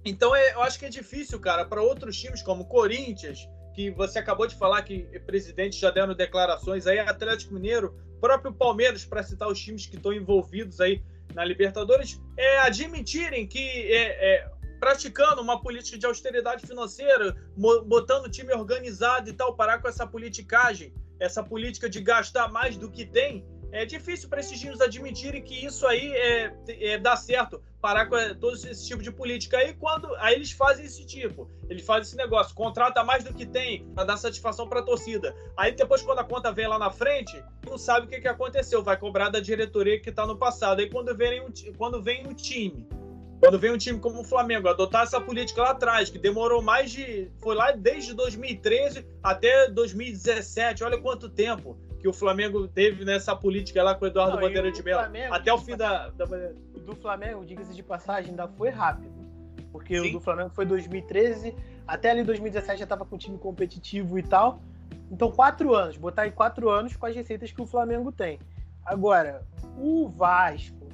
Então, 0.05 0.37
é, 0.37 0.53
eu 0.53 0.63
acho 0.63 0.79
que 0.79 0.85
é 0.85 0.91
difícil, 0.91 1.41
cara, 1.41 1.65
para 1.65 1.83
outros 1.83 2.17
times 2.19 2.43
como 2.43 2.67
Corinthians, 2.67 3.49
que 3.75 3.91
você 3.91 4.19
acabou 4.19 4.47
de 4.47 4.55
falar 4.55 4.83
que 4.83 5.03
presidentes 5.21 5.79
já 5.79 5.91
deram 5.91 6.15
declarações 6.15 6.87
aí, 6.87 6.99
Atlético 6.99 7.55
Mineiro, 7.55 7.95
próprio 8.21 8.53
Palmeiras, 8.53 9.05
para 9.05 9.23
citar 9.23 9.49
os 9.49 9.59
times 9.59 9.87
que 9.87 9.97
estão 9.97 10.13
envolvidos 10.13 10.81
aí 10.81 11.03
na 11.35 11.45
Libertadores, 11.45 12.21
é 12.37 12.59
admitirem 12.59 13.47
que 13.47 13.59
é, 13.59 14.35
é, 14.35 14.51
praticando 14.79 15.41
uma 15.41 15.61
política 15.61 15.97
de 15.97 16.07
austeridade 16.07 16.67
financeira, 16.67 17.37
botando 17.87 18.27
o 18.27 18.31
time 18.31 18.53
organizado 18.53 19.31
e 19.31 19.33
tal, 19.33 19.55
parar 19.55 19.81
com 19.81 19.89
essa 19.89 20.07
politicagem 20.07 20.93
essa 21.21 21.43
política 21.45 21.89
de 21.89 22.01
gastar 22.01 22.49
mais 22.49 22.77
do 22.77 22.91
que 22.91 23.05
tem, 23.05 23.45
é 23.73 23.85
difícil 23.85 24.29
para 24.29 24.41
esses 24.41 24.59
times 24.59 24.81
admitirem 24.81 25.43
que 25.43 25.65
isso 25.65 25.87
aí 25.87 26.13
é, 26.13 26.53
é 26.69 26.99
dá 26.99 27.15
certo, 27.15 27.63
parar 27.81 28.07
com 28.07 28.17
todo 28.35 28.57
esse 28.57 28.89
tipo 28.89 29.03
de 29.03 29.13
política. 29.13 29.59
Aí 29.59 29.75
quando 29.75 30.13
aí 30.17 30.35
eles 30.35 30.51
fazem 30.51 30.85
esse 30.85 31.07
tipo, 31.07 31.49
eles 31.69 31.85
fazem 31.85 32.03
esse 32.03 32.17
negócio, 32.17 32.55
contrata 32.55 33.05
mais 33.05 33.23
do 33.23 33.33
que 33.33 33.47
tem 33.47 33.87
para 33.95 34.05
dar 34.05 34.17
satisfação 34.17 34.69
para 34.69 34.81
a 34.81 34.83
torcida. 34.83 35.35
Aí 35.57 35.73
depois 35.73 36.03
quando 36.03 36.19
a 36.19 36.25
conta 36.25 36.51
vem 36.51 36.67
lá 36.67 36.79
na 36.79 36.91
frente, 36.91 37.43
não 37.65 37.79
sabe 37.79 38.07
o 38.07 38.09
que, 38.09 38.21
que 38.21 38.29
aconteceu, 38.29 38.83
vai 38.83 38.97
cobrar 38.97 39.29
da 39.29 39.39
diretoria 39.39 40.01
que 40.01 40.11
está 40.11 40.27
no 40.27 40.37
passado. 40.37 40.81
Aí 40.81 40.91
quando 40.91 41.17
vem 41.17 41.41
quando 41.77 42.03
vem 42.03 42.27
um 42.27 42.35
time 42.35 42.89
quando 43.41 43.59
vem 43.59 43.73
um 43.73 43.79
time 43.79 43.99
como 43.99 44.21
o 44.21 44.25
Flamengo 44.25 44.69
adotar 44.69 45.03
essa 45.03 45.19
política 45.19 45.63
lá 45.63 45.71
atrás, 45.71 46.11
que 46.11 46.19
demorou 46.19 46.61
mais 46.61 46.91
de. 46.91 47.31
Foi 47.39 47.55
lá 47.55 47.73
desde 47.73 48.13
2013 48.13 49.07
até 49.23 49.69
2017, 49.71 50.85
olha 50.85 51.01
quanto 51.01 51.29
tempo 51.29 51.77
que 51.99 52.07
o 52.07 52.13
Flamengo 52.13 52.69
teve 52.69 53.05
nessa 53.05 53.35
política 53.35 53.83
lá 53.83 53.95
com 53.95 54.05
o 54.05 54.09
Eduardo 54.09 54.35
Não, 54.35 54.43
Bandeira 54.43 54.71
de 54.71 54.83
Mello. 54.83 55.03
Até 55.31 55.53
o 55.53 55.59
fim 55.59 55.77
da, 55.77 56.11
da. 56.11 56.27
Do 56.27 56.95
Flamengo, 56.97 57.45
diga-se 57.45 57.75
de 57.75 57.83
passagem, 57.83 58.31
ainda 58.31 58.47
foi 58.47 58.69
rápido. 58.69 59.13
Porque 59.73 59.99
Sim. 59.99 60.11
o 60.11 60.13
do 60.13 60.21
Flamengo 60.21 60.51
foi 60.51 60.67
2013, 60.67 61.55
até 61.87 62.11
ali 62.11 62.25
2017 62.25 62.79
já 62.79 62.85
estava 62.85 63.05
com 63.05 63.17
time 63.17 63.39
competitivo 63.39 64.19
e 64.19 64.23
tal. 64.23 64.61
Então, 65.11 65.31
quatro 65.31 65.75
anos, 65.75 65.97
botar 65.97 66.27
em 66.27 66.31
quatro 66.31 66.69
anos 66.69 66.97
com 66.97 67.07
as 67.07 67.15
receitas 67.15 67.53
que 67.53 67.61
o 67.61 67.67
Flamengo 67.67 68.13
tem. 68.13 68.39
Agora, 68.85 69.43
o 69.79 70.09
Vasco, 70.09 70.89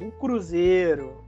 o 0.00 0.10
Cruzeiro, 0.12 1.19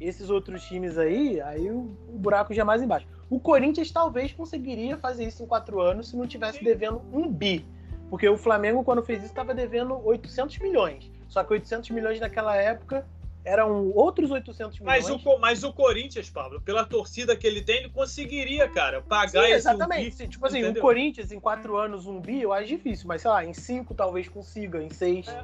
esses 0.00 0.30
outros 0.30 0.62
times 0.64 0.98
aí, 0.98 1.40
aí 1.40 1.70
o, 1.70 1.96
o, 2.08 2.18
buraco 2.18 2.52
já 2.52 2.62
é 2.62 2.64
mais 2.64 2.82
embaixo. 2.82 3.06
O 3.30 3.40
Corinthians 3.40 3.90
talvez 3.90 4.32
conseguiria 4.32 4.96
fazer 4.96 5.24
isso 5.24 5.42
em 5.42 5.46
quatro 5.46 5.80
anos 5.80 6.10
se 6.10 6.16
não 6.16 6.26
tivesse 6.26 6.62
devendo 6.62 7.02
um 7.12 7.30
bi. 7.30 7.64
Porque 8.10 8.28
o 8.28 8.36
Flamengo, 8.36 8.84
quando 8.84 9.02
fez 9.02 9.18
isso, 9.18 9.28
estava 9.28 9.52
devendo 9.52 10.00
800 10.06 10.58
milhões. 10.58 11.10
Só 11.28 11.42
que 11.42 11.52
800 11.52 11.90
milhões 11.90 12.20
naquela 12.20 12.54
época 12.56 13.04
eram 13.44 13.90
outros 13.92 14.30
800 14.30 14.78
milhões. 14.80 15.08
Mas 15.08 15.24
o, 15.24 15.38
mas 15.38 15.64
o 15.64 15.72
Corinthians, 15.72 16.28
Pablo, 16.28 16.60
pela 16.60 16.84
torcida 16.84 17.36
que 17.36 17.46
ele 17.46 17.62
tem, 17.62 17.78
ele 17.78 17.88
conseguiria, 17.88 18.68
cara, 18.68 19.00
pagar 19.00 19.30
Sim, 19.30 19.38
esse 19.38 19.54
exatamente. 19.54 20.14
Um 20.14 20.18
bi, 20.18 20.28
tipo 20.28 20.46
assim, 20.46 20.58
entendeu? 20.58 20.82
o 20.82 20.84
Corinthians 20.84 21.32
em 21.32 21.40
quatro 21.40 21.76
anos 21.76 22.06
um 22.06 22.20
bi, 22.20 22.42
eu 22.42 22.52
acho 22.52 22.66
difícil. 22.66 23.08
Mas 23.08 23.22
sei 23.22 23.30
lá, 23.30 23.44
em 23.44 23.54
cinco 23.54 23.94
talvez 23.94 24.28
consiga, 24.28 24.82
em 24.82 24.90
seis. 24.90 25.26
É. 25.28 25.42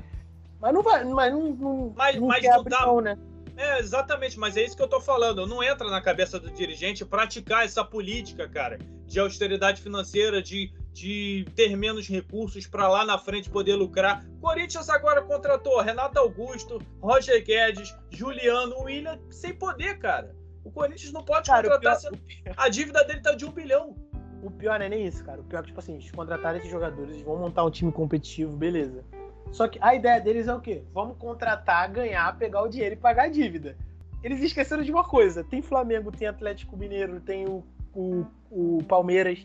Mas 0.61 0.75
não 0.75 0.83
vai, 0.83 1.05
mas 1.05 1.33
não, 1.33 1.51
não, 1.51 1.93
mas, 1.97 2.17
não 2.17 2.29
mas 2.29 2.41
quer 2.41 2.57
não 2.57 2.65
dá, 2.65 2.87
mão, 2.87 3.01
né? 3.01 3.19
É, 3.57 3.79
exatamente, 3.79 4.39
mas 4.39 4.57
é 4.57 4.65
isso 4.65 4.77
que 4.77 4.83
eu 4.83 4.89
tô 4.89 5.01
falando. 5.01 5.47
Não 5.47 5.63
entra 5.63 5.89
na 5.91 6.01
cabeça 6.01 6.39
do 6.39 6.51
dirigente 6.51 7.05
praticar 7.05 7.65
essa 7.65 7.85
política, 7.85 8.49
cara, 8.49 8.79
de 9.07 9.21
austeridade 9.21 9.83
financeira, 9.83 10.43
de, 10.43 10.73
de 10.93 11.45
ter 11.55 11.77
menos 11.77 12.09
recursos 12.09 12.67
para 12.67 12.89
lá 12.89 13.05
na 13.05 13.19
frente 13.19 13.51
poder 13.51 13.75
lucrar. 13.75 14.25
Corinthians 14.41 14.89
agora 14.89 15.23
contratou 15.23 15.81
Renato 15.81 16.19
Augusto, 16.19 16.81
Roger 17.01 17.45
Guedes, 17.45 17.95
Juliano, 18.11 18.81
William, 18.81 19.19
sem 19.31 19.55
poder, 19.55 19.99
cara. 19.99 20.35
O 20.65 20.71
Corinthians 20.71 21.13
não 21.13 21.25
pode 21.25 21.49
cara, 21.49 21.69
contratar. 21.69 22.01
Pior... 22.01 22.55
A 22.57 22.69
dívida 22.69 23.05
dele 23.05 23.21
tá 23.21 23.35
de 23.35 23.45
um 23.45 23.51
bilhão. 23.51 23.97
O 24.43 24.51
pior 24.51 24.79
não 24.79 24.87
é 24.87 24.89
nem 24.89 25.07
isso, 25.07 25.25
cara. 25.25 25.41
O 25.41 25.45
pior 25.45 25.61
é 25.61 25.63
que, 25.63 25.69
tipo 25.69 25.79
assim, 25.79 25.95
eles 25.95 26.11
contrataram 26.11 26.59
esses 26.59 26.71
jogadores, 26.71 27.13
eles 27.13 27.23
vão 27.23 27.37
montar 27.37 27.65
um 27.65 27.71
time 27.71 27.93
competitivo, 27.93 28.57
beleza. 28.57 29.05
Só 29.51 29.69
que 29.69 29.79
a 29.83 29.95
ideia 29.95 30.21
deles 30.21 30.49
é 30.49 30.55
o 30.55 30.61
quê? 30.61 30.83
Vamos 30.93 31.17
contratar, 31.19 31.91
ganhar, 31.91 32.37
pegar 32.39 32.63
o 32.63 32.69
dinheiro 32.69 32.95
e 32.95 32.99
pagar 32.99 33.25
a 33.25 33.29
dívida. 33.29 33.77
Eles 34.23 34.41
esqueceram 34.41 34.83
de 34.83 34.93
uma 34.93 35.05
coisa: 35.05 35.43
tem 35.43 35.61
Flamengo, 35.61 36.13
tem 36.13 36.29
Atlético 36.29 36.77
Mineiro, 36.77 37.21
tem 37.21 37.47
o, 37.47 37.65
o, 37.95 38.27
o 38.51 38.83
Palmeiras, 38.85 39.45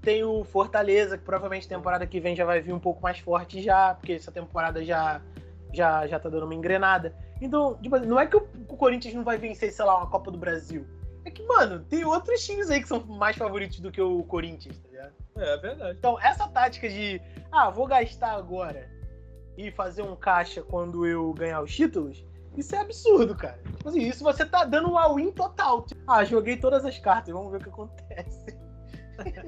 tem 0.00 0.22
o 0.22 0.44
Fortaleza, 0.44 1.16
que 1.16 1.24
provavelmente 1.24 1.68
temporada 1.68 2.06
que 2.06 2.20
vem 2.20 2.36
já 2.36 2.44
vai 2.44 2.60
vir 2.60 2.72
um 2.72 2.78
pouco 2.78 3.02
mais 3.02 3.18
forte 3.18 3.62
já, 3.62 3.94
porque 3.94 4.12
essa 4.12 4.30
temporada 4.30 4.84
já 4.84 5.20
já, 5.72 6.06
já 6.06 6.20
tá 6.20 6.28
dando 6.28 6.44
uma 6.44 6.54
engrenada. 6.54 7.14
Então, 7.40 7.76
tipo, 7.78 7.98
não 8.00 8.20
é 8.20 8.26
que 8.26 8.36
o, 8.36 8.46
o 8.68 8.76
Corinthians 8.76 9.14
não 9.14 9.24
vai 9.24 9.38
vencer, 9.38 9.72
sei 9.72 9.84
lá, 9.84 9.96
uma 9.96 10.06
Copa 10.06 10.30
do 10.30 10.38
Brasil. 10.38 10.86
É 11.24 11.30
que, 11.30 11.42
mano, 11.46 11.80
tem 11.88 12.04
outros 12.04 12.44
times 12.44 12.70
aí 12.70 12.82
que 12.82 12.88
são 12.88 13.00
mais 13.06 13.36
favoritos 13.36 13.80
do 13.80 13.90
que 13.90 14.00
o 14.00 14.22
Corinthians, 14.24 14.78
tá 14.78 14.88
ligado? 14.88 15.12
É, 15.36 15.54
é 15.54 15.56
verdade. 15.56 15.96
Então, 15.98 16.20
essa 16.20 16.46
tática 16.48 16.88
de, 16.88 17.20
ah, 17.50 17.70
vou 17.70 17.86
gastar 17.86 18.32
agora 18.32 18.90
e 19.56 19.70
fazer 19.70 20.02
um 20.02 20.16
caixa 20.16 20.62
quando 20.62 21.06
eu 21.06 21.32
ganhar 21.32 21.62
os 21.62 21.74
títulos, 21.74 22.24
isso 22.56 22.74
é 22.74 22.80
absurdo, 22.80 23.34
cara. 23.34 23.60
Tipo 23.76 23.88
assim, 23.88 24.00
isso 24.00 24.22
você 24.22 24.44
tá 24.44 24.64
dando 24.64 24.90
um 24.90 24.98
all-in 24.98 25.32
total. 25.32 25.82
Tipo, 25.86 26.00
ah, 26.06 26.24
joguei 26.24 26.56
todas 26.56 26.84
as 26.84 26.98
cartas, 26.98 27.32
vamos 27.32 27.50
ver 27.50 27.58
o 27.58 27.60
que 27.60 27.68
acontece. 27.68 28.62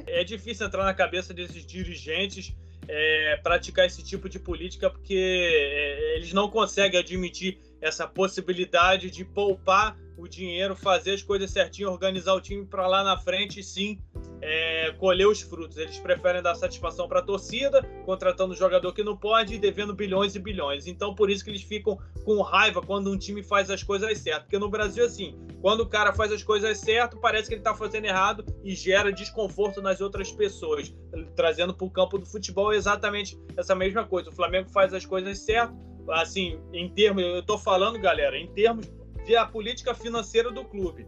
É 0.07 0.23
difícil 0.23 0.67
entrar 0.67 0.85
na 0.85 0.95
cabeça 0.95 1.35
desses 1.35 1.67
dirigentes 1.67 2.55
é, 2.89 3.41
praticar 3.43 3.87
esse 3.87 4.03
tipo 4.03 4.29
de 4.29 4.39
política 4.39 4.91
porque 4.91 5.15
é, 5.17 6.17
eles 6.17 6.33
não 6.33 6.51
conseguem 6.51 7.01
admitir 7.01 7.59
essa 7.81 8.07
possibilidade 8.07 9.11
de 9.11 9.25
poupar 9.25 9.97
o 10.17 10.29
dinheiro, 10.29 10.77
fazer 10.77 11.13
as 11.13 11.23
coisas 11.23 11.51
certinho, 11.51 11.91
organizar 11.91 12.35
o 12.35 12.41
time 12.41 12.65
para 12.65 12.87
lá 12.87 13.03
na 13.03 13.19
frente, 13.19 13.63
sim, 13.63 13.99
é, 14.41 14.93
colher 14.99 15.27
os 15.27 15.41
frutos. 15.41 15.77
Eles 15.77 15.99
preferem 15.99 16.43
dar 16.43 16.55
satisfação 16.55 17.09
para 17.09 17.21
a 17.21 17.23
torcida, 17.23 17.83
contratando 18.05 18.53
um 18.53 18.57
jogador 18.57 18.93
que 18.93 19.03
não 19.03 19.17
pode 19.17 19.55
e 19.55 19.59
devendo 19.59 19.95
bilhões 19.95 20.35
e 20.35 20.39
bilhões. 20.39 20.87
Então, 20.87 21.15
por 21.15 21.31
isso 21.31 21.45
que 21.45 21.51
eles 21.51 21.63
ficam 21.63 21.99
com 22.25 22.41
raiva 22.43 22.83
quando 22.83 23.11
um 23.11 23.19
time 23.19 23.43
faz 23.43 23.71
as 23.71 23.83
coisas 23.83 24.19
certas. 24.19 24.45
Porque 24.45 24.59
no 24.59 24.69
Brasil, 24.69 25.05
assim, 25.05 25.39
quando 25.61 25.81
o 25.81 25.87
cara 25.87 26.13
faz 26.13 26.33
as 26.33 26.43
coisas 26.43 26.79
certas, 26.79 27.19
parece 27.21 27.49
que 27.49 27.55
ele 27.55 27.61
está 27.61 27.75
fazendo 27.75 28.05
errado 28.05 28.45
e 28.63 28.75
gera 28.75 29.13
desconforto 29.13 29.81
nas 29.81 30.01
outras 30.01 30.31
pessoas. 30.33 30.95
Trazendo 31.37 31.75
para 31.75 31.87
o 31.87 31.91
campo 31.91 32.19
do 32.19 32.27
futebol 32.27 32.73
exatamente 32.73 33.39
essa 33.57 33.75
mesma 33.75 34.05
coisa. 34.05 34.31
O 34.31 34.33
Flamengo 34.33 34.69
faz 34.71 34.93
as 34.93 35.07
coisas 35.07 35.39
certas, 35.39 35.77
assim, 36.11 36.61
em 36.73 36.89
termos, 36.91 37.23
eu 37.23 37.39
estou 37.39 37.57
falando, 37.57 37.99
galera, 37.99 38.37
em 38.37 38.47
termos 38.53 38.91
de 39.25 39.35
a 39.37 39.47
política 39.47 39.95
financeira 39.95 40.51
do 40.51 40.65
clube 40.65 41.07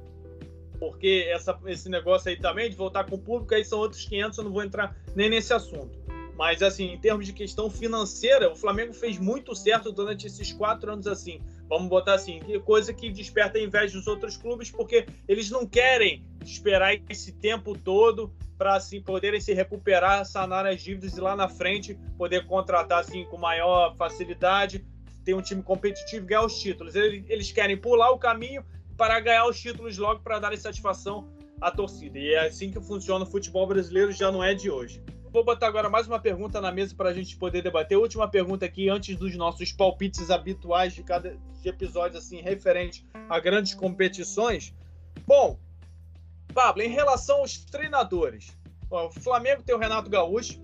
porque 0.79 1.27
essa, 1.29 1.59
esse 1.67 1.89
negócio 1.89 2.29
aí 2.29 2.37
também 2.37 2.71
de 2.71 2.77
voltar 2.77 3.05
com 3.05 3.17
o 3.17 3.19
público, 3.19 3.55
aí 3.55 3.65
são 3.65 3.79
outros 3.79 4.05
500, 4.05 4.39
eu 4.39 4.45
não 4.45 4.53
vou 4.53 4.63
entrar 4.63 4.97
nem 5.15 5.29
nesse 5.29 5.53
assunto. 5.53 6.07
Mas, 6.37 6.63
assim, 6.63 6.93
em 6.93 6.99
termos 6.99 7.25
de 7.25 7.33
questão 7.33 7.71
financeira, 7.71 8.53
o 8.53 8.55
Flamengo 8.55 8.93
fez 8.93 9.19
muito 9.19 9.55
certo 9.55 9.91
durante 9.91 10.27
esses 10.27 10.53
quatro 10.53 10.93
anos, 10.93 11.07
assim. 11.07 11.41
Vamos 11.67 11.89
botar 11.89 12.15
assim, 12.15 12.41
coisa 12.65 12.93
que 12.93 13.11
desperta 13.11 13.59
a 13.59 13.61
inveja 13.61 13.97
dos 13.97 14.07
outros 14.07 14.37
clubes, 14.37 14.71
porque 14.71 15.07
eles 15.27 15.51
não 15.51 15.67
querem 15.67 16.23
esperar 16.45 16.95
esse 17.09 17.33
tempo 17.33 17.77
todo 17.77 18.33
para 18.57 18.77
assim 18.77 19.01
poderem 19.01 19.41
se 19.41 19.53
recuperar, 19.53 20.25
sanar 20.25 20.65
as 20.67 20.81
dívidas 20.81 21.17
e 21.17 21.21
lá 21.21 21.35
na 21.35 21.49
frente 21.49 21.99
poder 22.17 22.47
contratar 22.47 23.01
assim 23.01 23.25
com 23.25 23.37
maior 23.37 23.97
facilidade, 23.97 24.87
ter 25.25 25.35
um 25.35 25.43
time 25.43 25.63
competitivo 25.63 26.25
e 26.25 26.29
ganhar 26.29 26.45
os 26.45 26.59
títulos. 26.61 26.95
Eles, 26.95 27.25
eles 27.29 27.53
querem 27.53 27.77
pular 27.77 28.11
o 28.11 28.19
caminho 28.19 28.65
para 28.97 29.21
ganhar 29.21 29.47
os 29.47 29.61
títulos 29.61 29.97
logo 29.99 30.21
para 30.21 30.39
dar 30.39 30.57
satisfação 30.57 31.29
à 31.61 31.71
torcida. 31.71 32.19
E 32.19 32.33
é 32.33 32.47
assim 32.47 32.71
que 32.71 32.81
funciona 32.81 33.25
o 33.25 33.29
futebol 33.29 33.67
brasileiro, 33.67 34.13
já 34.13 34.33
não 34.33 34.43
é 34.43 34.55
de 34.55 34.71
hoje. 34.71 35.03
Vou 35.33 35.45
botar 35.45 35.67
agora 35.67 35.91
mais 35.91 36.07
uma 36.07 36.19
pergunta 36.19 36.61
na 36.61 36.73
mesa 36.73 36.95
para 36.95 37.11
a 37.11 37.13
gente 37.13 37.37
poder 37.37 37.63
debater. 37.63 37.99
Última 37.99 38.27
pergunta 38.27 38.65
aqui, 38.65 38.89
antes 38.89 39.17
dos 39.17 39.37
nossos 39.37 39.71
palpites 39.71 40.31
habituais 40.31 40.95
de 40.95 41.03
cada 41.03 41.37
episódio, 41.63 42.19
assim, 42.19 42.41
referente 42.41 43.05
a 43.29 43.39
grandes 43.39 43.75
competições. 43.75 44.75
Bom, 45.27 45.59
Pablo, 46.55 46.83
em 46.83 46.89
relação 46.89 47.41
aos 47.41 47.59
treinadores, 47.59 48.57
o 48.89 49.11
Flamengo 49.21 49.63
tem 49.63 49.75
o 49.75 49.79
Renato 49.79 50.09
Gaúcho, 50.09 50.59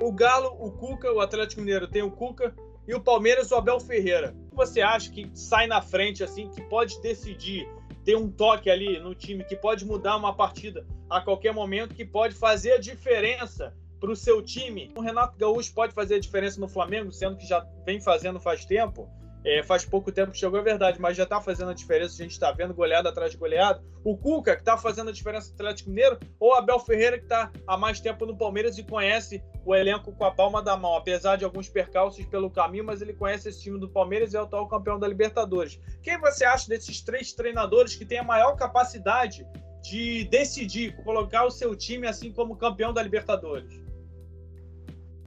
o 0.00 0.10
Galo, 0.10 0.56
o 0.58 0.72
Cuca, 0.72 1.12
o 1.12 1.20
Atlético 1.20 1.60
Mineiro 1.60 1.86
tem 1.86 2.02
o 2.02 2.10
Cuca 2.10 2.54
e 2.86 2.94
o 2.94 3.00
Palmeiras, 3.00 3.50
o 3.52 3.56
Abel 3.56 3.78
Ferreira 3.78 4.34
você 4.58 4.80
acha 4.80 5.10
que 5.10 5.30
sai 5.34 5.68
na 5.68 5.80
frente, 5.80 6.24
assim, 6.24 6.48
que 6.48 6.60
pode 6.62 7.00
decidir, 7.00 7.68
ter 8.04 8.16
um 8.16 8.28
toque 8.28 8.68
ali 8.68 8.98
no 8.98 9.14
time, 9.14 9.44
que 9.44 9.54
pode 9.54 9.86
mudar 9.86 10.16
uma 10.16 10.34
partida 10.34 10.84
a 11.08 11.20
qualquer 11.20 11.54
momento, 11.54 11.94
que 11.94 12.04
pode 12.04 12.34
fazer 12.34 12.72
a 12.72 12.78
diferença 12.78 13.72
para 14.00 14.10
o 14.10 14.16
seu 14.16 14.42
time? 14.42 14.90
O 14.96 15.00
Renato 15.00 15.38
Gaúcho 15.38 15.72
pode 15.72 15.94
fazer 15.94 16.16
a 16.16 16.20
diferença 16.20 16.60
no 16.60 16.66
Flamengo, 16.66 17.12
sendo 17.12 17.36
que 17.36 17.46
já 17.46 17.64
vem 17.86 18.00
fazendo 18.00 18.40
faz 18.40 18.64
tempo? 18.64 19.08
É, 19.44 19.62
faz 19.62 19.84
pouco 19.84 20.10
tempo 20.10 20.32
que 20.32 20.38
chegou, 20.38 20.58
é 20.58 20.62
verdade, 20.62 21.00
mas 21.00 21.16
já 21.16 21.22
está 21.22 21.40
fazendo 21.40 21.70
a 21.70 21.74
diferença. 21.74 22.14
A 22.14 22.22
gente 22.22 22.32
está 22.32 22.50
vendo 22.50 22.74
goleada 22.74 23.08
atrás 23.08 23.30
de 23.30 23.36
goleada. 23.36 23.82
O 24.04 24.16
Cuca, 24.16 24.54
que 24.54 24.62
está 24.62 24.76
fazendo 24.76 25.10
a 25.10 25.12
diferença 25.12 25.48
no 25.48 25.54
Atlético 25.54 25.90
Mineiro, 25.90 26.18
ou 26.40 26.54
Abel 26.54 26.78
Ferreira, 26.80 27.18
que 27.18 27.24
está 27.24 27.50
há 27.66 27.76
mais 27.76 28.00
tempo 28.00 28.26
no 28.26 28.36
Palmeiras 28.36 28.76
e 28.78 28.82
conhece 28.82 29.42
o 29.64 29.74
elenco 29.74 30.12
com 30.12 30.24
a 30.24 30.30
palma 30.30 30.62
da 30.62 30.76
mão, 30.76 30.96
apesar 30.96 31.36
de 31.36 31.44
alguns 31.44 31.68
percalços 31.68 32.24
pelo 32.26 32.50
caminho, 32.50 32.84
mas 32.84 33.00
ele 33.00 33.12
conhece 33.12 33.48
esse 33.48 33.62
time 33.62 33.78
do 33.78 33.88
Palmeiras 33.88 34.32
e 34.32 34.36
é 34.36 34.40
o 34.40 34.44
atual 34.44 34.66
campeão 34.66 34.98
da 34.98 35.06
Libertadores. 35.06 35.80
Quem 36.02 36.18
você 36.18 36.44
acha 36.44 36.68
desses 36.68 37.00
três 37.00 37.32
treinadores 37.32 37.94
que 37.94 38.04
tem 38.04 38.18
a 38.18 38.24
maior 38.24 38.56
capacidade 38.56 39.46
de 39.82 40.24
decidir, 40.24 40.96
colocar 41.04 41.44
o 41.44 41.50
seu 41.50 41.76
time 41.76 42.06
assim 42.06 42.32
como 42.32 42.56
campeão 42.56 42.92
da 42.92 43.02
Libertadores? 43.02 43.72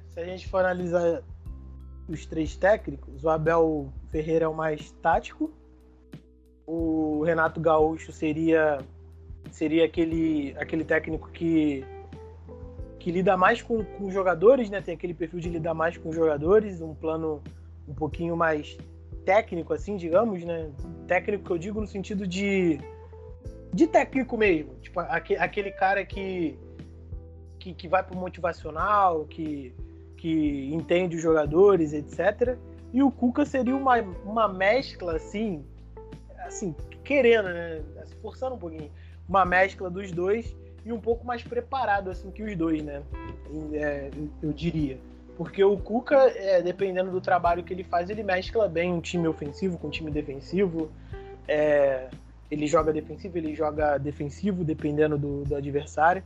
Se 0.09 0.19
a 0.19 0.25
gente 0.25 0.47
for 0.49 0.59
analisar 0.59 1.23
os 2.07 2.25
três 2.25 2.55
técnicos, 2.55 3.23
o 3.23 3.29
Abel 3.29 3.91
Ferreira 4.09 4.45
é 4.45 4.47
o 4.47 4.53
mais 4.53 4.91
tático, 5.01 5.51
o 6.65 7.23
Renato 7.23 7.59
Gaúcho 7.59 8.11
seria 8.11 8.79
seria 9.51 9.85
aquele 9.85 10.55
aquele 10.57 10.83
técnico 10.83 11.29
que 11.29 11.85
que 12.99 13.11
lida 13.11 13.35
mais 13.35 13.61
com, 13.61 13.83
com 13.83 14.11
jogadores, 14.11 14.69
né? 14.69 14.79
Tem 14.79 14.93
aquele 14.93 15.13
perfil 15.13 15.39
de 15.39 15.49
lidar 15.49 15.73
mais 15.73 15.97
com 15.97 16.11
jogadores, 16.11 16.81
um 16.81 16.93
plano 16.93 17.41
um 17.87 17.95
pouquinho 17.95 18.37
mais 18.37 18.77
técnico, 19.25 19.73
assim, 19.73 19.97
digamos, 19.97 20.43
né? 20.43 20.69
Técnico 21.07 21.45
que 21.45 21.51
eu 21.51 21.57
digo 21.57 21.81
no 21.81 21.87
sentido 21.87 22.27
de 22.27 22.79
de 23.73 23.87
técnico 23.87 24.37
mesmo, 24.37 24.75
tipo 24.81 24.99
aquele 24.99 25.71
cara 25.71 26.05
que 26.05 26.59
que, 27.57 27.73
que 27.73 27.87
vai 27.87 28.03
pro 28.03 28.17
motivacional, 28.17 29.25
que 29.25 29.73
que 30.21 30.69
entende 30.71 31.15
os 31.15 31.21
jogadores, 31.21 31.93
etc. 31.93 32.55
E 32.93 33.01
o 33.01 33.09
Cuca 33.09 33.43
seria 33.43 33.75
uma, 33.75 33.99
uma 34.23 34.47
mescla, 34.47 35.15
assim, 35.15 35.65
assim, 36.45 36.75
querendo, 37.03 37.49
né? 37.49 37.81
Forçando 38.21 38.53
um 38.53 38.59
pouquinho. 38.59 38.91
Uma 39.27 39.43
mescla 39.45 39.89
dos 39.89 40.11
dois 40.11 40.55
e 40.85 40.93
um 40.93 40.99
pouco 40.99 41.25
mais 41.25 41.41
preparado, 41.41 42.11
assim, 42.11 42.29
que 42.29 42.43
os 42.43 42.55
dois, 42.55 42.83
né? 42.83 43.01
É, 43.73 44.11
eu 44.43 44.53
diria. 44.53 44.99
Porque 45.35 45.63
o 45.63 45.75
Cuca, 45.75 46.31
é, 46.35 46.61
dependendo 46.61 47.09
do 47.09 47.19
trabalho 47.19 47.63
que 47.63 47.73
ele 47.73 47.83
faz, 47.83 48.07
ele 48.11 48.21
mescla 48.21 48.69
bem 48.69 48.93
um 48.93 49.01
time 49.01 49.27
ofensivo 49.27 49.79
com 49.79 49.87
um 49.87 49.91
time 49.91 50.11
defensivo. 50.11 50.91
É, 51.47 52.09
ele 52.51 52.67
joga 52.67 52.93
defensivo, 52.93 53.39
ele 53.39 53.55
joga 53.55 53.97
defensivo, 53.97 54.63
dependendo 54.63 55.17
do, 55.17 55.43
do 55.45 55.55
adversário. 55.55 56.23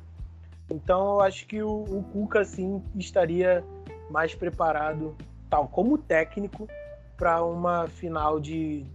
Então 0.70 1.14
eu 1.14 1.22
acho 1.22 1.48
que 1.48 1.64
o, 1.64 1.70
o 1.70 2.04
Cuca, 2.12 2.44
sim, 2.44 2.84
estaria 2.98 3.64
mais 4.10 4.36
preparado, 4.36 5.16
tal 5.50 5.68
como 5.68 5.98
técnico, 5.98 6.68
para 7.18 7.44
uma 7.44 7.88
final 7.88 8.40
de, 8.40 8.86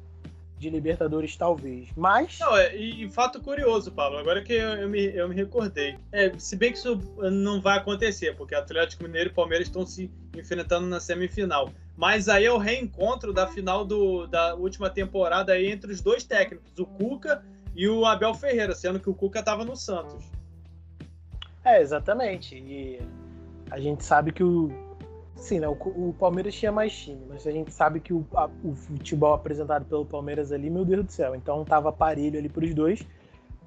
de 0.59 0.69
Libertadores, 0.69 1.37
talvez. 1.37 1.89
Mas. 1.97 2.39
Não, 2.39 2.57
é, 2.57 2.77
e, 2.77 3.05
e, 3.05 3.11
fato 3.11 3.41
curioso, 3.41 3.91
Paulo, 3.91 4.19
agora 4.19 4.43
que 4.43 4.53
eu, 4.53 4.69
eu, 4.75 4.89
me, 4.89 5.07
eu 5.07 5.29
me 5.29 5.35
recordei. 5.35 5.97
É, 6.13 6.33
se 6.39 6.57
bem 6.57 6.73
que 6.73 6.79
isso 6.79 7.01
não 7.33 7.61
vai 7.61 7.79
acontecer, 7.79 8.37
porque 8.37 8.55
Atlético 8.55 9.05
Mineiro 9.05 9.31
e 9.31 9.33
Palmeiras 9.33 9.69
estão 9.69 9.87
se 9.87 10.11
enfrentando 10.37 10.87
na 10.87 11.01
semifinal. 11.01 11.71
Mas 11.97 12.29
aí 12.29 12.45
é 12.45 12.53
o 12.53 12.59
reencontro 12.59 13.33
da 13.33 13.47
final 13.47 13.85
do, 13.85 14.27
da 14.27 14.55
última 14.55 14.89
temporada 14.89 15.53
aí 15.53 15.71
entre 15.71 15.93
os 15.93 16.01
dois 16.01 16.25
técnicos, 16.25 16.79
o 16.79 16.87
Cuca 16.87 17.43
e 17.75 17.89
o 17.89 18.05
Abel 18.05 18.35
Ferreira, 18.35 18.75
sendo 18.75 18.99
que 19.01 19.11
o 19.11 19.15
Cuca 19.15 19.41
estava 19.41 19.65
no 19.65 19.77
Santos. 19.77 20.25
É, 21.65 21.81
exatamente. 21.81 22.57
E 22.57 23.01
a 23.71 23.79
gente 23.79 24.05
sabe 24.05 24.33
que 24.33 24.43
o, 24.43 24.71
Sim, 25.41 25.59
né? 25.59 25.69
O, 25.69 25.73
o, 25.73 26.15
Palmeiras 26.19 26.55
tinha 26.55 26.71
mais 26.71 26.93
time, 26.93 27.25
mas 27.27 27.47
a 27.47 27.51
gente 27.51 27.73
sabe 27.73 27.99
que 27.99 28.13
o, 28.13 28.27
a, 28.35 28.49
o 28.63 28.75
futebol 28.77 29.33
apresentado 29.33 29.87
pelo 29.87 30.05
Palmeiras 30.05 30.53
ali, 30.53 30.69
meu 30.69 30.85
Deus 30.85 31.07
do 31.07 31.11
céu, 31.11 31.35
então 31.35 31.65
tava 31.65 31.91
parelho 31.91 32.39
ali 32.39 32.49
pros 32.49 32.75
dois. 32.75 33.01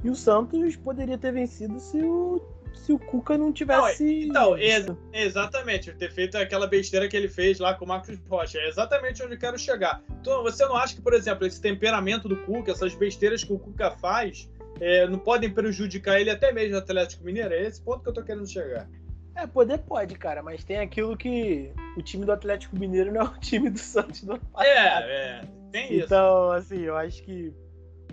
E 0.03 0.09
o 0.09 0.15
Santos 0.15 0.75
poderia 0.75 1.17
ter 1.17 1.31
vencido 1.31 1.79
se 1.79 1.97
o, 1.97 2.39
se 2.73 2.93
o 2.93 2.99
Cuca 2.99 3.37
não 3.37 3.51
tivesse. 3.51 4.27
Não, 4.27 4.55
então, 4.55 4.57
ex 4.57 4.85
exatamente, 5.13 5.91
ter 5.93 6.11
feito 6.11 6.37
aquela 6.37 6.67
besteira 6.67 7.07
que 7.07 7.17
ele 7.17 7.27
fez 7.27 7.57
lá 7.57 7.73
com 7.73 7.85
o 7.85 7.87
Marcos 7.87 8.19
Rocha. 8.29 8.59
É 8.59 8.67
exatamente 8.67 9.23
onde 9.23 9.33
eu 9.33 9.39
quero 9.39 9.57
chegar. 9.57 10.03
Então, 10.21 10.43
você 10.43 10.63
não 10.65 10.75
acha 10.75 10.93
que, 10.93 11.01
por 11.01 11.13
exemplo, 11.13 11.47
esse 11.47 11.59
temperamento 11.59 12.27
do 12.27 12.35
Cuca, 12.37 12.71
essas 12.71 12.93
besteiras 12.93 13.43
que 13.43 13.53
o 13.53 13.57
Cuca 13.57 13.91
faz, 13.91 14.47
é, 14.79 15.07
não 15.07 15.17
podem 15.17 15.49
prejudicar 15.49 16.19
ele 16.19 16.29
até 16.29 16.51
mesmo 16.51 16.73
no 16.73 16.77
Atlético 16.77 17.23
Mineiro? 17.23 17.53
É 17.53 17.63
esse 17.63 17.81
ponto 17.81 18.03
que 18.03 18.09
eu 18.09 18.13
tô 18.13 18.21
querendo 18.23 18.47
chegar. 18.47 18.87
É, 19.35 19.47
poder 19.47 19.79
pode, 19.79 20.15
cara, 20.15 20.43
mas 20.43 20.63
tem 20.63 20.77
aquilo 20.77 21.17
que 21.17 21.71
o 21.97 22.01
time 22.01 22.25
do 22.25 22.31
Atlético 22.31 22.77
Mineiro 22.77 23.11
não 23.11 23.21
é 23.21 23.23
o 23.23 23.39
time 23.39 23.69
do 23.69 23.79
Santos 23.79 24.23
do 24.23 24.33
ano 24.33 24.45
passado. 24.51 24.67
É, 24.67 25.39
é, 25.39 25.47
tem 25.71 25.93
isso. 25.93 26.05
Então, 26.05 26.51
assim, 26.51 26.81
eu 26.81 26.95
acho 26.95 27.23
que, 27.23 27.53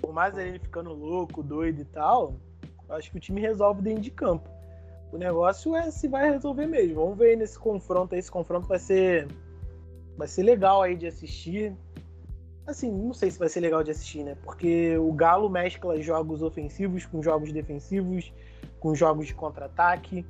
por 0.00 0.12
mais 0.12 0.36
ele 0.36 0.58
ficando 0.58 0.92
louco, 0.92 1.42
doido 1.42 1.82
e 1.82 1.84
tal, 1.84 2.36
eu 2.88 2.94
acho 2.94 3.10
que 3.10 3.18
o 3.18 3.20
time 3.20 3.40
resolve 3.40 3.82
dentro 3.82 4.00
de 4.00 4.10
campo. 4.10 4.48
O 5.12 5.18
negócio 5.18 5.74
é 5.74 5.90
se 5.90 6.08
vai 6.08 6.30
resolver 6.30 6.66
mesmo. 6.66 6.96
Vamos 6.96 7.18
ver 7.18 7.36
nesse 7.36 7.58
confronto 7.58 8.14
aí. 8.14 8.20
Esse 8.20 8.30
confronto 8.30 8.68
vai 8.68 8.78
ser. 8.78 9.26
Vai 10.16 10.28
ser 10.28 10.42
legal 10.42 10.82
aí 10.82 10.96
de 10.96 11.06
assistir. 11.06 11.74
Assim, 12.66 12.90
não 12.90 13.12
sei 13.12 13.30
se 13.30 13.38
vai 13.38 13.48
ser 13.48 13.60
legal 13.60 13.82
de 13.82 13.90
assistir, 13.90 14.22
né? 14.22 14.36
Porque 14.44 14.96
o 14.96 15.12
Galo 15.12 15.48
mescla 15.50 16.00
jogos 16.00 16.42
ofensivos 16.42 17.04
com 17.06 17.20
jogos 17.22 17.52
defensivos, 17.52 18.32
com 18.78 18.94
jogos 18.94 19.26
de 19.26 19.34
contra-ataque. 19.34 20.24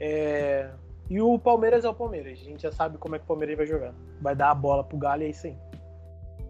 É... 0.00 0.70
E 1.08 1.20
o 1.20 1.38
Palmeiras 1.38 1.84
é 1.84 1.88
o 1.88 1.94
Palmeiras. 1.94 2.38
A 2.40 2.44
gente 2.44 2.62
já 2.62 2.72
sabe 2.72 2.96
como 2.98 3.16
é 3.16 3.18
que 3.18 3.24
o 3.24 3.28
Palmeiras 3.28 3.56
vai 3.56 3.66
jogar. 3.66 3.94
Vai 4.20 4.34
dar 4.34 4.50
a 4.50 4.54
bola 4.54 4.84
pro 4.84 4.96
Galo 4.96 5.22
e 5.22 5.26
é 5.26 5.30
isso 5.30 5.46
aí. 5.46 5.56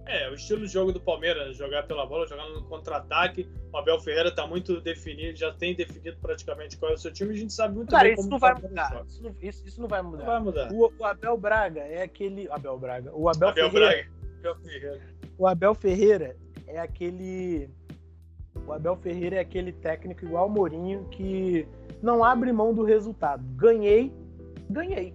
É, 0.06 0.28
o 0.28 0.34
estilo 0.34 0.66
de 0.66 0.72
jogo 0.72 0.92
do 0.92 1.00
Palmeiras, 1.00 1.56
jogar 1.56 1.86
pela 1.86 2.04
bola, 2.04 2.26
jogar 2.26 2.48
no 2.48 2.64
contra-ataque. 2.64 3.48
O 3.72 3.76
Abel 3.76 4.00
Ferreira 4.00 4.34
tá 4.34 4.44
muito 4.44 4.80
definido, 4.80 5.38
já 5.38 5.52
tem 5.52 5.74
definido 5.74 6.16
praticamente 6.20 6.76
qual 6.76 6.90
é 6.90 6.94
o 6.94 6.98
seu 6.98 7.12
time. 7.12 7.32
A 7.32 7.36
gente 7.36 7.52
sabe 7.52 7.76
muito 7.76 7.90
Cara, 7.90 8.04
bem 8.04 8.14
isso 8.14 8.22
como 8.22 8.30
não 8.32 8.38
vai 8.38 8.54
mudar. 8.54 9.04
Isso 9.06 9.22
não, 9.22 9.36
isso, 9.40 9.66
isso 9.66 9.80
não, 9.80 9.88
vai 9.88 10.02
mudar. 10.02 10.18
Não 10.18 10.26
vai 10.26 10.40
mudar. 10.40 10.72
O, 10.72 10.92
o, 10.98 11.04
Abel 11.04 11.36
Braga 11.36 11.80
é 11.82 12.02
aquele. 12.02 12.50
Abel 12.50 12.76
Braga. 12.76 13.12
O 13.14 13.28
Abel, 13.28 13.50
Abel 13.50 13.70
Ferreira. 13.70 13.86
Braga. 13.86 14.10
Abel 14.40 14.56
Ferreira. 14.56 15.00
O 15.38 15.46
Abel 15.46 15.74
Ferreira 15.74 16.36
é 16.66 16.80
aquele. 16.80 17.70
O 18.70 18.72
Abel 18.72 18.94
Ferreira 18.94 19.34
é 19.34 19.40
aquele 19.40 19.72
técnico 19.72 20.24
igual 20.24 20.46
o 20.46 20.50
Mourinho 20.50 21.04
que 21.10 21.66
não 22.00 22.22
abre 22.22 22.52
mão 22.52 22.72
do 22.72 22.84
resultado. 22.84 23.42
Ganhei, 23.56 24.12
ganhei. 24.70 25.12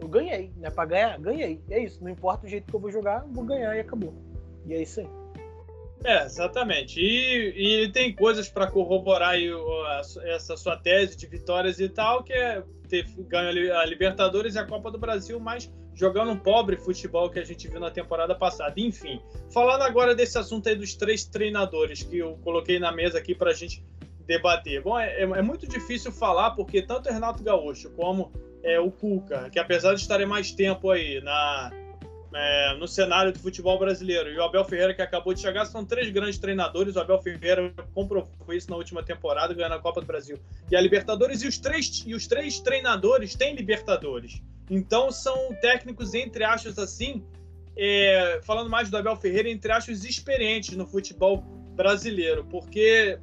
Eu 0.00 0.08
ganhei, 0.08 0.52
né? 0.56 0.68
Pra 0.68 0.84
ganhar, 0.84 1.16
ganhei. 1.20 1.62
É 1.70 1.78
isso. 1.78 2.02
Não 2.02 2.10
importa 2.10 2.44
o 2.44 2.48
jeito 2.48 2.66
que 2.66 2.74
eu 2.74 2.80
vou 2.80 2.90
jogar, 2.90 3.24
vou 3.28 3.44
ganhar 3.44 3.76
e 3.76 3.80
acabou. 3.80 4.12
E 4.66 4.74
é 4.74 4.82
isso 4.82 4.98
aí. 4.98 5.08
É, 6.04 6.24
exatamente. 6.24 6.98
E, 6.98 7.84
e 7.84 7.92
tem 7.92 8.12
coisas 8.12 8.48
para 8.48 8.68
corroborar 8.68 9.30
aí, 9.30 9.48
essa 10.24 10.56
sua 10.56 10.76
tese 10.76 11.16
de 11.16 11.28
vitórias 11.28 11.78
e 11.78 11.88
tal, 11.88 12.24
que 12.24 12.32
é 12.32 12.64
ter 12.88 13.06
ganho 13.28 13.78
a 13.78 13.86
Libertadores 13.86 14.56
e 14.56 14.58
a 14.58 14.66
Copa 14.66 14.90
do 14.90 14.98
Brasil, 14.98 15.38
mas 15.38 15.72
jogando 15.94 16.30
um 16.30 16.38
pobre 16.38 16.76
futebol 16.76 17.30
que 17.30 17.38
a 17.38 17.44
gente 17.44 17.68
viu 17.68 17.80
na 17.80 17.90
temporada 17.90 18.34
passada. 18.34 18.74
Enfim, 18.76 19.20
falando 19.52 19.82
agora 19.82 20.14
desse 20.14 20.38
assunto 20.38 20.68
aí 20.68 20.76
dos 20.76 20.94
três 20.94 21.24
treinadores 21.24 22.02
que 22.02 22.18
eu 22.18 22.38
coloquei 22.42 22.78
na 22.78 22.92
mesa 22.92 23.18
aqui 23.18 23.34
para 23.34 23.50
a 23.50 23.54
gente 23.54 23.84
debater. 24.26 24.82
Bom, 24.82 24.98
é, 24.98 25.22
é, 25.22 25.42
muito 25.42 25.66
difícil 25.66 26.12
falar 26.12 26.52
porque 26.52 26.82
tanto 26.82 27.08
o 27.08 27.12
Renato 27.12 27.42
Gaúcho 27.42 27.90
como 27.90 28.32
é, 28.62 28.78
o 28.78 28.90
Cuca, 28.90 29.50
que 29.50 29.58
apesar 29.58 29.94
de 29.94 30.00
estarem 30.00 30.26
mais 30.26 30.52
tempo 30.52 30.90
aí 30.90 31.20
na, 31.20 31.70
é, 32.34 32.76
no 32.78 32.88
cenário 32.88 33.32
do 33.32 33.38
futebol 33.38 33.78
brasileiro. 33.78 34.30
E 34.30 34.38
o 34.38 34.42
Abel 34.42 34.64
Ferreira, 34.64 34.94
que 34.94 35.02
acabou 35.02 35.34
de 35.34 35.40
chegar, 35.40 35.66
são 35.66 35.84
três 35.84 36.10
grandes 36.10 36.38
treinadores. 36.38 36.96
O 36.96 37.00
Abel 37.00 37.20
Ferreira 37.20 37.72
comprovou 37.94 38.30
isso 38.54 38.70
na 38.70 38.76
última 38.76 39.02
temporada, 39.02 39.52
ganhando 39.54 39.74
a 39.74 39.80
Copa 39.80 40.00
do 40.00 40.06
Brasil 40.06 40.38
e 40.70 40.76
a 40.76 40.80
Libertadores. 40.80 41.42
E 41.42 41.48
os 41.48 41.58
três, 41.58 42.04
e 42.06 42.14
os 42.14 42.26
três 42.26 42.60
treinadores 42.60 43.34
têm 43.34 43.54
Libertadores. 43.54 44.40
Então 44.74 45.10
são 45.10 45.54
técnicos, 45.60 46.14
entre 46.14 46.44
aspas, 46.44 46.78
assim, 46.78 47.22
é, 47.76 48.40
falando 48.42 48.70
mais 48.70 48.88
do 48.88 48.96
Abel 48.96 49.14
Ferreira, 49.16 49.50
entre 49.50 49.70
aspas, 49.70 50.02
experientes 50.02 50.74
no 50.74 50.86
futebol 50.86 51.42
brasileiro, 51.76 52.42
porque 52.46 53.18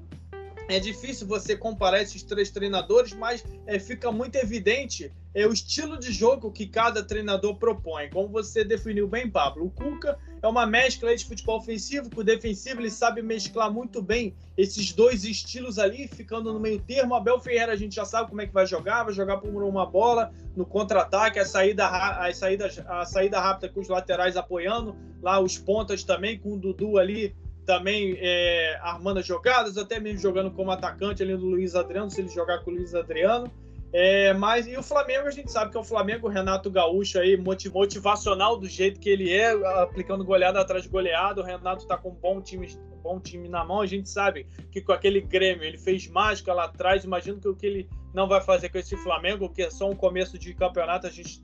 é 0.70 0.80
difícil 0.80 1.26
você 1.26 1.58
comparar 1.58 2.04
esses 2.04 2.22
três 2.22 2.52
treinadores, 2.52 3.14
mas 3.14 3.44
é, 3.66 3.80
fica 3.80 4.12
muito 4.12 4.36
evidente 4.36 5.12
é, 5.34 5.46
o 5.46 5.54
estilo 5.54 6.00
de 6.00 6.12
jogo 6.12 6.52
que 6.52 6.66
cada 6.66 7.04
treinador 7.04 7.56
propõe. 7.56 8.10
Como 8.10 8.28
você 8.30 8.64
definiu 8.64 9.08
bem, 9.08 9.30
Pablo, 9.30 9.66
o 9.66 9.70
Cuca 9.70 10.18
é 10.42 10.48
uma 10.48 10.66
mescla 10.66 11.16
de 11.16 11.26
futebol 11.26 11.58
ofensivo 11.58 12.10
com 12.10 12.24
defensivo, 12.24 12.82
ele 12.82 12.90
sabe 12.90 13.22
mesclar 13.22 13.72
muito 13.72 14.02
bem 14.02 14.34
esses 14.58 14.92
dois 14.92 15.24
estilos 15.24 15.78
ali, 15.78 16.08
ficando 16.08 16.52
no 16.52 16.60
meio 16.60 16.80
termo. 16.82 17.14
Abel 17.14 17.40
Ferreira 17.40 17.74
a 17.74 17.76
gente 17.76 17.96
já 17.96 18.06
sabe 18.06 18.30
como 18.30 18.42
é 18.42 18.48
que 18.48 18.54
vai 18.54 18.66
jogar, 18.66 19.04
vai 19.04 19.14
jogar 19.14 19.38
por 19.38 19.64
uma 19.64 19.86
bola 19.86 20.32
no 20.56 20.66
contra-ataque, 20.66 21.40
a 21.40 21.46
saída, 21.46 21.88
a, 21.88 22.34
saída, 22.34 22.70
a 22.88 23.06
saída 23.06 23.40
rápida 23.40 23.70
com 23.70 23.80
os 23.80 23.88
laterais 23.88 24.36
apoiando, 24.36 24.96
lá 25.22 25.40
os 25.40 25.58
pontas 25.58 26.04
também, 26.04 26.40
com 26.40 26.54
o 26.54 26.58
Dudu 26.58 26.98
ali 26.98 27.36
também 27.66 28.18
é, 28.20 28.80
armando 28.82 29.20
as 29.20 29.28
jogadas, 29.28 29.78
até 29.78 30.00
mesmo 30.00 30.20
jogando 30.20 30.50
como 30.50 30.72
atacante 30.72 31.22
ali 31.22 31.38
do 31.38 31.46
Luiz 31.46 31.76
Adriano, 31.76 32.10
se 32.10 32.20
ele 32.20 32.30
jogar 32.30 32.64
com 32.64 32.72
o 32.72 32.74
Luiz 32.74 32.96
Adriano. 32.96 33.52
É, 33.92 34.34
mas 34.34 34.68
e 34.68 34.78
o 34.78 34.84
Flamengo, 34.84 35.28
a 35.28 35.32
gente 35.32 35.52
sabe 35.52 35.72
que 35.72 35.78
é 35.78 35.80
o 35.80 35.84
Flamengo, 35.84 36.28
o 36.28 36.30
Renato 36.30 36.70
Gaúcho 36.70 37.18
aí, 37.18 37.36
motivacional 37.36 38.56
do 38.56 38.68
jeito 38.68 39.00
que 39.00 39.10
ele 39.10 39.34
é, 39.34 39.52
aplicando 39.82 40.24
goleada 40.24 40.62
atrás 40.62 40.84
de 40.84 40.90
goleada. 40.90 41.42
O 41.42 41.44
Renato 41.44 41.88
tá 41.88 41.98
com 41.98 42.10
um 42.10 42.16
bom 42.16 42.40
time, 42.40 42.68
bom 43.02 43.20
time 43.20 43.50
na 43.50 43.66
mão. 43.66 43.82
A 43.82 43.88
gente 43.88 44.08
sabe 44.08 44.46
que 44.72 44.80
com 44.80 44.92
aquele 44.92 45.22
Grêmio 45.22 45.64
ele 45.64 45.78
fez 45.78 46.08
mágica 46.08 46.54
lá 46.54 46.66
atrás. 46.66 47.04
Imagino 47.04 47.40
que 47.40 47.48
o 47.48 47.56
que 47.56 47.66
ele 47.66 47.90
não 48.14 48.28
vai 48.28 48.42
fazer 48.42 48.70
com 48.70 48.78
esse 48.78 48.96
Flamengo, 48.98 49.50
que 49.50 49.64
é 49.64 49.72
só 49.72 49.90
um 49.90 49.96
começo 49.96 50.38
de 50.38 50.54
campeonato, 50.54 51.08
a 51.08 51.10
gente 51.10 51.44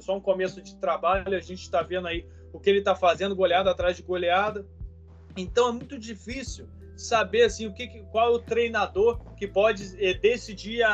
só 0.00 0.16
um 0.16 0.20
começo 0.20 0.60
de 0.60 0.76
trabalho, 0.76 1.36
a 1.36 1.40
gente 1.40 1.62
está 1.62 1.82
vendo 1.82 2.08
aí 2.08 2.26
o 2.52 2.58
que 2.58 2.68
ele 2.70 2.80
está 2.80 2.94
fazendo, 2.94 3.36
goleada 3.36 3.70
atrás 3.70 3.96
de 3.96 4.02
goleada. 4.02 4.66
Então 5.36 5.68
é 5.68 5.72
muito 5.72 5.96
difícil 5.96 6.68
saber 6.98 7.44
assim 7.44 7.66
o 7.66 7.72
que, 7.72 7.86
qual 8.10 8.32
é 8.32 8.36
o 8.36 8.38
treinador 8.38 9.18
que 9.36 9.46
pode 9.46 9.96
é, 10.04 10.14
decidir 10.14 10.84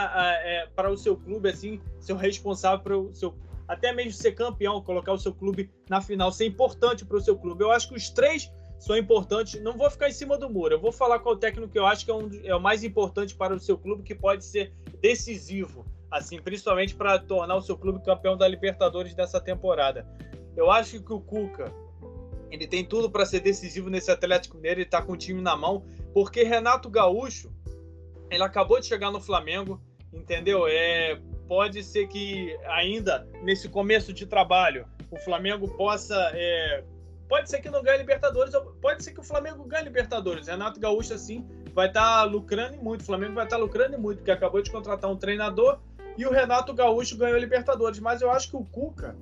para 0.77 0.91
o 0.91 0.97
seu 0.97 1.17
clube 1.17 1.49
assim 1.49 1.81
ser 1.99 2.13
o 2.13 2.17
responsável 2.17 2.81
para 2.81 2.99
o 2.99 3.15
seu 3.15 3.35
até 3.67 3.93
mesmo 3.93 4.13
ser 4.13 4.33
campeão, 4.33 4.83
colocar 4.83 5.13
o 5.13 5.19
seu 5.19 5.33
clube 5.33 5.71
na 5.89 6.01
final, 6.01 6.31
ser 6.31 6.45
importante 6.45 7.05
para 7.05 7.17
o 7.17 7.21
seu 7.21 7.35
clube. 7.37 7.65
Eu 7.65 7.71
acho 7.71 7.89
que 7.89 7.95
os 7.95 8.11
três 8.11 8.53
são 8.79 8.97
importantes. 8.97 9.61
Não 9.63 9.77
vou 9.77 9.91
ficar 9.91 10.09
em 10.09 10.13
cima 10.13 10.37
do 10.37 10.51
muro. 10.51 10.75
Eu 10.75 10.81
vou 10.81 10.93
falar 10.93 11.19
qual 11.19 11.37
técnico 11.37 11.73
que 11.73 11.79
eu 11.79 11.87
acho 11.87 12.05
que 12.05 12.11
é, 12.11 12.15
um, 12.15 12.29
é 12.45 12.55
o 12.55 12.61
mais 12.61 12.85
importante 12.85 13.35
para 13.35 13.55
o 13.55 13.59
seu 13.59 13.79
clube, 13.79 14.03
que 14.03 14.15
pode 14.15 14.45
ser 14.45 14.75
decisivo, 15.01 15.87
assim, 16.11 16.41
principalmente 16.41 16.95
para 16.95 17.19
tornar 17.19 17.57
o 17.57 17.63
seu 17.63 17.77
clube 17.77 18.05
campeão 18.05 18.37
da 18.37 18.47
Libertadores 18.47 19.15
dessa 19.15 19.41
temporada. 19.41 20.07
Eu 20.55 20.71
acho 20.71 21.03
que 21.03 21.13
o 21.13 21.21
Cuca 21.21 21.73
ele 22.55 22.69
tem 22.69 22.85
tudo 22.85 23.11
para 23.11 23.27
ser 23.27 23.41
decisivo 23.41 23.91
nesse 23.91 24.11
Atlético 24.11 24.57
Mineiro, 24.57 24.81
ele 24.81 24.87
está 24.87 25.03
com 25.03 25.13
o 25.13 25.17
time 25.17 25.43
na 25.43 25.57
mão, 25.57 25.85
porque 26.13 26.45
Renato 26.45 26.89
Gaúcho, 26.89 27.53
ele 28.31 28.43
acabou 28.43 28.79
de 28.79 28.87
chegar 28.87 29.11
no 29.11 29.21
Flamengo, 29.21 29.81
entendeu? 30.13 30.67
É, 30.69 31.21
pode 31.49 31.83
ser 31.83 32.07
que 32.07 32.57
ainda 32.67 33.29
nesse 33.43 33.69
começo 33.69 34.13
de 34.13 34.25
trabalho 34.25 34.87
o 35.11 35.17
Flamengo 35.19 35.69
possa. 35.77 36.15
É, 36.33 36.85
pode 37.29 37.51
ser 37.51 37.61
que 37.61 37.69
não 37.69 37.83
ganhe 37.83 37.99
Libertadores, 37.99 38.55
pode 38.81 39.03
ser 39.03 39.13
que 39.13 39.21
o 39.21 39.25
Flamengo 39.25 39.65
ganhe 39.65 39.85
Libertadores. 39.85 40.47
Renato 40.47 40.79
Gaúcho, 40.79 41.13
assim, 41.13 41.45
vai 41.75 41.89
estar 41.89 42.19
tá 42.19 42.25
lucrando 42.25 42.77
muito. 42.79 43.01
O 43.01 43.05
Flamengo 43.05 43.35
vai 43.35 43.45
estar 43.45 43.57
tá 43.57 43.63
lucrando 43.63 43.99
muito, 43.99 44.19
porque 44.19 44.31
acabou 44.31 44.63
de 44.63 44.71
contratar 44.71 45.11
um 45.11 45.17
treinador 45.17 45.81
e 46.17 46.25
o 46.25 46.31
Renato 46.31 46.73
Gaúcho 46.73 47.17
ganhou 47.17 47.37
Libertadores. 47.37 47.99
Mas 47.99 48.23
eu 48.23 48.31
acho 48.31 48.51
que 48.51 48.57
o 48.57 48.65
Cuca 48.65 49.17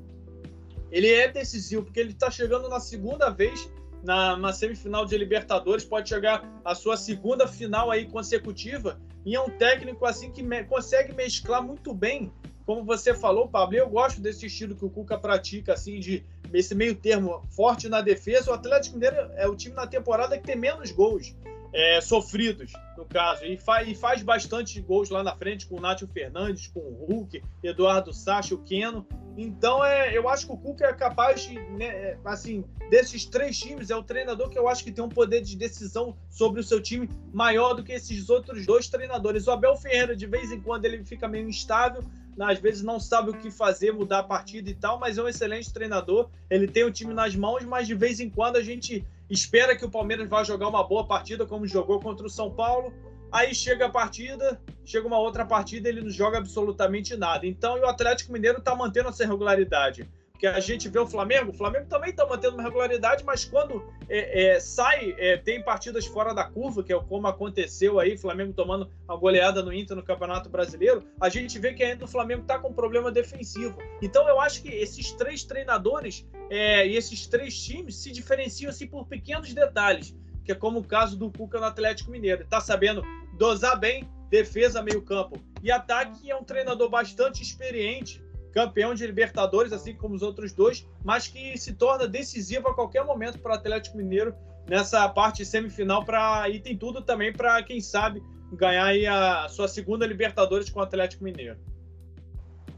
ele 0.93 1.09
é 1.09 1.27
decisivo, 1.27 1.85
porque 1.85 1.99
ele 1.99 2.13
está 2.13 2.31
chegando 2.31 2.69
na 2.69 2.79
segunda 2.79 3.31
vez 3.31 3.69
na, 4.05 4.37
na, 4.37 4.53
semifinal 4.53 5.07
de 5.07 5.17
Libertadores, 5.17 5.85
pode 5.85 6.09
chegar 6.09 6.61
a 6.65 6.75
sua 6.75 6.97
segunda 6.97 7.49
final 7.49 7.91
aí 7.91 8.05
consecutiva, 8.05 9.01
e 9.25 9.35
é 9.35 9.41
um 9.41 9.49
técnico 9.49 10.05
assim 10.05 10.31
que 10.31 10.43
me, 10.43 10.65
consegue 10.65 11.15
mesclar 11.15 11.63
muito 11.63 11.95
bem, 11.95 12.33
como 12.67 12.85
você 12.85 13.15
falou, 13.15 13.49
Pablo, 13.49 13.77
eu 13.77 13.89
gosto 13.89 14.21
desse 14.21 14.47
estilo 14.47 14.77
que 14.77 14.85
o 14.85 14.91
Cuca 14.91 15.19
pratica, 15.19 15.73
assim, 15.73 15.99
de 15.99 16.25
esse 16.53 16.75
meio 16.75 16.95
termo 16.95 17.43
forte 17.51 17.89
na 17.89 18.01
defesa, 18.01 18.51
o 18.51 18.55
Atlético 18.55 18.97
Mineiro 18.97 19.17
é 19.35 19.49
o 19.49 19.57
time 19.57 19.75
na 19.75 19.87
temporada 19.87 20.37
que 20.37 20.45
tem 20.45 20.57
menos 20.57 20.91
gols, 20.91 21.35
é, 21.73 22.01
sofridos, 22.01 22.73
no 22.97 23.05
caso, 23.05 23.45
e, 23.45 23.57
fa 23.57 23.83
e, 23.83 23.95
faz 23.95 24.23
bastante 24.23 24.81
gols 24.81 25.09
lá 25.09 25.23
na 25.23 25.35
frente 25.35 25.67
com 25.67 25.77
o 25.77 25.81
Nátio 25.81 26.07
Fernandes, 26.07 26.67
com 26.67 26.81
o 26.81 27.07
Hulk, 27.07 27.43
Eduardo 27.63 28.13
Sacha, 28.13 28.55
o 28.55 28.59
Keno. 28.59 29.07
Então, 29.37 29.83
é, 29.83 30.15
eu 30.17 30.29
acho 30.29 30.47
que 30.47 30.53
o 30.53 30.57
Cuca 30.59 30.85
é 30.85 30.93
capaz, 30.93 31.43
de, 31.43 31.55
né, 31.55 31.87
é, 31.87 32.19
assim, 32.25 32.63
desses 32.91 33.25
três 33.25 33.59
times, 33.59 33.91
é 33.91 33.97
o 33.97 34.03
treinador 34.03 34.51
que 34.51 34.59
eu 34.59 34.69
acho 34.69 34.85
que 34.85 34.93
tem 34.93 35.03
um 35.03 35.09
poder 35.09 35.41
de 35.41 35.57
decisão 35.57 36.15
sobre 36.29 36.61
o 36.61 36.65
seu 36.65 36.83
time 36.83 37.09
maior 37.33 37.73
do 37.73 37.83
que 37.83 37.93
esses 37.93 38.29
outros 38.29 38.67
dois 38.67 38.89
treinadores. 38.89 39.47
O 39.47 39.51
Abel 39.51 39.75
Ferreira, 39.77 40.15
de 40.15 40.27
vez 40.27 40.53
em 40.53 40.61
quando, 40.61 40.85
ele 40.85 41.03
fica 41.03 41.27
meio 41.27 41.49
instável, 41.49 42.05
às 42.39 42.59
vezes 42.59 42.83
não 42.83 43.01
sabe 43.01 43.31
o 43.31 43.35
que 43.35 43.51
fazer, 43.51 43.93
mudar 43.93 44.21
a 44.21 44.23
partida 44.23 44.69
e 44.69 44.75
tal, 44.75 44.99
mas 44.99 45.17
é 45.17 45.23
um 45.23 45.29
excelente 45.29 45.73
treinador. 45.73 46.29
Ele 46.51 46.67
tem 46.67 46.85
o 46.85 46.91
time 46.91 47.15
nas 47.15 47.35
mãos, 47.35 47.65
mas 47.65 47.87
de 47.87 47.95
vez 47.95 48.21
em 48.21 48.29
quando 48.29 48.57
a 48.57 48.63
gente 48.63 49.05
espera 49.33 49.75
que 49.75 49.85
o 49.85 49.91
Palmeiras 49.91 50.29
vá 50.29 50.45
jogar 50.45 50.69
uma 50.69 50.85
boa 50.85 51.07
partida, 51.07 51.47
como 51.47 51.67
jogou 51.67 51.99
contra 51.99 52.27
o 52.27 52.31
São 52.31 52.51
Paulo. 52.51 52.93
Aí 53.33 53.55
chega 53.55 53.87
a 53.87 53.91
partida, 53.91 54.61
chega 54.85 55.07
uma 55.07 55.19
outra 55.19 55.47
partida, 55.47 55.89
ele 55.89 56.03
não 56.03 56.11
joga 56.11 56.37
absolutamente 56.37 57.17
nada. 57.17 57.47
Então, 57.47 57.81
o 57.81 57.87
Atlético 57.87 58.31
Mineiro 58.31 58.59
está 58.59 58.77
mantendo 58.77 59.09
essa 59.09 59.27
regularidade 59.27 60.07
que 60.43 60.47
a 60.49 60.59
gente 60.59 60.89
vê 60.89 60.99
o 60.99 61.07
Flamengo, 61.07 61.53
o 61.53 61.55
Flamengo 61.55 61.87
também 61.87 62.11
está 62.11 62.27
mantendo 62.27 62.57
uma 62.57 62.65
regularidade, 62.65 63.23
mas 63.25 63.45
quando 63.45 63.81
é, 64.09 64.57
é, 64.57 64.59
sai, 64.59 65.15
é, 65.17 65.37
tem 65.37 65.63
partidas 65.63 66.05
fora 66.05 66.35
da 66.35 66.43
curva, 66.43 66.83
que 66.83 66.93
é 66.93 66.99
como 66.99 67.29
aconteceu 67.29 68.01
aí, 68.01 68.19
Flamengo 68.19 68.53
tomando 68.53 68.91
a 69.07 69.15
goleada 69.15 69.63
no 69.63 69.73
Inter 69.73 69.97
no 69.97 70.03
Campeonato 70.03 70.49
Brasileiro, 70.49 71.05
a 71.21 71.29
gente 71.29 71.61
vê 71.61 71.73
que 71.75 71.85
ainda 71.85 72.07
o 72.07 72.09
Flamengo 72.09 72.43
está 72.43 72.59
com 72.59 72.73
problema 72.73 73.13
defensivo. 73.13 73.79
Então 74.03 74.29
eu 74.29 74.41
acho 74.41 74.63
que 74.63 74.69
esses 74.69 75.13
três 75.13 75.45
treinadores 75.45 76.27
é, 76.51 76.89
e 76.89 76.97
esses 76.97 77.25
três 77.29 77.57
times 77.63 77.95
se 77.95 78.11
diferenciam 78.11 78.71
assim, 78.71 78.89
por 78.89 79.07
pequenos 79.07 79.55
detalhes, 79.55 80.13
que 80.45 80.51
é 80.51 80.57
como 80.57 80.81
o 80.81 80.85
caso 80.85 81.17
do 81.17 81.31
Cuca 81.31 81.61
no 81.61 81.67
Atlético 81.67 82.11
Mineiro. 82.11 82.43
Está 82.43 82.61
sabendo 82.61 83.05
dosar 83.39 83.79
bem 83.79 84.11
defesa, 84.29 84.83
meio 84.83 85.03
campo 85.03 85.41
e 85.63 85.71
ataque, 85.71 86.29
é 86.29 86.35
um 86.35 86.43
treinador 86.43 86.89
bastante 86.89 87.43
experiente 87.43 88.21
campeão 88.53 88.95
de 88.95 89.07
Libertadores, 89.07 89.73
assim 89.73 89.95
como 89.95 90.15
os 90.15 90.23
outros 90.23 90.53
dois, 90.53 90.87
mas 91.03 91.27
que 91.27 91.57
se 91.59 91.73
torna 91.73 92.07
decisivo 92.07 92.69
a 92.69 92.75
qualquer 92.75 93.05
momento 93.05 93.39
para 93.39 93.53
o 93.53 93.55
Atlético 93.55 93.97
Mineiro 93.97 94.35
nessa 94.69 95.09
parte 95.09 95.45
semifinal 95.45 96.05
para 96.05 96.49
e 96.49 96.61
tem 96.61 96.77
tudo 96.77 97.03
também 97.03 97.33
para 97.33 97.63
quem 97.63 97.81
sabe 97.81 98.23
ganhar 98.53 99.45
a 99.45 99.49
sua 99.49 99.67
segunda 99.67 100.07
Libertadores 100.07 100.71
com 100.71 100.81
o 100.81 100.83
Atlético 100.83 101.25
Mineiro. 101.25 101.59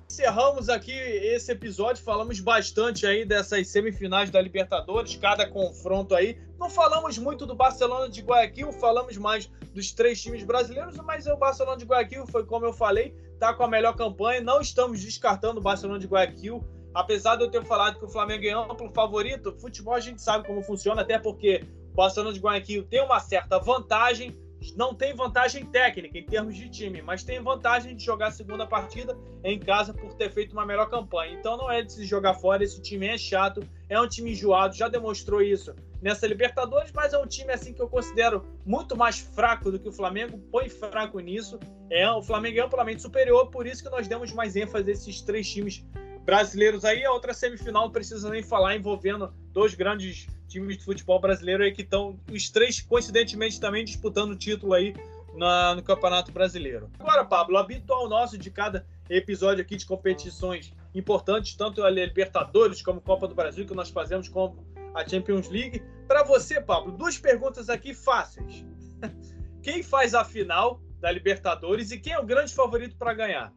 Encerramos 0.08 0.68
aqui 0.68 0.92
esse 0.92 1.50
episódio, 1.50 2.00
falamos 2.04 2.38
bastante 2.38 3.04
aí 3.04 3.24
dessas 3.24 3.66
semifinais 3.66 4.30
da 4.30 4.40
Libertadores, 4.40 5.16
cada 5.16 5.44
confronto 5.48 6.14
aí. 6.14 6.38
Não 6.56 6.70
falamos 6.70 7.18
muito 7.18 7.44
do 7.44 7.54
Barcelona 7.56 8.08
de 8.08 8.20
Guayaquil, 8.20 8.72
falamos 8.74 9.16
mais 9.16 9.50
dos 9.74 9.90
três 9.90 10.22
times 10.22 10.44
brasileiros, 10.44 10.96
mas 10.98 11.26
o 11.26 11.36
Barcelona 11.36 11.76
de 11.76 11.84
Guayaquil 11.84 12.26
foi 12.28 12.46
como 12.46 12.64
eu 12.64 12.72
falei, 12.72 13.12
tá 13.38 13.52
com 13.54 13.62
a 13.62 13.68
melhor 13.68 13.94
campanha. 13.94 14.40
Não 14.40 14.60
estamos 14.60 15.00
descartando 15.00 15.60
o 15.60 15.62
Barcelona 15.62 15.98
de 15.98 16.06
Guayaquil. 16.06 16.64
Apesar 16.94 17.36
de 17.36 17.42
eu 17.42 17.50
ter 17.50 17.64
falado 17.64 17.98
que 17.98 18.04
o 18.04 18.08
Flamengo 18.08 18.46
é 18.46 18.50
amplo 18.50 18.88
favorito, 18.92 19.56
futebol 19.58 19.94
a 19.94 20.00
gente 20.00 20.22
sabe 20.22 20.46
como 20.46 20.62
funciona, 20.62 21.02
até 21.02 21.18
porque 21.18 21.64
o 21.92 21.96
Barcelona 21.96 22.32
de 22.32 22.38
Guayaquil 22.38 22.84
tem 22.84 23.02
uma 23.02 23.18
certa 23.18 23.58
vantagem, 23.58 24.36
não 24.76 24.94
tem 24.94 25.12
vantagem 25.12 25.66
técnica 25.66 26.16
em 26.16 26.24
termos 26.24 26.56
de 26.56 26.68
time, 26.68 27.02
mas 27.02 27.24
tem 27.24 27.42
vantagem 27.42 27.96
de 27.96 28.04
jogar 28.04 28.28
a 28.28 28.30
segunda 28.30 28.64
partida 28.64 29.18
em 29.42 29.58
casa 29.58 29.92
por 29.92 30.14
ter 30.14 30.30
feito 30.30 30.52
uma 30.52 30.64
melhor 30.64 30.88
campanha. 30.88 31.34
Então 31.34 31.56
não 31.56 31.68
é 31.68 31.82
de 31.82 31.92
se 31.92 32.04
jogar 32.04 32.34
fora, 32.34 32.62
esse 32.62 32.80
time 32.80 33.08
é 33.08 33.18
chato, 33.18 33.60
é 33.88 34.00
um 34.00 34.08
time 34.08 34.30
enjoado, 34.30 34.76
já 34.76 34.88
demonstrou 34.88 35.42
isso 35.42 35.74
nessa 36.04 36.26
Libertadores, 36.26 36.92
mas 36.92 37.14
é 37.14 37.18
um 37.18 37.26
time 37.26 37.50
assim 37.50 37.72
que 37.72 37.80
eu 37.80 37.88
considero 37.88 38.44
muito 38.66 38.94
mais 38.94 39.20
fraco 39.20 39.72
do 39.72 39.78
que 39.78 39.88
o 39.88 39.92
Flamengo, 39.92 40.38
põe 40.52 40.68
fraco 40.68 41.18
nisso. 41.18 41.58
É, 41.90 42.08
o 42.10 42.22
Flamengo 42.22 42.58
é 42.58 42.60
amplamente 42.60 43.00
superior, 43.00 43.46
por 43.46 43.66
isso 43.66 43.82
que 43.82 43.88
nós 43.88 44.06
demos 44.06 44.30
mais 44.30 44.54
ênfase 44.54 44.90
a 44.90 44.92
esses 44.92 45.22
três 45.22 45.50
times 45.50 45.82
brasileiros 46.22 46.84
aí. 46.84 47.06
A 47.06 47.10
outra 47.10 47.32
semifinal 47.32 47.84
não 47.84 47.90
precisa 47.90 48.28
nem 48.28 48.42
falar, 48.42 48.76
envolvendo 48.76 49.32
dois 49.50 49.74
grandes 49.74 50.26
times 50.46 50.76
de 50.76 50.84
futebol 50.84 51.18
brasileiro 51.18 51.62
aí 51.62 51.72
que 51.72 51.80
estão, 51.80 52.20
os 52.30 52.50
três, 52.50 52.82
coincidentemente, 52.82 53.58
também 53.58 53.82
disputando 53.82 54.32
o 54.32 54.36
título 54.36 54.74
aí 54.74 54.94
na, 55.34 55.74
no 55.74 55.82
Campeonato 55.82 56.30
Brasileiro. 56.30 56.90
Agora, 56.98 57.24
Pablo, 57.24 57.56
habitual 57.56 58.10
nosso 58.10 58.36
de 58.36 58.50
cada 58.50 58.86
episódio 59.08 59.62
aqui 59.62 59.74
de 59.74 59.86
competições 59.86 60.70
importantes, 60.94 61.56
tanto 61.56 61.82
a 61.82 61.88
Libertadores 61.88 62.82
como 62.82 63.00
Copa 63.00 63.26
do 63.26 63.34
Brasil, 63.34 63.66
que 63.66 63.74
nós 63.74 63.88
fazemos 63.88 64.28
como 64.28 64.73
a 64.94 65.06
Champions 65.06 65.48
League. 65.48 65.82
Para 66.06 66.22
você, 66.22 66.60
Pablo, 66.60 66.92
duas 66.92 67.18
perguntas 67.18 67.68
aqui 67.68 67.92
fáceis. 67.92 68.64
Quem 69.62 69.82
faz 69.82 70.14
a 70.14 70.24
final 70.24 70.80
da 71.00 71.10
Libertadores 71.10 71.90
e 71.90 71.98
quem 71.98 72.12
é 72.12 72.18
o 72.18 72.24
grande 72.24 72.54
favorito 72.54 72.96
para 72.96 73.14
ganhar? 73.14 73.52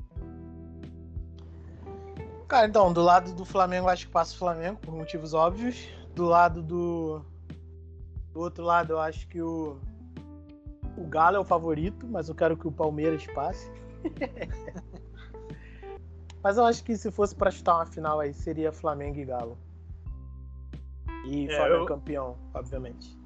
Cara, 2.47 2.65
então, 2.65 2.93
do 2.93 3.01
lado 3.01 3.33
do 3.33 3.43
Flamengo, 3.43 3.89
acho 3.89 4.05
que 4.05 4.11
passa 4.11 4.33
o 4.33 4.37
Flamengo, 4.37 4.79
por 4.79 4.93
motivos 4.93 5.33
óbvios. 5.33 5.87
Do 6.15 6.25
lado 6.25 6.63
do. 6.63 7.21
Do 8.31 8.39
outro 8.39 8.63
lado, 8.63 8.93
eu 8.93 8.99
acho 8.99 9.27
que 9.27 9.41
o. 9.41 9.77
O 10.97 11.05
Galo 11.05 11.35
é 11.35 11.39
o 11.39 11.43
favorito, 11.43 12.07
mas 12.07 12.29
eu 12.29 12.35
quero 12.35 12.57
que 12.57 12.67
o 12.67 12.71
Palmeiras 12.71 13.25
passe. 13.27 13.69
mas 16.41 16.57
eu 16.57 16.65
acho 16.65 16.83
que 16.83 16.95
se 16.95 17.11
fosse 17.11 17.35
para 17.35 17.51
chutar 17.51 17.75
uma 17.75 17.85
final 17.85 18.19
aí, 18.19 18.33
seria 18.33 18.71
Flamengo 18.71 19.19
e 19.19 19.25
Galo. 19.25 19.57
E 21.27 21.47
é, 21.47 21.55
Flamengo 21.55 21.83
eu... 21.83 21.85
campeão, 21.85 22.37
obviamente. 22.53 23.17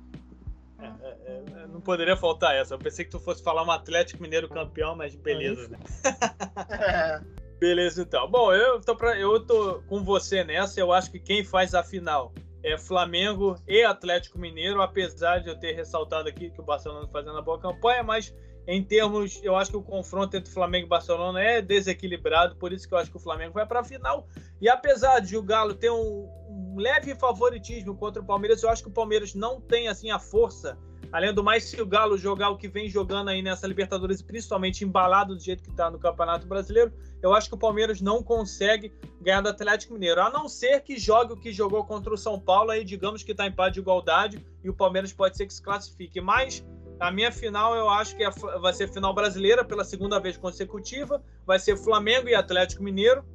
É, 0.80 0.86
é, 0.86 1.43
é, 1.64 1.68
não 1.68 1.80
poderia 1.80 2.18
faltar 2.18 2.56
essa. 2.56 2.74
Eu 2.74 2.80
pensei 2.80 3.06
que 3.06 3.12
tu 3.12 3.20
fosse 3.20 3.43
falar 3.43 3.64
um 3.64 3.70
Atlético 3.70 4.22
Mineiro 4.22 4.49
campeão, 4.49 4.95
mas 4.95 5.16
beleza, 5.16 5.68
né? 5.70 5.78
Beleza, 7.60 8.02
então. 8.02 8.28
Bom, 8.28 8.52
eu 8.52 8.82
tô, 8.82 8.95
pra, 8.95 9.16
eu 9.20 9.39
tô 9.45 9.84
com 9.84 10.04
você 10.04 10.43
nessa. 10.43 10.80
Eu 10.80 10.91
acho 10.91 11.12
que 11.12 11.20
quem 11.20 11.43
faz 11.43 11.76
a 11.76 11.84
final 11.84 12.34
é 12.64 12.76
Flamengo 12.76 13.56
e 13.68 13.84
Atlético 13.84 14.39
Mineiro, 14.39 14.82
apesar 14.82 15.39
de 15.39 15.49
eu 15.49 15.60
ter 15.60 15.74
ressaltado 15.74 16.28
aqui 16.28 16.49
que 16.49 16.60
o 16.60 16.64
Barcelona 16.64 17.06
tá 17.06 17.12
fazendo 17.12 17.34
uma 17.34 17.41
boa 17.43 17.60
campanha, 17.60 18.02
mas 18.02 18.34
em 18.68 18.84
termos, 18.84 19.39
eu 19.43 19.56
acho 19.56 19.72
que 19.72 19.78
o 19.78 19.84
confronto 19.84 20.38
entre 20.38 20.52
Flamengo 20.52 20.86
e 20.86 20.89
Barcelona 20.89 21.41
é 21.41 21.62
desequilibrado, 21.62 22.56
por 22.56 22.72
isso 22.72 22.88
que 22.88 22.93
eu 22.93 22.97
acho 22.97 23.12
que 23.12 23.18
o 23.18 23.20
Flamengo 23.20 23.54
vai 23.54 23.66
para 23.66 23.82
a 23.82 23.84
final. 23.84 24.28
E 24.60 24.70
apesar 24.70 25.20
de 25.20 25.36
o 25.38 25.43
Galo 25.43 25.74
ter 25.74 25.91
um, 25.91 26.30
um 26.72 26.78
leve 26.78 27.13
favoritismo 27.15 27.95
contra 27.95 28.22
o 28.22 28.26
Palmeiras, 28.26 28.63
eu 28.63 28.69
acho 28.69 28.84
que 28.84 28.89
o 28.89 28.93
Palmeiras 28.93 29.34
não 29.34 29.59
tem 29.59 29.88
assim 29.88 30.09
a 30.09 30.19
força 30.19 30.78
Além 31.11 31.34
do 31.34 31.43
mais, 31.43 31.65
se 31.65 31.82
o 31.82 31.86
Galo 31.86 32.17
jogar 32.17 32.51
o 32.51 32.57
que 32.57 32.69
vem 32.69 32.88
jogando 32.88 33.30
aí 33.30 33.41
nessa 33.41 33.67
Libertadores, 33.67 34.22
principalmente 34.22 34.86
embalado 34.86 35.36
do 35.36 35.41
jeito 35.41 35.61
que 35.61 35.69
está 35.69 35.91
no 35.91 35.99
Campeonato 35.99 36.47
Brasileiro, 36.47 36.93
eu 37.22 37.34
acho 37.34 37.49
que 37.49 37.55
o 37.55 37.57
Palmeiras 37.57 37.99
não 37.99 38.24
consegue 38.24 38.93
ganhar 39.19 39.41
do 39.41 39.49
Atlético 39.49 39.93
Mineiro. 39.93 40.22
A 40.22 40.30
não 40.30 40.47
ser 40.47 40.82
que 40.82 40.97
jogue 40.97 41.34
o 41.34 41.38
que 41.38 41.51
jogou 41.51 41.84
contra 41.84 42.13
o 42.13 42.17
São 42.17 42.39
Paulo, 42.39 42.72
aí 42.72 42.86
digamos 42.86 43.24
que 43.24 43.34
está 43.34 43.45
em 43.45 43.51
paz 43.51 43.74
de 43.74 43.82
igualdade 43.82 44.45
e 44.63 44.69
o 44.69 44.74
Palmeiras 44.74 45.11
pode 45.11 45.36
ser 45.36 45.45
que 45.45 45.53
se 45.53 45.61
classifique. 45.61 46.22
Mas 46.22 46.65
a 46.97 47.11
minha 47.11 47.32
final 47.32 47.76
eu 47.76 47.89
acho 47.89 48.15
que 48.15 48.24
é, 48.24 48.30
vai 48.30 48.74
ser 48.74 48.88
final 48.88 49.13
brasileira 49.13 49.65
pela 49.65 49.84
segunda 49.84 50.17
vez 50.17 50.38
consecutiva. 50.38 51.22
Vai 51.45 51.59
ser 51.59 51.76
Flamengo 51.76 52.30
e 52.30 52.36
Atlético 52.36 52.84
Mineiro. 52.84 53.26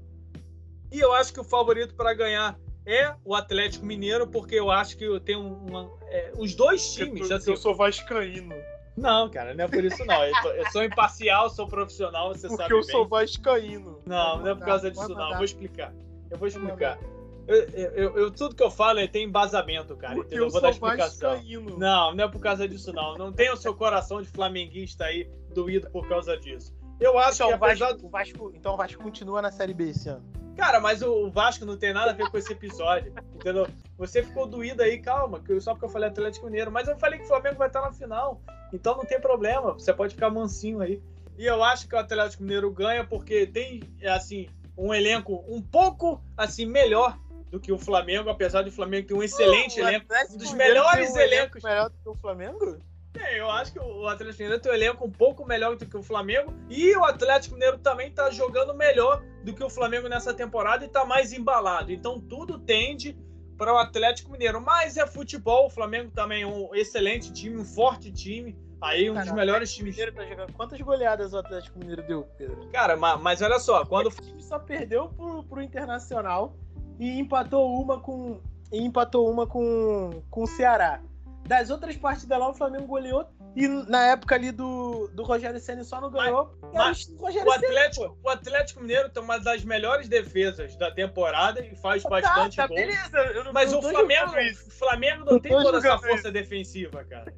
E 0.91 0.99
eu 0.99 1.13
acho 1.13 1.31
que 1.31 1.41
o 1.41 1.45
favorito 1.45 1.95
para 1.95 2.15
ganhar 2.15 2.59
é 2.87 3.13
o 3.25 3.35
Atlético 3.35 3.85
Mineiro, 3.85 4.29
porque 4.29 4.55
eu 4.55 4.71
acho 4.71 4.97
que 4.97 5.21
tem 5.21 5.37
uma. 5.37 5.91
É, 6.09 6.33
os 6.39 6.55
dois 6.55 6.95
times. 6.95 7.29
Eu, 7.29 7.37
assim, 7.37 7.51
eu 7.51 7.57
sou 7.57 7.75
vascaíno. 7.75 8.55
Não, 8.97 9.29
cara, 9.29 9.53
não 9.53 9.65
é 9.65 9.69
por 9.69 9.85
isso 9.85 10.03
não. 10.07 10.25
Eu, 10.25 10.33
tô, 10.41 10.49
eu 10.49 10.71
sou 10.71 10.85
imparcial, 10.85 11.51
sou 11.51 11.67
profissional, 11.67 12.29
você 12.29 12.47
porque 12.47 12.63
sabe. 12.63 12.69
Porque 12.69 12.73
eu 12.73 12.87
bem. 12.87 12.91
sou 12.91 13.09
vascaíno. 13.09 14.01
Não, 14.07 14.39
não 14.39 14.49
é 14.49 14.55
por 14.55 14.65
causa 14.65 14.91
disso 14.91 15.09
não. 15.09 15.31
Eu 15.31 15.37
vou 15.37 15.45
explicar. 15.45 15.93
Eu 16.31 16.39
vou 16.39 16.49
explicar. 16.49 16.99
Eu, 17.47 17.57
eu, 17.57 18.17
eu, 18.17 18.31
tudo 18.31 18.57
que 18.57 18.63
eu 18.63 18.71
falo 18.71 18.99
é, 18.99 19.07
tem 19.07 19.25
embasamento, 19.25 19.97
cara. 19.97 20.15
Porque? 20.15 20.39
Eu 20.39 20.49
vou 20.49 20.61
dar 20.61 20.71
explicação. 20.71 21.31
Vascaíno. 21.31 21.79
Não, 21.79 22.15
não 22.15 22.25
é 22.25 22.29
por 22.29 22.41
causa 22.41 22.67
disso, 22.67 22.93
não. 22.93 23.19
Não 23.19 23.33
tem 23.33 23.51
o 23.51 23.57
seu 23.57 23.75
coração 23.75 24.23
de 24.23 24.29
flamenguista 24.29 25.05
aí 25.05 25.29
doído 25.53 25.91
por 25.91 26.09
causa 26.09 26.37
disso. 26.37 26.75
Eu 26.99 27.19
acho 27.19 27.43
então, 27.43 27.49
que 27.49 27.55
apesar... 27.55 27.87
Vasco, 27.93 28.07
o 28.07 28.11
Vasco, 28.11 28.53
então 28.55 28.75
o 28.75 28.77
Vasco 28.77 29.03
continua 29.03 29.43
na 29.43 29.53
Série 29.53 29.75
B 29.75 29.91
esse 29.91 30.09
ano. 30.09 30.25
Cara, 30.57 30.81
mas 30.81 31.03
o 31.03 31.31
Vasco 31.31 31.65
não 31.67 31.77
tem 31.77 31.93
nada 31.93 32.11
a 32.13 32.15
ver 32.15 32.31
com 32.31 32.39
esse 32.39 32.53
episódio, 32.53 33.13
entendeu? 33.35 33.69
Você 33.99 34.23
ficou 34.23 34.47
doído 34.47 34.83
aí, 34.83 34.99
calma, 34.99 35.43
só 35.61 35.73
porque 35.73 35.85
eu 35.85 35.91
falei 35.91 36.09
Atlético 36.09 36.47
Mineiro, 36.47 36.73
mas 36.73 36.89
eu 36.89 36.97
falei 36.97 37.19
que 37.19 37.27
o 37.27 37.29
Flamengo 37.29 37.57
vai 37.57 37.69
estar 37.69 37.83
na 37.83 37.93
final, 37.93 38.41
então 38.73 38.97
não 38.97 39.05
tem 39.05 39.21
problema, 39.21 39.73
você 39.73 39.93
pode 39.93 40.15
ficar 40.15 40.31
mansinho 40.31 40.81
aí. 40.81 41.03
E 41.39 41.45
eu 41.45 41.63
acho 41.63 41.87
que 41.87 41.95
o 41.95 41.99
Atlético 41.99 42.43
Mineiro 42.43 42.71
ganha 42.71 43.05
porque 43.05 43.47
tem, 43.47 43.83
assim, 44.07 44.49
um 44.77 44.93
elenco 44.95 45.45
um 45.47 45.61
pouco, 45.61 46.23
assim, 46.37 46.65
melhor 46.65 47.19
do 47.51 47.61
que 47.61 47.71
o 47.71 47.79
Flamengo, 47.79 48.31
apesar 48.31 48.63
de 48.63 48.71
o 48.71 48.73
Flamengo 48.73 49.09
ter 49.09 49.15
um 49.15 49.23
excelente 49.23 49.79
elenco, 49.79 50.07
um 50.31 50.37
dos 50.39 50.53
melhores 50.55 51.13
um 51.13 51.19
elencos. 51.19 51.63
Melhor 51.63 51.91
do 51.91 51.97
que 52.03 52.09
o 52.09 52.15
Flamengo? 52.15 52.79
É, 53.21 53.41
eu 53.41 53.51
acho 53.51 53.73
que 53.73 53.79
o 53.79 54.07
Atlético 54.07 54.43
Mineiro 54.43 54.63
tem 54.63 54.73
um 54.73 54.75
elenco 54.75 55.07
um 55.07 55.11
pouco 55.11 55.47
melhor 55.47 55.77
do 55.77 55.87
que 55.87 55.97
o 55.97 56.03
Flamengo. 56.03 56.53
E 56.69 56.97
o 56.97 57.05
Atlético 57.05 57.55
Mineiro 57.55 57.79
também 57.79 58.09
está 58.09 58.31
jogando 58.31 58.75
melhor 58.75 59.23
do 59.45 59.53
que 59.53 59.63
o 59.63 59.71
Flamengo 59.71 60.09
nessa 60.09 60.35
temporada 60.35 60.85
e 60.85 60.87
está 60.87 61.05
mais 61.05 61.33
embalado. 61.33 61.93
Então 61.93 62.21
tudo 62.21 62.59
tende 62.59 63.17
para 63.57 63.73
o 63.73 63.79
Atlético 63.79 64.31
Mineiro. 64.31 64.61
Mas 64.61 64.97
é 64.97 65.07
futebol. 65.07 65.67
O 65.67 65.71
Flamengo 65.71 66.11
também 66.11 66.43
é 66.43 66.47
um 66.47 66.75
excelente 66.75 67.33
time, 67.33 67.57
um 67.57 67.65
forte 67.65 68.13
time. 68.13 68.57
Aí 68.81 69.11
um 69.11 69.15
Cara, 69.15 69.27
dos 69.27 69.35
melhores 69.35 69.75
times. 69.75 69.97
Tá 69.97 70.25
jogando. 70.25 70.53
Quantas 70.53 70.81
goleadas 70.81 71.33
o 71.33 71.39
Atlético 71.39 71.79
Mineiro 71.79 72.03
deu, 72.03 72.25
Pedro? 72.37 72.69
Cara, 72.71 72.97
mas, 72.97 73.21
mas 73.21 73.43
olha 73.43 73.59
só, 73.59 73.85
quando. 73.85 74.09
O 74.09 74.11
time 74.11 74.43
só 74.43 74.59
perdeu 74.59 75.09
pro, 75.09 75.43
pro 75.45 75.63
Internacional 75.63 76.55
e 76.99 77.19
empatou 77.19 77.81
uma 77.81 78.01
com. 78.01 78.41
E 78.71 78.81
empatou 78.81 79.31
uma 79.31 79.47
com, 79.47 80.23
com 80.29 80.43
o 80.43 80.47
Ceará. 80.47 81.01
Das 81.47 81.71
outras 81.71 81.97
partidas 81.97 82.39
lá, 82.39 82.49
o 82.49 82.55
Flamengo 82.55 82.87
goleou. 82.87 83.29
E 83.55 83.69
na 83.69 84.09
época 84.09 84.35
ali 84.35 84.51
do, 84.51 85.09
do 85.15 85.23
Rogério 85.23 85.61
Senna 85.61 85.85
só 85.85 86.01
não 86.01 86.11
ganhou. 86.11 86.59
Mas, 86.75 87.09
mas 87.21 87.37
o, 87.37 87.51
Atlético, 87.51 88.19
o 88.23 88.29
Atlético 88.29 88.81
Mineiro 88.81 89.09
tem 89.09 89.23
uma 89.23 89.39
das 89.39 89.65
melhores 89.65 90.09
defesas 90.09 90.77
da 90.77 90.91
temporada 90.91 91.65
e 91.65 91.75
faz 91.77 92.03
tá, 92.03 92.09
bastante 92.09 92.57
tá, 92.57 92.67
gol. 92.67 92.77
Beleza, 92.77 93.53
mas 93.53 93.73
o 93.73 93.81
Flamengo, 93.81 94.33
o 94.67 94.71
Flamengo 94.71 95.25
não, 95.25 95.33
não 95.35 95.41
tem 95.41 95.53
toda 95.53 95.79
essa 95.79 95.99
força 95.99 96.15
isso. 96.15 96.33
defensiva, 96.33 97.05
cara. 97.05 97.33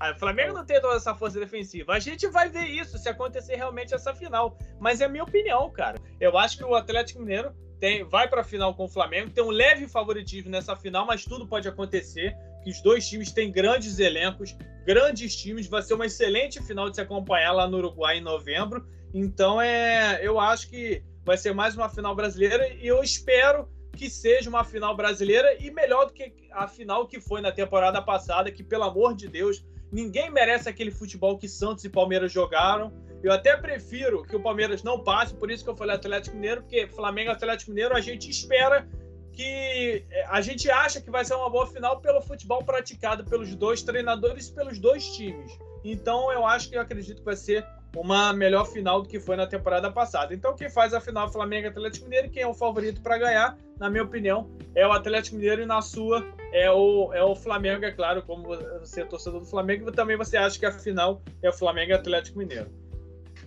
Ah, 0.00 0.10
o 0.10 0.18
Flamengo 0.18 0.52
não 0.52 0.66
tem 0.66 0.80
toda 0.80 0.96
essa 0.96 1.14
força 1.14 1.38
defensiva. 1.38 1.94
A 1.94 2.00
gente 2.00 2.26
vai 2.26 2.48
ver 2.48 2.66
isso 2.66 2.98
se 2.98 3.08
acontecer 3.08 3.54
realmente 3.54 3.94
essa 3.94 4.12
final. 4.12 4.58
Mas 4.80 5.00
é 5.00 5.04
a 5.04 5.08
minha 5.08 5.22
opinião, 5.22 5.70
cara. 5.70 5.98
Eu 6.20 6.36
acho 6.36 6.58
que 6.58 6.64
o 6.64 6.74
Atlético 6.74 7.20
Mineiro 7.20 7.54
tem, 7.78 8.02
vai 8.02 8.28
para 8.28 8.40
a 8.40 8.44
final 8.44 8.74
com 8.74 8.84
o 8.84 8.88
Flamengo, 8.88 9.30
tem 9.30 9.44
um 9.44 9.50
leve 9.50 9.86
favoritismo 9.86 10.50
nessa 10.50 10.74
final, 10.74 11.06
mas 11.06 11.24
tudo 11.24 11.46
pode 11.46 11.68
acontecer 11.68 12.36
que 12.64 12.70
os 12.70 12.80
dois 12.80 13.06
times 13.06 13.30
têm 13.30 13.52
grandes 13.52 13.98
elencos, 13.98 14.56
grandes 14.86 15.36
times, 15.36 15.66
vai 15.66 15.82
ser 15.82 15.94
uma 15.94 16.06
excelente 16.06 16.62
final 16.62 16.88
de 16.88 16.96
se 16.96 17.02
acompanhar 17.02 17.52
lá 17.52 17.68
no 17.68 17.76
Uruguai 17.76 18.16
em 18.16 18.22
novembro. 18.22 18.86
Então 19.12 19.60
é, 19.60 20.18
eu 20.22 20.40
acho 20.40 20.68
que 20.68 21.02
vai 21.24 21.36
ser 21.36 21.52
mais 21.52 21.76
uma 21.76 21.88
final 21.88 22.14
brasileira 22.16 22.66
e 22.68 22.86
eu 22.86 23.02
espero 23.02 23.68
que 23.94 24.10
seja 24.10 24.50
uma 24.50 24.64
final 24.64 24.96
brasileira 24.96 25.56
e 25.60 25.70
melhor 25.70 26.06
do 26.06 26.12
que 26.12 26.32
a 26.50 26.66
final 26.66 27.06
que 27.06 27.20
foi 27.20 27.40
na 27.40 27.52
temporada 27.52 28.00
passada, 28.02 28.50
que 28.50 28.64
pelo 28.64 28.84
amor 28.84 29.14
de 29.14 29.28
Deus, 29.28 29.64
ninguém 29.92 30.30
merece 30.30 30.68
aquele 30.68 30.90
futebol 30.90 31.38
que 31.38 31.48
Santos 31.48 31.84
e 31.84 31.88
Palmeiras 31.88 32.32
jogaram. 32.32 32.92
Eu 33.22 33.32
até 33.32 33.56
prefiro 33.56 34.22
que 34.22 34.34
o 34.34 34.42
Palmeiras 34.42 34.82
não 34.82 35.02
passe, 35.02 35.34
por 35.34 35.50
isso 35.50 35.62
que 35.62 35.70
eu 35.70 35.76
falei 35.76 35.94
Atlético 35.94 36.34
Mineiro, 36.34 36.62
porque 36.62 36.86
Flamengo 36.88 37.30
e 37.30 37.32
Atlético 37.32 37.70
Mineiro 37.70 37.96
a 37.96 38.00
gente 38.00 38.28
espera 38.28 38.86
que 39.34 40.04
é, 40.10 40.24
a 40.28 40.40
gente 40.40 40.70
acha 40.70 41.00
que 41.00 41.10
vai 41.10 41.24
ser 41.24 41.34
uma 41.34 41.50
boa 41.50 41.66
final 41.66 42.00
pelo 42.00 42.20
futebol 42.22 42.62
praticado 42.64 43.24
pelos 43.24 43.54
dois 43.54 43.82
treinadores 43.82 44.48
e 44.48 44.54
pelos 44.54 44.78
dois 44.78 45.06
times. 45.16 45.58
Então 45.84 46.32
eu 46.32 46.46
acho 46.46 46.70
que 46.70 46.76
eu 46.76 46.80
acredito 46.80 47.18
que 47.18 47.24
vai 47.24 47.36
ser 47.36 47.66
uma 47.96 48.32
melhor 48.32 48.66
final 48.66 49.02
do 49.02 49.08
que 49.08 49.20
foi 49.20 49.36
na 49.36 49.46
temporada 49.46 49.90
passada. 49.90 50.34
Então 50.34 50.54
quem 50.54 50.70
faz 50.70 50.94
a 50.94 51.00
final 51.00 51.30
Flamengo 51.30 51.66
e 51.66 51.70
Atlético 51.70 52.04
Mineiro, 52.04 52.30
quem 52.30 52.42
é 52.42 52.46
o 52.46 52.54
favorito 52.54 53.00
para 53.02 53.18
ganhar, 53.18 53.56
na 53.78 53.90
minha 53.90 54.02
opinião, 54.02 54.50
é 54.74 54.86
o 54.86 54.92
Atlético 54.92 55.36
Mineiro 55.36 55.62
e 55.62 55.66
na 55.66 55.82
sua 55.82 56.24
é 56.52 56.70
o, 56.70 57.12
é 57.12 57.22
o 57.22 57.34
Flamengo, 57.34 57.84
é 57.84 57.92
claro, 57.92 58.22
como 58.22 58.56
você 58.80 59.02
é 59.02 59.04
torcedor 59.04 59.40
do 59.40 59.46
Flamengo, 59.46 59.90
também 59.90 60.16
você 60.16 60.36
acha 60.36 60.58
que 60.58 60.66
a 60.66 60.72
final 60.72 61.20
é 61.42 61.50
o 61.50 61.52
Flamengo 61.52 61.90
e 61.90 61.94
Atlético 61.94 62.38
Mineiro. 62.38 62.70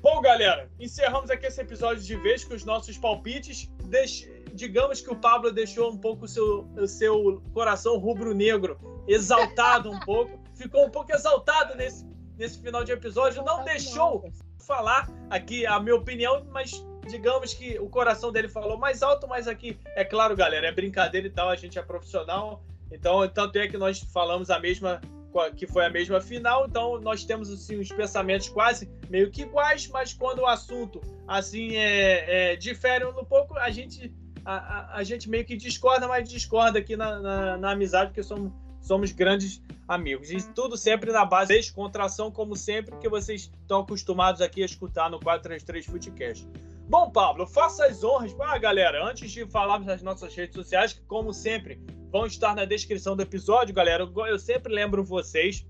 Bom, 0.01 0.21
galera, 0.21 0.69
encerramos 0.79 1.29
aqui 1.29 1.47
esse 1.47 1.59
episódio 1.59 2.03
de 2.03 2.15
vez 2.17 2.43
com 2.43 2.53
os 2.53 2.63
nossos 2.63 2.97
palpites. 2.97 3.69
Deixe 3.85 4.36
digamos 4.57 4.99
que 4.99 5.11
o 5.11 5.15
Pablo 5.15 5.51
deixou 5.51 5.91
um 5.91 5.97
pouco 5.97 6.25
o 6.25 6.27
seu, 6.27 6.67
o 6.75 6.87
seu 6.87 7.41
coração 7.53 7.97
rubro-negro 7.99 8.79
exaltado 9.07 9.91
um 9.91 9.99
pouco, 9.99 10.39
ficou 10.55 10.85
um 10.85 10.89
pouco 10.89 11.13
exaltado 11.13 11.75
nesse, 11.75 12.03
nesse 12.35 12.59
final 12.59 12.83
de 12.83 12.91
episódio, 12.91 13.43
não 13.43 13.63
deixou 13.63 14.29
falar 14.65 15.07
aqui 15.29 15.65
a 15.65 15.79
minha 15.79 15.95
opinião, 15.95 16.43
mas 16.51 16.83
digamos 17.07 17.53
que 17.53 17.79
o 17.79 17.87
coração 17.87 18.31
dele 18.31 18.49
falou 18.49 18.77
mais 18.77 19.03
alto, 19.03 19.27
mas 19.27 19.47
aqui, 19.47 19.79
é 19.95 20.03
claro, 20.03 20.35
galera, 20.35 20.67
é 20.67 20.71
brincadeira 20.71 21.27
e 21.27 21.29
tal, 21.29 21.49
a 21.49 21.55
gente 21.55 21.77
é 21.77 21.81
profissional, 21.83 22.63
então, 22.91 23.27
tanto 23.29 23.59
é 23.59 23.67
que 23.67 23.77
nós 23.77 23.99
falamos 24.11 24.49
a 24.49 24.59
mesma, 24.59 24.99
que 25.55 25.67
foi 25.67 25.85
a 25.85 25.89
mesma 25.89 26.19
final, 26.19 26.65
então 26.65 26.99
nós 26.99 27.23
temos 27.23 27.51
assim, 27.51 27.79
os 27.79 27.89
pensamentos 27.89 28.49
quase 28.49 28.89
meio 29.07 29.29
que 29.29 29.43
iguais, 29.43 29.87
mas 29.87 30.13
quando 30.13 30.39
o 30.39 30.47
assunto 30.47 30.99
assim 31.27 31.75
é, 31.75 32.53
é 32.53 32.55
difere 32.55 33.05
um 33.05 33.23
pouco, 33.23 33.55
a 33.57 33.69
gente, 33.69 34.11
a, 34.55 34.97
a, 34.97 35.03
gente 35.03 35.29
meio 35.29 35.45
que 35.45 35.57
discorda, 35.57 36.07
mas 36.07 36.29
discorda 36.29 36.79
aqui 36.79 36.95
na, 36.95 37.19
na, 37.19 37.57
na 37.57 37.71
amizade, 37.71 38.11
porque 38.11 38.23
somos, 38.23 38.53
somos 38.79 39.11
grandes 39.11 39.61
amigos. 39.87 40.31
E 40.31 40.37
tudo 40.53 40.77
sempre 40.77 41.11
na 41.11 41.25
base 41.25 41.53
de 41.53 41.59
descontração, 41.59 42.31
como 42.31 42.55
sempre, 42.55 42.95
que 42.97 43.09
vocês 43.09 43.51
estão 43.61 43.81
acostumados 43.81 44.41
aqui 44.41 44.61
a 44.61 44.65
escutar 44.65 45.09
no 45.09 45.19
433 45.19 45.85
Footcast. 45.85 46.47
Bom, 46.87 47.11
Pablo, 47.11 47.45
faça 47.45 47.85
as 47.85 48.01
honras. 48.03 48.33
Ah, 48.39 48.57
galera, 48.57 49.05
antes 49.05 49.29
de 49.31 49.45
falarmos 49.47 49.87
das 49.87 50.01
nossas 50.01 50.33
redes 50.33 50.55
sociais, 50.55 50.93
que 50.93 51.01
como 51.01 51.33
sempre 51.33 51.81
vão 52.09 52.25
estar 52.25 52.55
na 52.55 52.63
descrição 52.63 53.17
do 53.17 53.23
episódio, 53.23 53.75
galera, 53.75 54.09
eu 54.29 54.39
sempre 54.39 54.73
lembro 54.73 55.03
vocês 55.03 55.67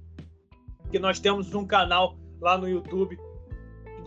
que 0.91 0.99
nós 0.99 1.19
temos 1.19 1.53
um 1.55 1.65
canal 1.65 2.15
lá 2.39 2.55
no 2.55 2.69
YouTube 2.69 3.17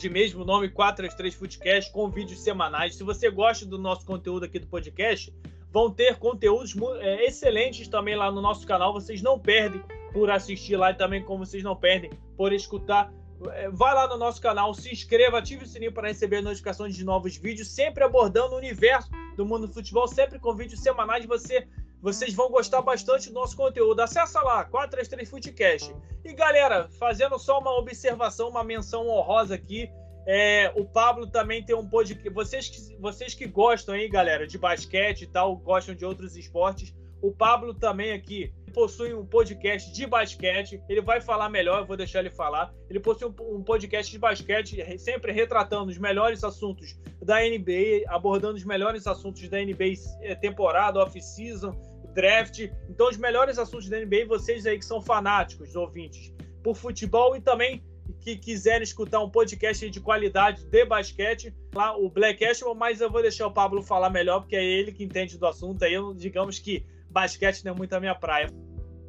de 0.01 0.09
mesmo 0.09 0.45
nome, 0.45 0.71
433 0.71 1.35
Footcast, 1.35 1.93
com 1.93 2.09
vídeos 2.09 2.41
semanais. 2.41 2.97
Se 2.97 3.05
você 3.05 3.31
gosta 3.31 3.67
do 3.67 3.79
nosso 3.79 4.07
conteúdo 4.07 4.47
aqui 4.47 4.59
do 4.59 4.67
podcast, 4.67 5.33
vão 5.71 5.91
ter 5.91 6.17
conteúdos 6.17 6.75
é, 7.01 7.27
excelentes 7.27 7.87
também 7.87 8.17
lá 8.17 8.33
no 8.33 8.41
nosso 8.41 8.67
canal. 8.67 8.95
Vocês 8.95 9.21
não 9.21 9.39
perdem 9.39 9.83
por 10.13 10.31
assistir 10.31 10.77
lá 10.77 10.91
e 10.91 10.95
também 10.95 11.23
como 11.23 11.45
vocês 11.45 11.63
não 11.63 11.77
perdem 11.77 12.11
por 12.35 12.53
escutar 12.53 13.13
é, 13.53 13.71
vai 13.71 13.95
lá 13.95 14.07
no 14.07 14.19
nosso 14.19 14.41
canal, 14.41 14.75
se 14.75 14.93
inscreva, 14.93 15.39
ative 15.39 15.65
o 15.65 15.67
sininho 15.67 15.93
para 15.93 16.09
receber 16.09 16.43
notificações 16.43 16.95
de 16.95 17.05
novos 17.05 17.37
vídeos, 17.37 17.69
sempre 17.69 18.05
abordando 18.05 18.55
o 18.55 18.59
universo 18.59 19.11
do 19.35 19.47
mundo 19.47 19.67
do 19.67 19.73
futebol, 19.73 20.07
sempre 20.07 20.39
com 20.39 20.55
vídeos 20.55 20.81
semanais. 20.81 21.25
Você, 21.25 21.67
vocês 22.03 22.33
vão 22.33 22.51
gostar 22.51 22.81
bastante 22.83 23.29
do 23.29 23.35
nosso 23.35 23.57
conteúdo. 23.57 24.01
Acesse 24.01 24.35
lá, 24.37 24.65
433 24.65 25.29
Footcast. 25.29 25.95
E 26.25 26.33
galera, 26.33 26.89
fazendo 26.99 27.39
só 27.39 27.59
uma 27.59 27.77
observação, 27.79 28.49
uma 28.49 28.65
menção 28.65 29.09
honrosa 29.09 29.55
aqui. 29.55 29.91
É, 30.27 30.73
o 30.77 30.85
Pablo 30.85 31.27
também 31.27 31.65
tem 31.65 31.75
um 31.75 31.89
podcast. 31.89 32.31
Vocês 32.31 32.69
que, 32.69 32.97
vocês 32.99 33.35
que 33.35 33.47
gostam 33.47 33.95
aí, 33.95 34.09
galera, 34.09 34.47
de 34.47 34.59
basquete 34.59 35.23
e 35.23 35.27
tal, 35.27 35.57
gostam 35.57 35.95
de 35.95 36.05
outros 36.05 36.37
esportes. 36.37 36.95
O 37.23 37.33
Pablo 37.33 37.75
também 37.75 38.13
aqui 38.13 38.53
possui 38.71 39.13
um 39.13 39.27
podcast 39.27 39.93
de 39.93 40.07
basquete. 40.07 40.83
Ele 40.89 41.03
vai 41.03 41.21
falar 41.21 41.51
melhor, 41.51 41.81
eu 41.81 41.87
vou 41.87 41.97
deixar 41.97 42.21
ele 42.21 42.31
falar. 42.31 42.73
Ele 42.89 43.01
possui 43.01 43.29
um 43.41 43.63
podcast 43.63 44.11
de 44.11 44.19
basquete, 44.19 44.99
sempre 44.99 45.33
retratando 45.33 45.91
os 45.91 45.99
melhores 45.99 46.43
assuntos 46.45 46.99
da 47.23 47.41
NBA, 47.41 48.05
abordando 48.09 48.55
os 48.55 48.65
melhores 48.65 49.07
assuntos 49.07 49.47
da 49.49 49.59
NBA 49.59 49.95
eh, 50.23 50.35
temporada, 50.35 50.99
off-season, 51.01 51.77
draft. 52.13 52.69
Então, 52.89 53.09
os 53.09 53.17
melhores 53.17 53.59
assuntos 53.59 53.89
da 53.89 53.99
NBA, 53.99 54.27
vocês 54.27 54.67
aí 54.67 54.79
que 54.79 54.85
são 54.85 55.01
fanáticos, 55.01 55.75
ouvintes, 55.77 56.33
por 56.63 56.77
futebol 56.77 57.37
e 57.37 57.41
também 57.41 57.83
que 58.21 58.37
quiserem 58.37 58.83
escutar 58.83 59.21
um 59.21 59.31
podcast 59.31 59.89
de 59.89 60.01
qualidade 60.01 60.65
de 60.65 60.85
basquete, 60.85 61.55
lá 61.75 61.97
o 61.97 62.11
Black 62.11 62.45
Ashman, 62.45 62.75
mas 62.75 63.01
eu 63.01 63.11
vou 63.11 63.23
deixar 63.23 63.47
o 63.47 63.53
Pablo 63.53 63.83
falar 63.83 64.11
melhor, 64.11 64.41
porque 64.41 64.57
é 64.57 64.65
ele 64.65 64.93
que 64.93 65.05
entende 65.05 65.39
do 65.39 65.47
assunto. 65.47 65.83
Aí, 65.85 65.95
digamos 66.17 66.59
que 66.59 66.85
basquete 67.09 67.65
não 67.65 67.73
é 67.73 67.75
muito 67.75 67.93
a 67.95 68.01
minha 68.01 68.15
praia. 68.15 68.49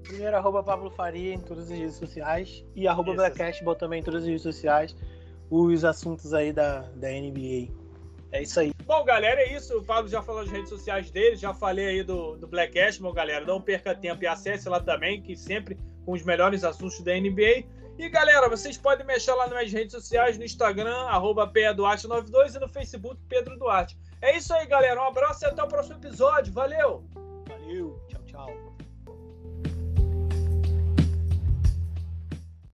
Primeiro, 0.03 0.35
arroba 0.35 0.63
Pablo 0.63 0.89
Faria 0.89 1.33
em 1.33 1.39
todas 1.39 1.71
as 1.71 1.77
redes 1.77 1.95
sociais. 1.95 2.65
E 2.75 2.87
arroba 2.87 3.13
Blackcastball 3.13 3.75
também 3.75 3.99
em 3.99 4.03
todas 4.03 4.23
as 4.23 4.27
redes 4.27 4.41
sociais. 4.41 4.95
Os 5.49 5.83
assuntos 5.83 6.33
aí 6.33 6.51
da, 6.51 6.81
da 6.95 7.09
NBA. 7.09 7.80
É 8.31 8.41
isso 8.41 8.59
aí. 8.59 8.71
Bom, 8.85 9.03
galera, 9.03 9.41
é 9.41 9.55
isso. 9.55 9.77
O 9.77 9.83
Pablo 9.83 10.09
já 10.09 10.21
falou 10.21 10.41
das 10.41 10.51
redes 10.51 10.69
sociais 10.69 11.11
dele, 11.11 11.35
já 11.35 11.53
falei 11.53 11.87
aí 11.87 12.03
do, 12.03 12.37
do 12.37 12.47
Black 12.47 12.77
Bom, 12.99 13.11
galera, 13.11 13.45
não 13.45 13.61
perca 13.61 13.93
tempo 13.93 14.23
e 14.23 14.27
acesse 14.27 14.69
lá 14.69 14.79
também, 14.79 15.21
que 15.21 15.35
sempre 15.35 15.77
com 16.05 16.13
os 16.13 16.23
melhores 16.23 16.63
assuntos 16.63 16.99
da 17.01 17.13
NBA. 17.13 17.65
E 17.97 18.09
galera, 18.09 18.49
vocês 18.49 18.77
podem 18.77 19.05
mexer 19.05 19.33
lá 19.33 19.47
nas 19.47 19.57
minhas 19.57 19.73
redes 19.73 19.91
sociais, 19.91 20.37
no 20.37 20.43
Instagram, 20.43 20.95
arroba 21.07 21.45
92 21.45 22.55
e 22.55 22.59
no 22.59 22.69
Facebook 22.69 23.19
Pedro 23.27 23.57
Duarte. 23.57 23.97
É 24.21 24.37
isso 24.37 24.53
aí, 24.53 24.65
galera. 24.65 25.01
Um 25.01 25.07
abraço 25.07 25.43
e 25.43 25.47
até 25.47 25.61
o 25.61 25.67
próximo 25.67 25.97
episódio. 25.97 26.53
Valeu! 26.53 27.03
Valeu, 27.47 27.99
tchau, 28.07 28.21
tchau. 28.25 28.70